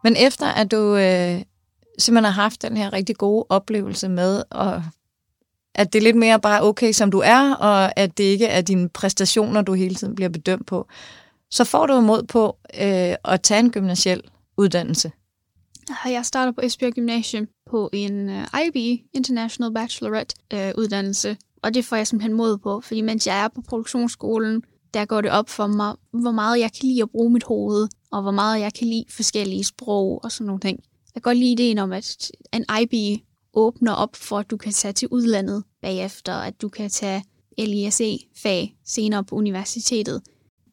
Men 0.04 0.16
efter 0.28 0.48
at 0.48 0.72
du 0.72 0.96
øh, 0.96 1.46
simpelthen 2.00 2.34
har 2.34 2.42
haft 2.42 2.62
den 2.62 2.78
her 2.78 2.94
rigtig 2.94 3.16
gode 3.16 3.46
oplevelse 3.50 4.10
med, 4.10 4.44
at 4.52 4.82
at 5.76 5.94
det 5.94 6.00
er 6.00 6.04
lidt 6.04 6.16
mere 6.16 6.40
bare 6.40 6.64
okay, 6.64 6.92
som 6.92 7.12
du 7.12 7.22
er, 7.26 7.54
og 7.54 8.00
at 8.00 8.18
det 8.18 8.24
ikke 8.24 8.46
er 8.46 8.62
dine 8.62 8.90
præstationer, 8.90 9.62
du 9.62 9.74
hele 9.74 9.96
tiden 9.96 10.16
bliver 10.16 10.30
bedømt 10.30 10.66
på, 10.66 10.88
så 11.52 11.64
får 11.64 11.86
du 11.86 12.02
mod 12.02 12.24
på 12.24 12.58
øh, 12.82 13.16
at 13.26 13.42
tage 13.44 13.60
en 13.60 13.72
gymnasiel 13.72 14.22
uddannelse. 14.58 15.12
Jeg 16.06 16.26
starter 16.26 16.52
på 16.52 16.62
Esbjerg 16.64 16.94
Gymnasium 16.94 17.48
på 17.70 17.90
en 17.94 18.30
øh, 18.30 18.46
uh, 18.54 18.68
IB, 18.68 19.02
International 19.14 19.74
Bachelorette 19.74 20.36
uh, 20.54 20.60
uddannelse, 20.78 21.38
og 21.64 21.74
det 21.74 21.86
får 21.86 21.96
jeg 21.96 22.08
simpelthen 22.08 22.34
mod 22.34 22.58
på, 22.58 22.82
fordi 22.82 23.02
mens 23.02 23.28
jeg 23.28 23.44
er 23.44 23.48
på 23.48 23.62
produktionsskolen, 23.68 24.64
der 24.94 25.06
går 25.06 25.22
det 25.22 25.32
op 25.32 25.50
for 25.50 25.68
mig, 25.68 25.96
hvor 26.12 26.32
meget 26.32 26.60
jeg 26.60 26.72
kan 26.72 26.88
lide 26.88 27.02
at 27.02 27.10
bruge 27.10 27.34
mit 27.34 27.44
hoved, 27.44 27.88
og 28.12 28.22
hvor 28.22 28.32
meget 28.32 28.60
jeg 28.60 28.74
kan 28.74 28.88
lide 28.88 29.06
forskellige 29.10 29.64
sprog 29.64 30.24
og 30.24 30.32
sådan 30.32 30.48
nogle 30.48 30.60
ting. 30.60 30.80
Jeg 31.16 31.22
kan 31.24 31.30
godt 31.30 31.38
lide 31.38 31.52
ideen 31.52 31.78
om, 31.78 31.92
at 31.92 32.32
en 32.54 32.66
IB 32.82 33.22
åbner 33.54 33.92
op 33.92 34.16
for, 34.16 34.40
at 34.40 34.52
du 34.52 34.58
kan 34.58 34.72
tage 34.72 34.94
til 34.94 35.08
udlandet 35.08 35.64
bagefter, 35.82 36.34
at 36.34 36.62
du 36.62 36.70
kan 36.70 36.90
tage 36.90 37.24
LISE-fag 37.58 38.76
senere 38.86 39.24
på 39.24 39.36
universitetet. 39.36 40.22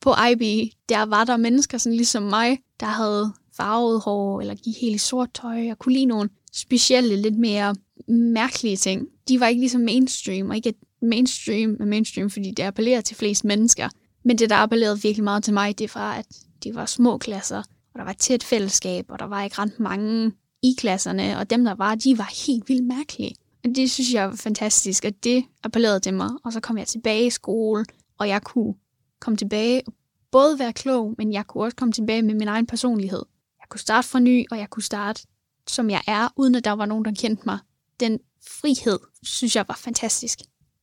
På 0.01 0.15
IB, 0.33 0.73
der 0.89 1.03
var 1.03 1.25
der 1.25 1.37
mennesker 1.37 1.79
sådan 1.79 1.97
ligesom 1.97 2.23
mig, 2.23 2.59
der 2.81 2.87
havde 2.87 3.33
farvet 3.57 4.01
hår, 4.01 4.41
eller 4.41 4.55
gik 4.55 4.81
helt 4.81 4.95
i 4.95 4.99
sort 4.99 5.35
tøj, 5.35 5.71
og 5.71 5.79
kunne 5.79 5.93
lide 5.93 6.05
nogle 6.07 6.31
specielle, 6.53 7.17
lidt 7.17 7.39
mere 7.39 7.75
mærkelige 8.09 8.77
ting. 8.77 9.07
De 9.29 9.41
var 9.41 9.47
ikke 9.47 9.61
ligesom 9.61 9.81
mainstream, 9.81 10.51
og 10.51 10.57
ikke 10.57 10.75
mainstream 11.03 11.77
er 11.81 11.85
mainstream, 11.85 12.31
fordi 12.31 12.51
det 12.51 12.63
appellerer 12.63 13.01
til 13.01 13.17
flest 13.17 13.45
mennesker. 13.45 13.89
Men 14.25 14.39
det, 14.39 14.51
der 14.51 14.57
appellerede 14.57 15.03
virkelig 15.03 15.25
meget 15.25 15.45
til 15.45 15.55
mig, 15.55 15.79
det 15.79 15.95
var, 15.95 16.15
at 16.15 16.27
de 16.65 16.75
var 16.75 16.87
små 16.87 17.19
klasser, 17.19 17.63
og 17.95 17.99
der 17.99 18.05
var 18.05 18.13
tæt 18.13 18.43
fællesskab, 18.43 19.05
og 19.09 19.19
der 19.19 19.25
var 19.25 19.43
ikke 19.45 19.59
ret 19.59 19.81
mange 19.81 20.33
i 20.63 20.75
klasserne, 20.79 21.39
og 21.39 21.51
dem, 21.51 21.65
der 21.65 21.75
var, 21.75 21.95
de 21.95 22.19
var 22.19 22.47
helt 22.47 22.69
vildt 22.69 22.85
mærkelige. 22.87 23.35
Og 23.65 23.71
det 23.77 23.91
synes 23.91 24.13
jeg 24.13 24.29
var 24.29 24.37
fantastisk, 24.37 25.05
og 25.05 25.25
det 25.25 25.45
appellerede 25.63 26.01
til 26.01 26.15
mig. 26.15 26.31
Og 26.45 26.53
så 26.53 26.61
kom 26.61 26.79
jeg 26.79 26.87
tilbage 26.87 27.27
i 27.27 27.31
skole, 27.31 27.85
og 28.19 28.29
jeg 28.29 28.43
kunne 28.43 28.75
komme 29.21 29.37
tilbage 29.37 29.83
og 29.87 29.93
både 30.31 30.59
være 30.59 30.73
klog, 30.73 31.15
men 31.19 31.33
jeg 31.33 31.47
kunne 31.47 31.65
også 31.65 31.77
komme 31.77 31.93
tilbage 31.93 32.23
med 32.23 32.35
min 32.35 32.49
egen 32.49 32.67
personlighed. 32.67 33.23
Jeg 33.61 33.69
kunne 33.69 33.81
starte 33.81 34.09
fra 34.09 34.19
ny, 34.19 34.47
og 34.51 34.59
jeg 34.59 34.71
kunne 34.71 34.83
starte, 34.83 35.23
som 35.69 35.91
jeg 35.91 36.03
er, 36.07 36.29
uden 36.37 36.55
at 36.55 36.65
der 36.65 36.73
var 36.73 36.87
nogen, 36.87 37.05
der 37.05 37.13
kendte 37.13 37.43
mig. 37.47 37.59
Den 38.01 38.19
frihed, 38.61 38.99
synes 39.23 39.57
jeg 39.57 39.65
var 39.69 39.75
fantastisk. 39.75 40.39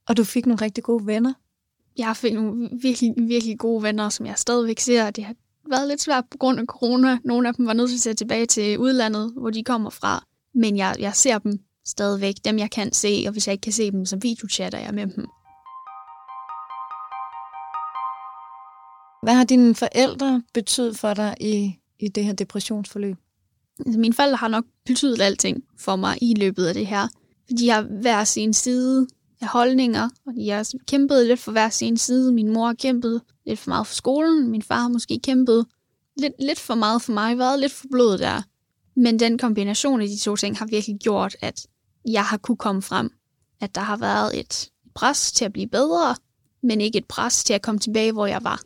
Og 0.07 0.17
du 0.17 0.23
fik 0.23 0.45
nogle 0.45 0.61
rigtig 0.61 0.83
gode 0.83 1.05
venner? 1.05 1.33
Jeg 1.97 2.17
fik 2.17 2.33
nogle 2.33 2.69
virkelig, 2.81 3.13
virkelig 3.17 3.59
gode 3.59 3.83
venner, 3.83 4.09
som 4.09 4.25
jeg 4.25 4.37
stadigvæk 4.37 4.79
ser. 4.79 5.09
Det 5.09 5.23
har 5.23 5.35
været 5.69 5.87
lidt 5.87 6.01
svært 6.01 6.23
på 6.31 6.37
grund 6.37 6.59
af 6.59 6.65
corona. 6.65 7.17
Nogle 7.23 7.47
af 7.47 7.53
dem 7.53 7.65
var 7.65 7.73
nødt 7.73 7.89
til 7.89 7.97
at 7.97 8.01
tage 8.01 8.13
tilbage 8.13 8.45
til 8.45 8.79
udlandet, 8.79 9.33
hvor 9.37 9.49
de 9.49 9.63
kommer 9.63 9.89
fra. 9.89 10.25
Men 10.53 10.77
jeg, 10.77 10.95
jeg 10.99 11.15
ser 11.15 11.37
dem 11.37 11.59
stadigvæk, 11.85 12.35
dem 12.45 12.59
jeg 12.59 12.71
kan 12.71 12.93
se, 12.93 13.23
og 13.27 13.31
hvis 13.31 13.47
jeg 13.47 13.53
ikke 13.53 13.61
kan 13.61 13.73
se 13.73 13.91
dem, 13.91 14.05
så 14.05 14.17
videochatter 14.21 14.79
jeg 14.79 14.93
med 14.93 15.07
dem. 15.07 15.25
Hvad 19.23 19.33
har 19.33 19.43
dine 19.43 19.75
forældre 19.75 20.43
betydet 20.53 20.97
for 20.97 21.13
dig 21.13 21.35
i, 21.41 21.79
i 21.99 22.07
det 22.07 22.25
her 22.25 22.33
depressionsforløb? 22.33 23.17
Altså, 23.85 23.99
mine 23.99 24.13
forældre 24.13 24.37
har 24.37 24.47
nok 24.47 24.65
betydet 24.85 25.21
alting 25.21 25.63
for 25.79 25.95
mig 25.95 26.17
i 26.21 26.33
løbet 26.35 26.65
af 26.65 26.73
det 26.73 26.87
her. 26.87 27.07
De 27.59 27.69
har 27.69 27.81
hver 27.81 28.23
sin 28.23 28.53
side 28.53 29.07
holdninger, 29.41 30.09
og 30.25 30.33
de 30.33 30.49
har 30.49 30.71
kæmpet 30.87 31.27
lidt 31.27 31.39
for 31.39 31.51
hver 31.51 31.69
sin 31.69 31.97
side. 31.97 32.33
Min 32.33 32.53
mor 32.53 32.73
kæmpet 32.73 33.21
lidt 33.45 33.59
for 33.59 33.69
meget 33.69 33.87
for 33.87 33.95
skolen, 33.95 34.47
min 34.47 34.61
far 34.61 34.87
måske 34.87 35.19
kæmpet 35.23 35.65
lidt, 36.17 36.33
lidt 36.39 36.59
for 36.59 36.75
meget 36.75 37.01
for 37.01 37.13
mig, 37.13 37.37
været 37.37 37.59
lidt 37.59 37.71
for 37.71 37.87
blod 37.91 38.17
der. 38.17 38.41
Men 38.95 39.19
den 39.19 39.37
kombination 39.37 40.01
af 40.01 40.07
de 40.07 40.17
to 40.17 40.35
ting 40.35 40.57
har 40.57 40.65
virkelig 40.65 40.97
gjort, 40.99 41.35
at 41.41 41.67
jeg 42.05 42.25
har 42.25 42.37
kunne 42.37 42.57
komme 42.57 42.81
frem. 42.81 43.09
At 43.61 43.75
der 43.75 43.81
har 43.81 43.97
været 43.97 44.39
et 44.39 44.69
pres 44.95 45.31
til 45.31 45.45
at 45.45 45.53
blive 45.53 45.67
bedre, 45.67 46.15
men 46.63 46.81
ikke 46.81 46.97
et 46.97 47.05
pres 47.05 47.43
til 47.43 47.53
at 47.53 47.61
komme 47.61 47.79
tilbage, 47.79 48.11
hvor 48.11 48.25
jeg 48.25 48.43
var. 48.43 48.61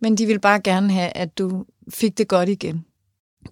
Men 0.00 0.16
de 0.16 0.26
vil 0.26 0.40
bare 0.40 0.60
gerne 0.60 0.92
have, 0.92 1.16
at 1.16 1.38
du 1.38 1.64
fik 1.88 2.18
det 2.18 2.28
godt 2.28 2.48
igen. 2.48 2.84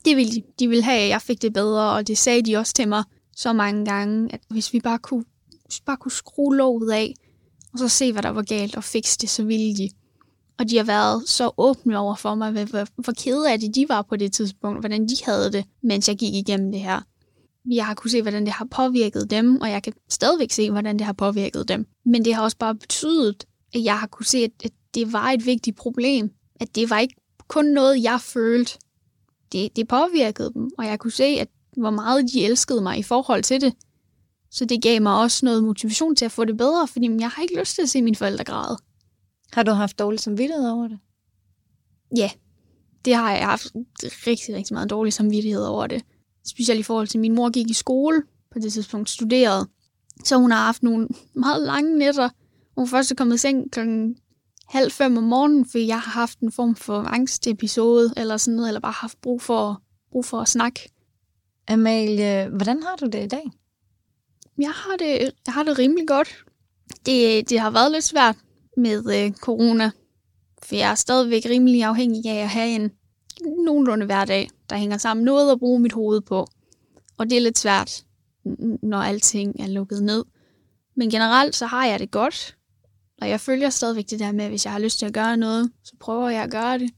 Det 0.04 0.16
vil 0.16 0.34
de. 0.34 0.42
De 0.58 0.68
vil 0.68 0.82
have, 0.82 1.00
at 1.00 1.08
jeg 1.08 1.22
fik 1.22 1.42
det 1.42 1.52
bedre, 1.52 1.92
og 1.92 2.06
det 2.06 2.18
sagde 2.18 2.42
de 2.42 2.56
også 2.56 2.72
til 2.72 2.88
mig 2.88 3.04
så 3.36 3.52
mange 3.52 3.84
gange, 3.84 4.34
at 4.34 4.40
hvis 4.50 4.72
vi 4.72 4.80
bare 4.80 4.98
kunne, 4.98 5.24
hvis 5.68 5.80
bare 5.80 5.96
kunne 5.96 6.12
skrue 6.12 6.56
låget 6.56 6.90
af, 6.90 7.14
og 7.72 7.78
så 7.78 7.88
se, 7.88 8.12
hvad 8.12 8.22
der 8.22 8.28
var 8.28 8.42
galt, 8.42 8.76
og 8.76 8.84
fikse 8.84 9.18
det, 9.18 9.30
så 9.30 9.44
ville 9.44 9.76
de. 9.76 9.90
Og 10.58 10.70
de 10.70 10.76
har 10.76 10.84
været 10.84 11.28
så 11.28 11.50
åbne 11.56 11.98
over 11.98 12.14
for 12.14 12.34
mig, 12.34 12.50
hvor, 12.50 13.02
hvor 13.02 13.12
kede 13.12 13.52
af 13.52 13.60
det 13.60 13.74
de 13.74 13.86
var 13.88 14.02
på 14.02 14.16
det 14.16 14.32
tidspunkt, 14.32 14.80
hvordan 14.80 15.08
de 15.08 15.16
havde 15.24 15.52
det, 15.52 15.64
mens 15.82 16.08
jeg 16.08 16.16
gik 16.16 16.34
igennem 16.34 16.72
det 16.72 16.80
her. 16.80 17.00
Jeg 17.70 17.86
har 17.86 17.94
kunne 17.94 18.10
se, 18.10 18.22
hvordan 18.22 18.44
det 18.44 18.52
har 18.52 18.66
påvirket 18.70 19.30
dem, 19.30 19.60
og 19.60 19.70
jeg 19.70 19.82
kan 19.82 19.92
stadigvæk 20.08 20.50
se, 20.50 20.70
hvordan 20.70 20.98
det 20.98 21.06
har 21.06 21.12
påvirket 21.12 21.68
dem. 21.68 21.86
Men 22.04 22.24
det 22.24 22.34
har 22.34 22.42
også 22.42 22.56
bare 22.56 22.74
betydet, 22.74 23.44
at 23.74 23.84
jeg 23.84 23.98
har 23.98 24.06
kunne 24.06 24.26
se, 24.26 24.38
at 24.64 24.72
det 24.94 25.12
var 25.12 25.30
et 25.30 25.46
vigtigt 25.46 25.76
problem. 25.76 26.30
At 26.60 26.74
det 26.74 26.90
var 26.90 26.98
ikke 26.98 27.14
kun 27.48 27.64
noget, 27.64 28.02
jeg 28.02 28.20
følte. 28.20 28.78
Det, 29.52 29.76
det 29.76 29.88
påvirkede 29.88 30.52
dem, 30.54 30.70
og 30.78 30.86
jeg 30.86 30.98
kunne 30.98 31.10
se, 31.10 31.24
at 31.24 31.48
hvor 31.76 31.90
meget 31.90 32.24
de 32.32 32.44
elskede 32.44 32.80
mig 32.80 32.98
i 32.98 33.02
forhold 33.02 33.42
til 33.42 33.60
det. 33.60 33.74
Så 34.50 34.64
det 34.64 34.82
gav 34.82 35.02
mig 35.02 35.20
også 35.20 35.46
noget 35.46 35.64
motivation 35.64 36.16
til 36.16 36.24
at 36.24 36.32
få 36.32 36.44
det 36.44 36.56
bedre, 36.56 36.88
fordi 36.88 37.16
jeg 37.20 37.28
har 37.28 37.42
ikke 37.42 37.58
lyst 37.58 37.74
til 37.74 37.82
at 37.82 37.88
se 37.88 38.02
mine 38.02 38.16
forældre 38.16 38.44
græde. 38.44 38.78
Har 39.52 39.62
du 39.62 39.70
haft 39.70 39.98
dårlig 39.98 40.20
samvittighed 40.20 40.70
over 40.70 40.88
det? 40.88 40.98
Ja, 42.16 42.30
det 43.04 43.14
har 43.14 43.32
jeg 43.32 43.46
haft 43.46 43.66
rigtig, 44.02 44.54
rigtig 44.54 44.74
meget 44.74 44.90
dårlig 44.90 45.12
samvittighed 45.12 45.64
over 45.64 45.86
det. 45.86 46.04
Specielt 46.46 46.80
i 46.80 46.82
forhold 46.82 47.06
til, 47.06 47.18
at 47.18 47.20
min 47.20 47.34
mor 47.34 47.50
gik 47.50 47.70
i 47.70 47.74
skole 47.74 48.22
på 48.52 48.58
det 48.58 48.72
tidspunkt, 48.72 49.10
studerede. 49.10 49.68
Så 50.24 50.36
hun 50.36 50.50
har 50.50 50.64
haft 50.64 50.82
nogle 50.82 51.08
meget 51.34 51.62
lange 51.62 51.98
nætter. 51.98 52.28
Hun 52.74 52.84
er 52.84 52.88
først 52.88 53.16
kommet 53.16 53.34
i 53.34 53.38
seng 53.38 53.72
klokken 53.72 54.16
halv 54.68 54.90
fem 54.90 55.16
om 55.16 55.22
morgenen, 55.22 55.66
fordi 55.66 55.86
jeg 55.86 56.00
har 56.00 56.10
haft 56.10 56.38
en 56.38 56.52
form 56.52 56.76
for 56.76 57.02
angstepisode, 57.02 58.12
eller 58.16 58.36
sådan 58.36 58.56
noget, 58.56 58.68
eller 58.68 58.80
bare 58.80 58.92
haft 58.92 59.20
brug 59.20 59.42
for, 59.42 59.82
brug 60.10 60.24
for 60.24 60.40
at 60.40 60.48
snakke. 60.48 60.90
Amalie, 61.68 62.48
hvordan 62.48 62.82
har 62.82 62.96
du 62.96 63.06
det 63.06 63.24
i 63.24 63.28
dag? 63.28 63.50
Jeg 64.58 64.70
har 64.70 64.96
det, 64.96 65.32
jeg 65.46 65.54
har 65.54 65.62
det 65.62 65.78
rimelig 65.78 66.08
godt. 66.08 66.44
Det, 67.06 67.50
det 67.50 67.60
har 67.60 67.70
været 67.70 67.92
lidt 67.92 68.04
svært 68.04 68.36
med 68.76 69.24
øh, 69.24 69.32
corona, 69.32 69.90
for 70.62 70.74
jeg 70.74 70.90
er 70.90 70.94
stadigvæk 70.94 71.42
rimelig 71.46 71.84
afhængig 71.84 72.26
af 72.26 72.42
at 72.42 72.48
have 72.48 72.68
en 72.68 72.90
nogenlunde 73.64 74.06
hverdag, 74.06 74.50
der 74.70 74.76
hænger 74.76 74.98
sammen. 74.98 75.24
Noget 75.24 75.52
at 75.52 75.58
bruge 75.58 75.80
mit 75.80 75.92
hoved 75.92 76.20
på. 76.20 76.46
Og 77.18 77.30
det 77.30 77.36
er 77.36 77.42
lidt 77.42 77.58
svært, 77.58 78.04
når 78.82 78.98
alting 78.98 79.60
er 79.60 79.66
lukket 79.66 80.02
ned. 80.02 80.24
Men 80.96 81.10
generelt 81.10 81.56
så 81.56 81.66
har 81.66 81.86
jeg 81.86 81.98
det 81.98 82.10
godt. 82.10 82.56
Og 83.20 83.28
jeg 83.28 83.40
følger 83.40 83.70
stadigvæk 83.70 84.10
det 84.10 84.18
der 84.18 84.32
med, 84.32 84.44
at 84.44 84.50
hvis 84.50 84.64
jeg 84.64 84.72
har 84.72 84.80
lyst 84.80 84.98
til 84.98 85.06
at 85.06 85.12
gøre 85.14 85.36
noget, 85.36 85.70
så 85.84 85.92
prøver 86.00 86.28
jeg 86.28 86.42
at 86.42 86.50
gøre 86.50 86.78
det. 86.78 86.90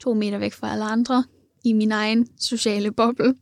To 0.00 0.14
meter 0.14 0.38
væk 0.38 0.52
fra 0.52 0.72
alle 0.72 0.84
andre. 0.84 1.24
I 1.64 1.72
min 1.72 1.92
egen 1.92 2.28
sociale 2.40 2.92
boble. 2.92 3.34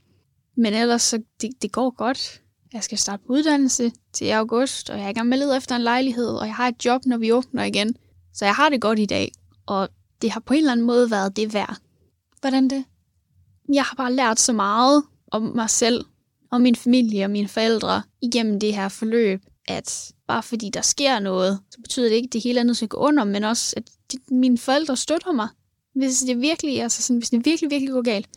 Men 0.56 0.74
ellers 0.74 1.02
så 1.02 1.22
det, 1.40 1.50
det 1.62 1.72
går 1.72 1.90
godt. 1.90 2.42
Jeg 2.72 2.84
skal 2.84 2.98
starte 2.98 3.22
på 3.26 3.32
uddannelse 3.32 3.92
til 4.12 4.30
august, 4.30 4.90
og 4.90 4.98
jeg 4.98 5.04
er 5.04 5.08
i 5.08 5.12
gang 5.12 5.28
med 5.28 5.38
at 5.38 5.44
lede 5.44 5.56
efter 5.56 5.76
en 5.76 5.82
lejlighed, 5.82 6.28
og 6.28 6.46
jeg 6.46 6.54
har 6.54 6.68
et 6.68 6.84
job, 6.84 7.06
når 7.06 7.16
vi 7.16 7.32
åbner 7.32 7.64
igen. 7.64 7.96
Så 8.34 8.44
jeg 8.44 8.54
har 8.54 8.68
det 8.68 8.80
godt 8.80 8.98
i 8.98 9.06
dag, 9.06 9.32
og 9.66 9.88
det 10.22 10.30
har 10.30 10.40
på 10.40 10.54
en 10.54 10.58
eller 10.58 10.72
anden 10.72 10.86
måde 10.86 11.10
været 11.10 11.36
det 11.36 11.54
værd. 11.54 11.76
Hvordan 12.40 12.70
det? 12.70 12.84
Jeg 13.72 13.84
har 13.84 13.94
bare 13.96 14.12
lært 14.12 14.40
så 14.40 14.52
meget 14.52 15.04
om 15.30 15.42
mig 15.42 15.70
selv, 15.70 16.04
og 16.50 16.60
min 16.60 16.76
familie 16.76 17.24
og 17.24 17.30
mine 17.30 17.48
forældre 17.48 18.02
igennem 18.22 18.60
det 18.60 18.74
her 18.74 18.88
forløb, 18.88 19.40
at 19.68 20.12
bare 20.26 20.42
fordi 20.42 20.70
der 20.70 20.82
sker 20.82 21.18
noget, 21.18 21.60
så 21.70 21.80
betyder 21.80 22.08
det 22.08 22.16
ikke, 22.16 22.26
at 22.26 22.32
det 22.32 22.42
hele 22.42 22.60
andet 22.60 22.76
skal 22.76 22.88
gå 22.88 22.96
under, 22.96 23.24
men 23.24 23.44
også, 23.44 23.74
at 23.76 23.90
de, 24.12 24.34
mine 24.34 24.58
forældre 24.58 24.96
støtter 24.96 25.32
mig. 25.32 25.48
Hvis 25.94 26.20
det 26.20 26.40
virkelig, 26.40 26.82
altså 26.82 27.02
sådan, 27.02 27.18
hvis 27.18 27.30
det 27.30 27.44
virkelig, 27.44 27.70
virkelig 27.70 27.92
går 27.92 28.02
galt, 28.02 28.28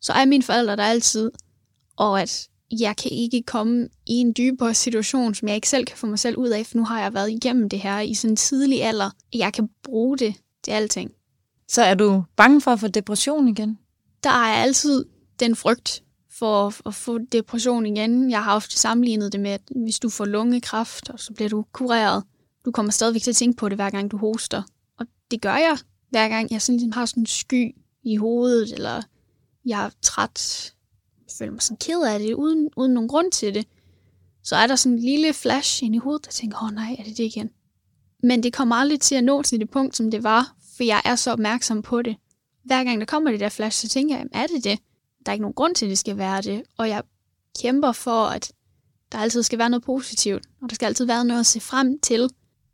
så 0.00 0.12
er 0.12 0.24
mine 0.24 0.42
forældre 0.42 0.76
der 0.76 0.82
altid. 0.82 1.30
Og 1.96 2.20
at 2.22 2.48
jeg 2.80 2.96
kan 2.96 3.10
ikke 3.10 3.42
komme 3.42 3.88
i 4.06 4.12
en 4.12 4.32
dybere 4.36 4.74
situation, 4.74 5.34
som 5.34 5.48
jeg 5.48 5.54
ikke 5.54 5.68
selv 5.68 5.84
kan 5.84 5.96
få 5.96 6.06
mig 6.06 6.18
selv 6.18 6.36
ud 6.36 6.48
af, 6.48 6.66
for 6.66 6.76
nu 6.76 6.84
har 6.84 7.00
jeg 7.02 7.14
været 7.14 7.30
igennem 7.30 7.68
det 7.68 7.80
her 7.80 8.00
i 8.00 8.14
sådan 8.14 8.32
en 8.32 8.36
tidlig 8.36 8.84
alder. 8.84 9.10
Jeg 9.34 9.52
kan 9.52 9.68
bruge 9.82 10.18
det 10.18 10.34
til 10.64 10.70
alting. 10.70 11.10
Så 11.68 11.82
er 11.82 11.94
du 11.94 12.24
bange 12.36 12.60
for 12.60 12.70
at 12.70 12.80
få 12.80 12.88
depression 12.88 13.48
igen? 13.48 13.78
Der 14.22 14.30
er 14.30 14.62
altid 14.62 15.04
den 15.40 15.56
frygt 15.56 16.02
for 16.30 16.88
at 16.88 16.94
få 16.94 17.18
depression 17.18 17.86
igen. 17.86 18.30
Jeg 18.30 18.44
har 18.44 18.54
ofte 18.56 18.78
sammenlignet 18.78 19.32
det 19.32 19.40
med, 19.40 19.50
at 19.50 19.62
hvis 19.84 19.98
du 19.98 20.08
får 20.08 20.24
lungekræft, 20.24 21.10
og 21.10 21.20
så 21.20 21.32
bliver 21.32 21.48
du 21.48 21.64
kureret, 21.72 22.24
du 22.64 22.70
kommer 22.70 22.92
stadigvæk 22.92 23.22
til 23.22 23.30
at 23.30 23.36
tænke 23.36 23.56
på 23.56 23.68
det, 23.68 23.78
hver 23.78 23.90
gang 23.90 24.10
du 24.10 24.16
hoster. 24.16 24.62
Og 24.98 25.06
det 25.30 25.40
gør 25.42 25.56
jeg, 25.56 25.78
hver 26.10 26.28
gang 26.28 26.52
jeg 26.52 26.62
sådan 26.62 26.76
ligesom 26.76 26.92
har 26.92 27.06
sådan 27.06 27.22
en 27.22 27.26
sky 27.26 27.74
i 28.02 28.16
hovedet, 28.16 28.72
eller 28.72 29.02
jeg 29.64 29.84
er 29.84 29.90
træt, 30.02 30.72
føler 31.38 31.52
mig 31.52 31.62
sådan 31.62 31.76
ked 31.76 32.02
af 32.02 32.18
det, 32.18 32.34
uden, 32.34 32.68
uden 32.76 32.94
nogen 32.94 33.08
grund 33.08 33.32
til 33.32 33.54
det. 33.54 33.66
Så 34.42 34.56
er 34.56 34.66
der 34.66 34.76
sådan 34.76 34.98
en 34.98 35.04
lille 35.04 35.32
flash 35.32 35.84
ind 35.84 35.94
i 35.94 35.98
hovedet, 35.98 36.24
der 36.24 36.30
tænker, 36.30 36.58
åh 36.58 36.64
oh, 36.64 36.74
nej, 36.74 36.96
er 36.98 37.02
det 37.02 37.16
det 37.16 37.24
igen? 37.24 37.50
Men 38.22 38.42
det 38.42 38.52
kommer 38.52 38.76
aldrig 38.76 39.00
til 39.00 39.14
at 39.14 39.24
nå 39.24 39.42
til 39.42 39.60
det 39.60 39.70
punkt, 39.70 39.96
som 39.96 40.10
det 40.10 40.22
var, 40.22 40.54
for 40.76 40.84
jeg 40.84 41.02
er 41.04 41.16
så 41.16 41.32
opmærksom 41.32 41.82
på 41.82 42.02
det. 42.02 42.16
Hver 42.64 42.84
gang 42.84 43.00
der 43.00 43.06
kommer 43.06 43.30
det 43.30 43.40
der 43.40 43.48
flash, 43.48 43.80
så 43.80 43.88
tænker 43.88 44.16
jeg, 44.16 44.26
er 44.32 44.46
det 44.46 44.64
det? 44.64 44.78
Der 45.26 45.32
er 45.32 45.32
ikke 45.32 45.42
nogen 45.42 45.54
grund 45.54 45.74
til, 45.74 45.86
at 45.86 45.90
det 45.90 45.98
skal 45.98 46.18
være 46.18 46.42
det. 46.42 46.62
Og 46.78 46.88
jeg 46.88 47.02
kæmper 47.62 47.92
for, 47.92 48.24
at 48.24 48.52
der 49.12 49.18
altid 49.18 49.42
skal 49.42 49.58
være 49.58 49.70
noget 49.70 49.84
positivt, 49.84 50.42
og 50.62 50.70
der 50.70 50.74
skal 50.74 50.86
altid 50.86 51.04
være 51.04 51.24
noget 51.24 51.40
at 51.40 51.46
se 51.46 51.60
frem 51.60 52.00
til. 52.00 52.30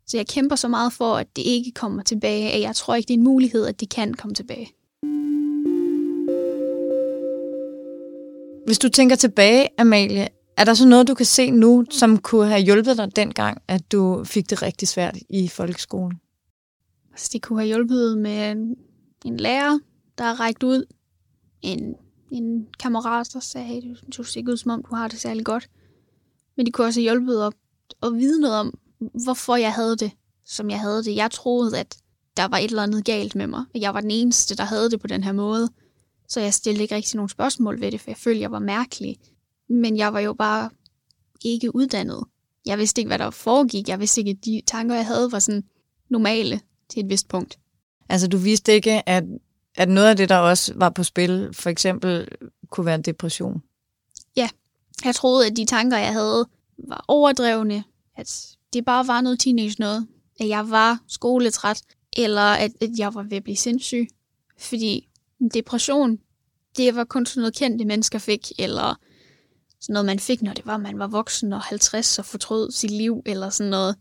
Så 0.07 0.17
jeg 0.17 0.27
kæmper 0.27 0.55
så 0.55 0.67
meget 0.67 0.93
for, 0.93 1.15
at 1.15 1.35
det 1.35 1.41
ikke 1.41 1.71
kommer 1.71 2.03
tilbage, 2.03 2.51
at 2.51 2.61
jeg 2.61 2.75
tror 2.75 2.95
ikke, 2.95 3.07
det 3.07 3.13
er 3.13 3.17
en 3.17 3.23
mulighed, 3.23 3.65
at 3.65 3.79
det 3.79 3.89
kan 3.89 4.13
komme 4.13 4.35
tilbage. 4.35 4.71
Hvis 8.69 8.79
du 8.79 8.89
tænker 8.89 9.15
tilbage, 9.15 9.67
Amalie, 9.77 10.27
er 10.57 10.63
der 10.63 10.73
så 10.73 10.87
noget, 10.87 11.07
du 11.07 11.13
kan 11.13 11.25
se 11.25 11.51
nu, 11.51 11.85
som 11.89 12.17
kunne 12.17 12.47
have 12.47 12.61
hjulpet 12.61 12.97
dig 12.97 13.15
dengang, 13.15 13.61
at 13.67 13.91
du 13.91 14.23
fik 14.23 14.49
det 14.49 14.61
rigtig 14.61 14.87
svært 14.87 15.17
i 15.29 15.47
folkeskolen? 15.47 16.19
Altså, 17.11 17.29
det 17.33 17.41
kunne 17.41 17.59
have 17.59 17.67
hjulpet 17.67 18.17
med 18.17 18.51
en, 18.51 18.75
en 19.25 19.37
lærer, 19.37 19.79
der 20.17 20.23
har 20.23 20.39
rækket 20.39 20.63
ud. 20.63 20.85
En, 21.61 21.95
en 22.31 22.67
kammerat, 22.79 23.29
der 23.33 23.39
sagde, 23.39 23.67
hey, 23.67 23.81
du 24.17 24.23
ser 24.23 24.39
ikke 24.39 24.51
ud, 24.51 24.57
som 24.57 24.71
om 24.71 24.83
du 24.89 24.95
har 24.95 25.07
det 25.07 25.19
særlig 25.19 25.45
godt. 25.45 25.69
Men 26.57 26.65
det 26.65 26.73
kunne 26.73 26.87
også 26.87 26.99
have 26.99 27.11
hjulpet 27.11 27.43
at, 27.43 27.53
at 28.03 28.13
vide 28.13 28.41
noget 28.41 28.55
om, 28.55 28.77
hvorfor 29.23 29.55
jeg 29.55 29.73
havde 29.73 29.97
det, 29.97 30.11
som 30.45 30.69
jeg 30.69 30.79
havde 30.79 31.03
det. 31.03 31.15
Jeg 31.15 31.31
troede, 31.31 31.79
at 31.79 31.97
der 32.37 32.47
var 32.47 32.57
et 32.57 32.69
eller 32.69 32.83
andet 32.83 33.05
galt 33.05 33.35
med 33.35 33.47
mig. 33.47 33.63
Jeg 33.75 33.93
var 33.93 34.01
den 34.01 34.11
eneste, 34.11 34.55
der 34.55 34.63
havde 34.63 34.89
det 34.89 34.99
på 34.99 35.07
den 35.07 35.23
her 35.23 35.31
måde. 35.31 35.69
Så 36.29 36.39
jeg 36.39 36.53
stillede 36.53 36.83
ikke 36.83 36.95
rigtig 36.95 37.15
nogen 37.15 37.29
spørgsmål 37.29 37.81
ved 37.81 37.91
det, 37.91 38.01
for 38.01 38.09
jeg 38.09 38.17
følte, 38.17 38.41
jeg 38.41 38.51
var 38.51 38.59
mærkelig. 38.59 39.17
Men 39.69 39.97
jeg 39.97 40.13
var 40.13 40.19
jo 40.19 40.33
bare 40.33 40.69
ikke 41.45 41.75
uddannet. 41.75 42.23
Jeg 42.65 42.77
vidste 42.77 43.01
ikke, 43.01 43.07
hvad 43.09 43.19
der 43.19 43.29
foregik. 43.29 43.89
Jeg 43.89 43.99
vidste 43.99 44.21
ikke, 44.21 44.31
at 44.31 44.45
de 44.45 44.61
tanker, 44.67 44.95
jeg 44.95 45.05
havde, 45.05 45.31
var 45.31 45.39
sådan 45.39 45.63
normale 46.09 46.61
til 46.89 47.03
et 47.03 47.09
vist 47.09 47.27
punkt. 47.27 47.59
Altså, 48.09 48.27
du 48.27 48.37
vidste 48.37 48.73
ikke, 48.73 49.09
at, 49.09 49.23
at 49.75 49.89
noget 49.89 50.07
af 50.07 50.17
det, 50.17 50.29
der 50.29 50.37
også 50.37 50.73
var 50.75 50.89
på 50.89 51.03
spil, 51.03 51.49
for 51.53 51.69
eksempel 51.69 52.27
kunne 52.69 52.85
være 52.85 52.95
en 52.95 53.01
depression? 53.01 53.61
Ja, 54.35 54.49
jeg 55.05 55.15
troede, 55.15 55.47
at 55.47 55.57
de 55.57 55.65
tanker, 55.65 55.97
jeg 55.97 56.13
havde, 56.13 56.45
var 56.77 57.05
overdrevne. 57.07 57.83
At 58.15 58.47
det 58.73 58.85
bare 58.85 59.07
var 59.07 59.21
noget 59.21 59.39
teenage 59.39 59.75
noget. 59.79 60.07
At 60.39 60.47
jeg 60.47 60.69
var 60.69 60.99
skoletræt, 61.07 61.81
eller 62.17 62.41
at, 62.41 62.71
at 62.81 62.89
jeg 62.97 63.13
var 63.13 63.23
ved 63.23 63.37
at 63.37 63.43
blive 63.43 63.57
sindssyg. 63.57 64.07
Fordi 64.57 65.08
depression, 65.53 66.19
det 66.77 66.95
var 66.95 67.03
kun 67.03 67.25
sådan 67.25 67.41
noget 67.41 67.55
kendte 67.55 67.85
mennesker 67.85 68.19
fik, 68.19 68.51
eller 68.59 68.99
sådan 69.81 69.93
noget, 69.93 70.05
man 70.05 70.19
fik, 70.19 70.41
når 70.41 70.53
det 70.53 70.65
var, 70.65 70.77
man 70.77 70.99
var 70.99 71.07
voksen 71.07 71.53
og 71.53 71.61
50 71.61 72.19
og 72.19 72.25
fortrød 72.25 72.71
sit 72.71 72.91
liv, 72.91 73.21
eller 73.25 73.49
sådan 73.49 73.69
noget. 73.69 73.95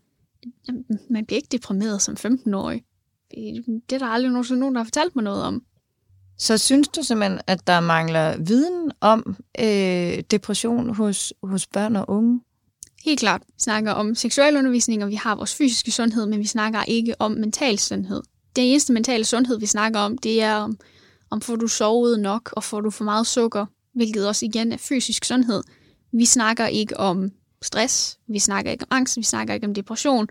Man 1.11 1.26
bliver 1.26 1.36
ikke 1.36 1.49
deprimeret 1.53 2.03
som 2.03 2.16
15-årig. 2.20 2.84
Det 3.91 3.93
er 3.93 3.99
der 3.99 4.07
aldrig 4.07 4.30
nogensinde 4.30 4.61
nogen, 4.61 4.74
der 4.74 4.80
har 4.80 4.84
fortalt 4.84 5.16
mig 5.16 5.24
noget 5.24 5.43
om. 5.43 5.62
Så 6.39 6.59
synes 6.59 6.89
du 6.89 7.03
simpelthen, 7.03 7.41
at 7.47 7.66
der 7.66 7.80
mangler 7.80 8.36
viden 8.36 8.93
om 9.01 9.36
øh, 9.61 10.22
depression 10.30 10.95
hos, 10.95 11.32
hos 11.43 11.66
børn 11.66 11.97
og 11.97 12.05
unge? 12.09 12.41
Helt 13.05 13.20
klart. 13.20 13.43
Vi 13.47 13.53
snakker 13.59 13.93
om 13.93 14.14
seksualundervisning, 14.14 15.05
og 15.05 15.11
vi 15.11 15.14
har 15.14 15.34
vores 15.34 15.55
fysiske 15.55 15.91
sundhed, 15.91 16.26
men 16.26 16.39
vi 16.39 16.47
snakker 16.47 16.84
ikke 16.84 17.14
om 17.18 17.30
mental 17.32 17.78
sundhed. 17.78 18.22
Det 18.57 18.70
eneste 18.70 18.93
mentale 18.93 19.24
sundhed, 19.24 19.59
vi 19.59 19.66
snakker 19.66 20.01
om, 20.01 20.18
det 20.18 20.43
er 20.43 20.55
om, 20.55 20.78
om 21.31 21.41
får 21.41 21.57
du 21.57 21.66
sovet 21.66 22.20
nok, 22.20 22.53
og 22.53 22.64
får 22.64 22.81
du 22.81 22.91
for 22.91 23.05
meget 23.05 23.26
sukker, 23.26 23.66
hvilket 23.95 24.29
også 24.29 24.47
igen 24.47 24.72
er 24.72 24.76
fysisk 24.76 25.24
sundhed. 25.24 25.62
Vi 26.12 26.24
snakker 26.24 26.66
ikke 26.66 26.97
om 26.97 27.31
stress, 27.62 28.18
vi 28.29 28.39
snakker 28.39 28.70
ikke 28.70 28.83
om 28.83 28.97
angst, 28.97 29.16
vi 29.16 29.22
snakker 29.22 29.55
ikke 29.55 29.66
om 29.66 29.74
depression, 29.74 30.29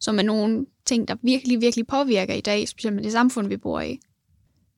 som 0.00 0.18
er 0.18 0.22
nogle 0.22 0.66
ting, 0.86 1.08
der 1.08 1.16
virkelig, 1.22 1.60
virkelig 1.60 1.86
påvirker 1.86 2.34
i 2.34 2.40
dag, 2.40 2.68
specielt 2.68 2.96
med 2.96 3.04
det 3.04 3.12
samfund, 3.12 3.48
vi 3.48 3.56
bor 3.56 3.80
i. 3.80 4.00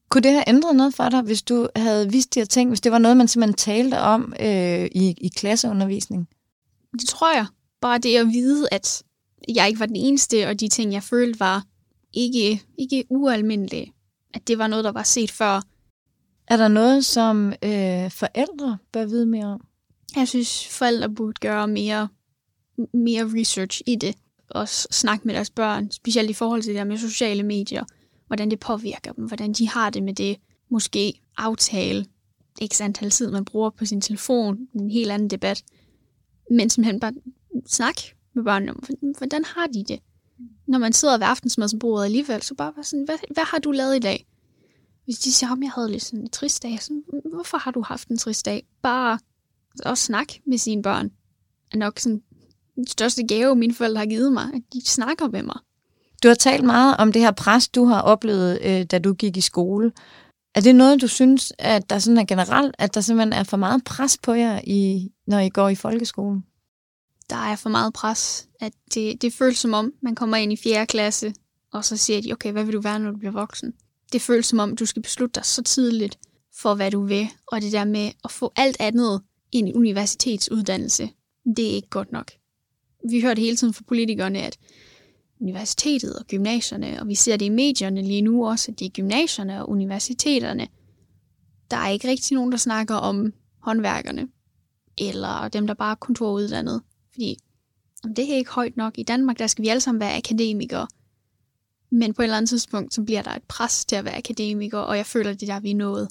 Kunne 0.09 0.23
det 0.23 0.33
have 0.33 0.45
ændret 0.49 0.77
noget 0.77 0.95
for 0.95 1.09
dig, 1.09 1.23
hvis 1.23 1.43
du 1.43 1.69
havde 1.77 2.11
vidst 2.11 2.35
de 2.35 2.41
her 2.41 2.45
ting, 2.45 2.69
hvis 2.71 2.81
det 2.81 2.93
var 2.93 2.99
noget, 2.99 3.17
man 3.17 3.29
simpelthen 3.29 3.57
talte 3.57 3.99
om 3.99 4.35
øh, 4.41 4.85
i, 4.85 5.15
i 5.21 5.29
klasseundervisning? 5.37 6.29
Det 6.93 7.09
tror 7.09 7.35
jeg. 7.35 7.47
Bare 7.81 7.99
det 7.99 8.17
at 8.17 8.27
vide, 8.27 8.69
at 8.73 9.03
jeg 9.49 9.69
ikke 9.69 9.81
var 9.81 9.87
den 9.87 9.97
eneste, 9.97 10.49
og 10.49 10.61
de 10.61 10.69
ting, 10.69 10.93
jeg 10.93 11.03
følte, 11.03 11.41
var 11.41 11.65
ikke, 12.13 12.63
ikke 12.79 13.05
ualmindelige. 13.11 13.93
At 14.35 14.49
det 14.49 14.59
var 14.59 14.67
noget, 14.67 14.85
der 14.85 14.93
var 14.93 15.03
set 15.03 15.31
før. 15.31 15.63
Er 16.49 16.57
der 16.57 16.69
noget, 16.69 17.05
som 17.05 17.53
øh, 17.53 18.11
forældre 18.11 18.79
bør 18.93 19.05
vide 19.05 19.27
mere 19.27 19.47
om? 19.47 19.61
Jeg 20.17 20.29
synes, 20.29 20.69
forældre 20.69 21.11
burde 21.11 21.41
gøre 21.41 21.69
mere, 21.69 22.09
mere 22.95 23.41
research 23.41 23.83
i 23.87 23.97
det. 23.97 24.15
Og 24.49 24.69
snakke 24.69 25.27
med 25.27 25.35
deres 25.35 25.51
børn, 25.51 25.91
specielt 25.91 26.31
i 26.31 26.33
forhold 26.33 26.63
til 26.63 26.69
det 26.69 26.79
der 26.79 26.85
med 26.85 26.99
sociale 26.99 27.43
medier. 27.43 27.85
Hvordan 28.27 28.51
det 28.51 28.61
påvirker 28.61 29.13
dem, 29.13 29.27
hvordan 29.27 29.53
de 29.53 29.69
har 29.69 29.91
det 29.91 30.03
med 30.03 30.15
det. 30.15 30.37
Måske 30.71 31.21
aftale 31.37 32.07
ikke 32.61 32.77
antal 32.83 33.11
tid, 33.11 33.31
man 33.31 33.45
bruger 33.45 33.71
på 33.71 33.85
sin 33.85 34.01
telefon. 34.01 34.59
En 34.75 34.91
helt 34.91 35.11
anden 35.11 35.31
debat. 35.31 35.63
Men 36.51 36.71
simpelthen 36.71 37.01
bare 37.01 37.13
snak 37.67 37.95
med 38.35 38.45
børnene 38.45 38.73
om, 38.73 38.85
hvordan 39.19 39.45
har 39.45 39.67
de 39.67 39.85
det? 39.89 40.01
Når 40.73 40.79
man 40.79 40.93
sidder 40.93 41.19
ved 41.19 41.27
aftensmadsbordet 41.27 42.05
alligevel, 42.05 42.43
så 42.43 42.55
bare 42.55 42.73
sådan, 42.83 43.05
hvad, 43.05 43.15
hvad 43.31 43.45
har 43.45 43.59
du 43.59 43.71
lavet 43.71 43.97
i 43.97 43.99
dag? 43.99 44.27
Hvis 45.05 45.19
de 45.19 45.33
siger, 45.33 45.51
om 45.53 45.63
jeg 45.63 45.71
havde 45.71 45.91
lidt 45.91 46.03
sådan 46.03 46.21
en 46.21 46.31
trist 46.31 46.63
dag, 46.63 46.83
så 46.83 47.03
hvorfor 47.35 47.59
har 47.59 47.71
du 47.71 47.83
haft 47.83 48.09
en 48.09 48.19
trist 48.19 48.47
dag? 48.47 48.67
Bare 48.83 49.19
at 49.87 49.99
snak 49.99 50.27
med 50.47 50.59
sine 50.59 50.83
børn 50.83 51.11
er 51.73 51.77
nok 51.77 51.99
sådan 51.99 52.23
den 52.77 52.87
største 52.87 53.27
gave, 53.27 53.55
mine 53.55 53.75
forældre 53.75 53.99
har 53.99 54.07
givet 54.07 54.33
mig, 54.33 54.45
at 54.55 54.63
de 54.73 54.87
snakker 54.87 55.29
med 55.29 55.43
mig. 55.43 55.59
Du 56.23 56.29
har 56.29 56.35
talt 56.35 56.65
meget 56.65 56.97
om 56.97 57.13
det 57.13 57.23
her 57.23 57.31
pres, 57.31 57.69
du 57.69 57.85
har 57.85 58.01
oplevet, 58.01 58.59
øh, 58.63 58.83
da 58.83 58.99
du 58.99 59.15
gik 59.15 59.37
i 59.37 59.41
skole. 59.41 59.93
Er 60.55 60.61
det 60.61 60.75
noget, 60.75 61.01
du 61.01 61.09
synes, 61.09 61.53
at 61.59 61.91
der 61.91 61.99
sådan 61.99 62.19
er 62.19 62.25
generelt, 62.25 62.75
at 62.79 62.95
der 62.95 63.01
simpelthen 63.01 63.33
er 63.33 63.45
for 63.45 63.57
meget 63.57 63.85
pres 63.85 64.19
på 64.23 64.33
jer, 64.33 64.61
i, 64.65 65.11
når 65.27 65.39
I 65.39 65.49
går 65.49 65.69
i 65.69 65.75
folkeskolen? 65.75 66.45
Der 67.33 67.39
er 67.39 67.57
for 67.57 67.69
meget 67.69 67.93
pres. 67.93 68.49
At 68.61 68.73
det, 68.95 69.23
det 69.23 69.33
føles 69.33 69.59
som 69.59 69.75
om, 69.75 69.93
man 70.03 70.15
kommer 70.15 70.37
ind 70.37 70.53
i 70.53 70.57
4. 70.57 70.87
klasse, 70.87 71.35
og 71.73 71.85
så 71.85 71.97
siger 71.97 72.23
de, 72.23 72.33
okay, 72.33 72.53
hvad 72.53 72.65
vil 72.65 72.75
du 72.75 72.81
være, 72.81 72.99
når 72.99 73.11
du 73.11 73.17
bliver 73.17 73.33
voksen? 73.33 73.73
Det 74.13 74.23
føles 74.23 74.47
som 74.47 74.59
om, 74.59 74.77
du 74.77 74.87
skal 74.87 75.03
beslutte 75.03 75.35
dig 75.35 75.45
så 75.45 75.63
tidligt 75.63 76.19
for, 76.55 76.75
hvad 76.75 76.91
du 76.91 77.05
vil. 77.05 77.29
Og 77.47 77.61
det 77.61 77.73
der 77.73 77.85
med 77.85 78.11
at 78.25 78.31
få 78.31 78.53
alt 78.57 78.77
andet 78.81 79.23
ind 79.53 79.69
i 79.69 79.75
universitetsuddannelse, 79.75 81.11
det 81.57 81.71
er 81.71 81.75
ikke 81.75 81.89
godt 81.89 82.13
nok. 82.13 82.33
Vi 83.11 83.21
hører 83.21 83.35
det 83.35 83.45
hele 83.45 83.57
tiden 83.57 83.75
fra 83.75 83.85
politikerne, 83.89 84.43
at 84.43 84.59
universitetet 85.41 86.17
og 86.17 86.25
gymnasierne, 86.27 87.01
og 87.01 87.09
vi 87.09 87.15
ser 87.15 87.37
det 87.37 87.47
i 87.47 87.49
medierne 87.49 88.03
lige 88.03 88.23
nu 88.23 88.47
også, 88.47 88.71
at 88.73 88.79
det 88.79 88.85
er 88.85 88.91
gymnasierne 88.91 89.63
og 89.63 89.71
universiteterne. 89.71 90.69
Der 91.71 91.77
er 91.77 91.89
ikke 91.89 92.09
rigtig 92.09 92.35
nogen, 92.35 92.53
der 92.53 92.59
snakker 92.59 92.95
om 92.95 93.33
håndværkerne, 93.63 94.29
eller 94.99 95.49
dem, 95.49 95.67
der 95.67 95.75
bare 95.75 95.91
er 95.91 95.95
kontoruddannet. 95.95 96.83
Fordi 97.13 97.37
det 98.17 98.31
er 98.31 98.37
ikke 98.37 98.51
højt 98.51 98.77
nok. 98.77 98.99
I 98.99 99.03
Danmark, 99.03 99.39
der 99.39 99.47
skal 99.47 99.63
vi 99.63 99.69
alle 99.69 99.81
sammen 99.81 100.01
være 100.01 100.17
akademikere. 100.17 100.87
Men 101.91 102.15
på 102.15 102.23
et 102.23 102.25
eller 102.25 102.37
andet 102.37 102.49
tidspunkt, 102.49 102.95
så 102.95 103.03
bliver 103.03 103.23
der 103.23 103.31
et 103.31 103.43
pres 103.43 103.85
til 103.85 103.97
at 103.97 104.05
være 104.05 104.17
akademiker, 104.17 104.79
og 104.79 104.97
jeg 104.97 105.07
føler, 105.07 105.33
det 105.33 105.49
er 105.49 105.55
der, 105.55 105.61
vi 105.61 105.71
er 105.71 105.75
nået. 105.75 106.09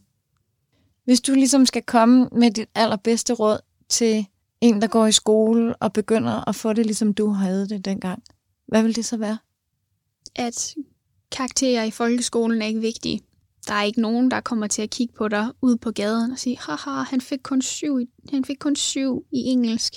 Hvis 1.04 1.22
du 1.22 1.34
ligesom 1.34 1.66
skal 1.66 1.82
komme 1.82 2.30
med 2.32 2.52
dit 2.52 2.70
allerbedste 2.76 3.34
råd 3.34 3.60
til 3.90 4.26
en, 4.62 4.82
der 4.82 4.88
går 4.88 5.06
i 5.06 5.12
skole 5.12 5.76
og 5.76 5.94
begynder 5.94 6.50
at 6.50 6.56
få 6.56 6.74
det, 6.74 6.86
ligesom 6.86 7.14
du 7.14 7.30
havde 7.30 7.70
det 7.70 7.86
dengang, 7.86 8.24
hvad 8.68 8.84
vil 8.84 8.96
det 8.96 9.06
så 9.06 9.18
være? 9.18 9.38
At 10.36 10.76
karakterer 11.32 11.84
i 11.84 11.92
folkeskolen 11.92 12.62
er 12.62 12.66
ikke 12.66 12.82
vigtige. 12.82 13.22
Der 13.68 13.74
er 13.74 13.84
ikke 13.84 14.02
nogen, 14.02 14.32
der 14.32 14.42
kommer 14.42 14.68
til 14.68 14.82
at 14.82 14.90
kigge 14.90 15.14
på 15.14 15.28
dig 15.28 15.52
ude 15.62 15.78
på 15.78 15.92
gaden 15.92 16.32
og 16.32 16.40
sige, 16.40 16.58
haha, 16.60 17.04
han 17.04 17.22
fik 17.22 17.40
kun 17.44 17.62
syv, 17.62 18.00
han 18.30 18.46
fik 18.46 18.58
kun 18.60 18.76
syv 18.76 19.26
i 19.32 19.38
engelsk. 19.38 19.94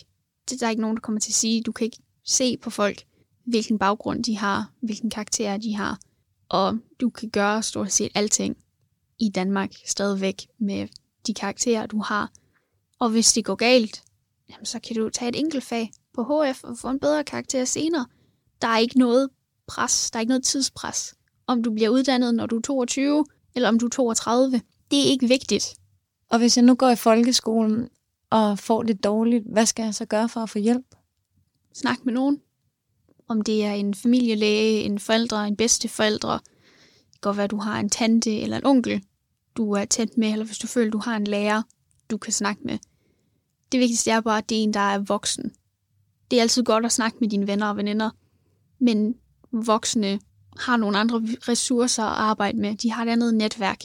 Det 0.51 0.61
der 0.61 0.67
er 0.67 0.71
ikke 0.71 0.83
nogen, 0.83 0.97
der 0.97 1.01
kommer 1.01 1.21
til 1.21 1.31
at 1.31 1.35
sige, 1.35 1.63
du 1.63 1.73
kan 1.73 1.85
ikke 1.85 1.99
se 2.25 2.57
på 2.57 2.71
folk, 2.71 3.05
hvilken 3.45 3.79
baggrund 3.79 4.25
de 4.25 4.39
har, 4.39 4.71
hvilken 4.81 5.11
karakter 5.11 5.57
de 5.57 5.75
har. 5.75 5.99
Og 6.49 6.79
du 7.01 7.11
kan 7.11 7.31
gøre 7.31 7.63
stort 7.63 7.93
set 7.93 8.13
alting 8.15 8.57
i 9.19 9.29
Danmark 9.29 9.73
stadigvæk 9.87 10.47
med 10.59 10.89
de 11.27 11.35
karakterer, 11.35 11.87
du 11.87 11.99
har. 11.99 12.33
Og 12.99 13.11
hvis 13.11 13.33
det 13.33 13.45
går 13.45 13.55
galt, 13.55 14.03
jamen, 14.51 14.67
så 14.67 14.81
kan 14.81 14.97
du 14.97 15.11
tage 15.11 15.29
et 15.29 15.39
enkelt 15.39 15.65
fag 15.65 15.91
på 16.15 16.23
HF 16.23 16.65
og 16.65 16.79
få 16.79 16.89
en 16.89 17.01
bedre 17.01 17.25
karakter 17.25 17.65
senere. 17.65 18.07
Der 18.63 18.69
er 18.69 18.79
ikke 18.79 18.99
noget 18.99 19.29
pres, 19.67 20.11
der 20.11 20.19
er 20.19 20.21
ikke 20.21 20.29
noget 20.29 20.45
tidspres. 20.45 21.15
Om 21.47 21.63
du 21.63 21.73
bliver 21.73 21.89
uddannet, 21.91 22.35
når 22.35 22.47
du 22.47 22.57
er 22.57 22.61
22, 22.61 23.25
eller 23.55 23.69
om 23.69 23.79
du 23.79 23.87
er 23.87 23.91
32, 23.91 24.61
det 24.91 24.99
er 24.99 25.11
ikke 25.11 25.29
vigtigt. 25.29 25.77
Og 26.31 26.39
hvis 26.39 26.57
jeg 26.57 26.65
nu 26.65 26.75
går 26.75 26.91
i 26.91 26.97
folkeskolen 26.97 27.89
og 28.35 28.59
får 28.59 28.83
det 28.83 29.05
dårligt, 29.05 29.45
hvad 29.53 29.67
skal 29.67 29.83
jeg 29.83 29.95
så 29.95 30.05
gøre 30.05 30.29
for 30.29 30.41
at 30.41 30.51
få 30.51 30.59
hjælp? 30.59 30.87
Snak 31.75 32.05
med 32.05 32.13
nogen. 32.13 32.41
Om 33.29 33.43
det 33.43 33.65
er 33.65 33.73
en 33.73 33.95
familielæge, 33.95 34.83
en 34.83 34.99
forældre, 34.99 35.49
en 35.49 35.57
bedsteforældre. 35.57 36.33
Det 36.33 37.13
kan 37.13 37.21
godt 37.21 37.37
være, 37.37 37.45
at 37.45 37.51
du 37.51 37.57
har 37.57 37.81
en 37.81 37.91
tante 37.91 38.41
eller 38.41 38.57
en 38.57 38.67
onkel, 38.67 39.05
du 39.57 39.73
er 39.73 39.85
tæt 39.85 40.17
med, 40.17 40.33
eller 40.33 40.45
hvis 40.45 40.59
du 40.59 40.67
føler, 40.67 40.87
at 40.87 40.93
du 40.93 40.99
har 40.99 41.17
en 41.17 41.25
lærer, 41.25 41.63
du 42.11 42.19
kan 42.19 42.33
snakke 42.33 42.63
med. 42.65 42.79
Det 43.73 43.81
vigtigste 43.81 44.11
er 44.11 44.21
bare, 44.21 44.39
at 44.39 44.49
det 44.49 44.59
er 44.59 44.63
en, 44.63 44.75
der 44.75 44.81
er 44.81 44.99
voksen. 44.99 45.53
Det 46.31 46.39
er 46.39 46.43
altid 46.43 46.65
godt 46.65 46.85
at 46.85 46.93
snakke 46.93 47.19
med 47.21 47.29
dine 47.29 47.47
venner 47.47 47.67
og 47.67 47.77
veninder, 47.77 48.11
men 48.79 49.15
voksne 49.53 50.21
har 50.59 50.77
nogle 50.77 50.99
andre 50.99 51.23
ressourcer 51.49 52.05
at 52.05 52.17
arbejde 52.17 52.59
med. 52.59 52.77
De 52.77 52.93
har 52.93 53.05
et 53.05 53.09
andet 53.09 53.35
netværk. 53.35 53.81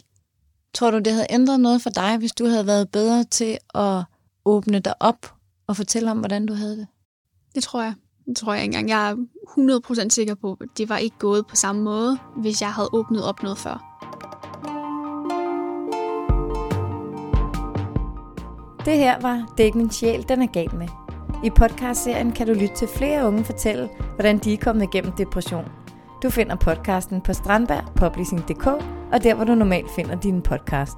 Tror 0.74 0.92
du, 0.92 0.98
det 1.00 1.14
havde 1.14 1.28
ændret 1.30 1.60
noget 1.60 1.82
for 1.82 1.90
dig, 1.90 2.18
hvis 2.18 2.32
du 2.32 2.46
havde 2.46 2.68
været 2.68 2.90
bedre 2.90 3.24
til 3.24 3.58
at 3.76 4.04
åbne 4.46 4.80
dig 4.80 4.94
op 5.00 5.34
og 5.68 5.76
fortælle 5.76 6.12
om, 6.12 6.20
hvordan 6.20 6.46
du 6.46 6.54
havde 6.54 6.78
det? 6.78 6.88
Det 7.56 7.64
tror 7.64 7.82
jeg. 7.82 7.94
Det 8.26 8.38
tror 8.38 8.54
jeg 8.54 8.64
ikke 8.64 8.78
engang. 8.78 8.90
Jeg 8.90 9.12
er 9.12 9.16
100% 10.06 10.10
sikker 10.10 10.36
på, 10.36 10.58
at 10.62 10.68
det 10.78 10.90
var 10.90 10.98
ikke 10.98 11.18
gået 11.20 11.48
på 11.48 11.56
samme 11.56 11.82
måde, 11.82 12.18
hvis 12.38 12.62
jeg 12.62 12.74
havde 12.74 12.90
åbnet 12.94 13.24
op 13.24 13.44
noget 13.44 13.58
før. 13.58 13.90
Det 18.86 18.98
her 18.98 19.22
var 19.22 19.54
Det 19.58 19.64
er 19.64 19.66
ikke 19.66 19.78
min 19.78 19.92
sjæl, 19.92 20.26
den 20.30 20.42
er 20.42 20.48
gal 20.48 20.76
med. 20.76 20.88
I 21.44 21.50
podcastserien 21.50 22.32
kan 22.32 22.48
du 22.48 22.54
lytte 22.54 22.76
til 22.76 22.88
flere 22.88 23.28
unge 23.28 23.44
fortælle, 23.44 23.90
hvordan 24.16 24.38
de 24.38 24.54
er 24.54 24.58
kommet 24.58 24.84
igennem 24.84 25.12
depression. 25.12 25.66
Du 26.24 26.30
finder 26.30 26.56
podcasten 26.56 27.22
på 27.22 27.34
strandbergpublishing.dk 27.34 28.68
og 29.12 29.24
der, 29.24 29.34
hvor 29.36 29.44
du 29.44 29.56
normalt 29.56 29.92
finder 29.92 30.16
dine 30.16 30.42
podcast. 30.42 30.98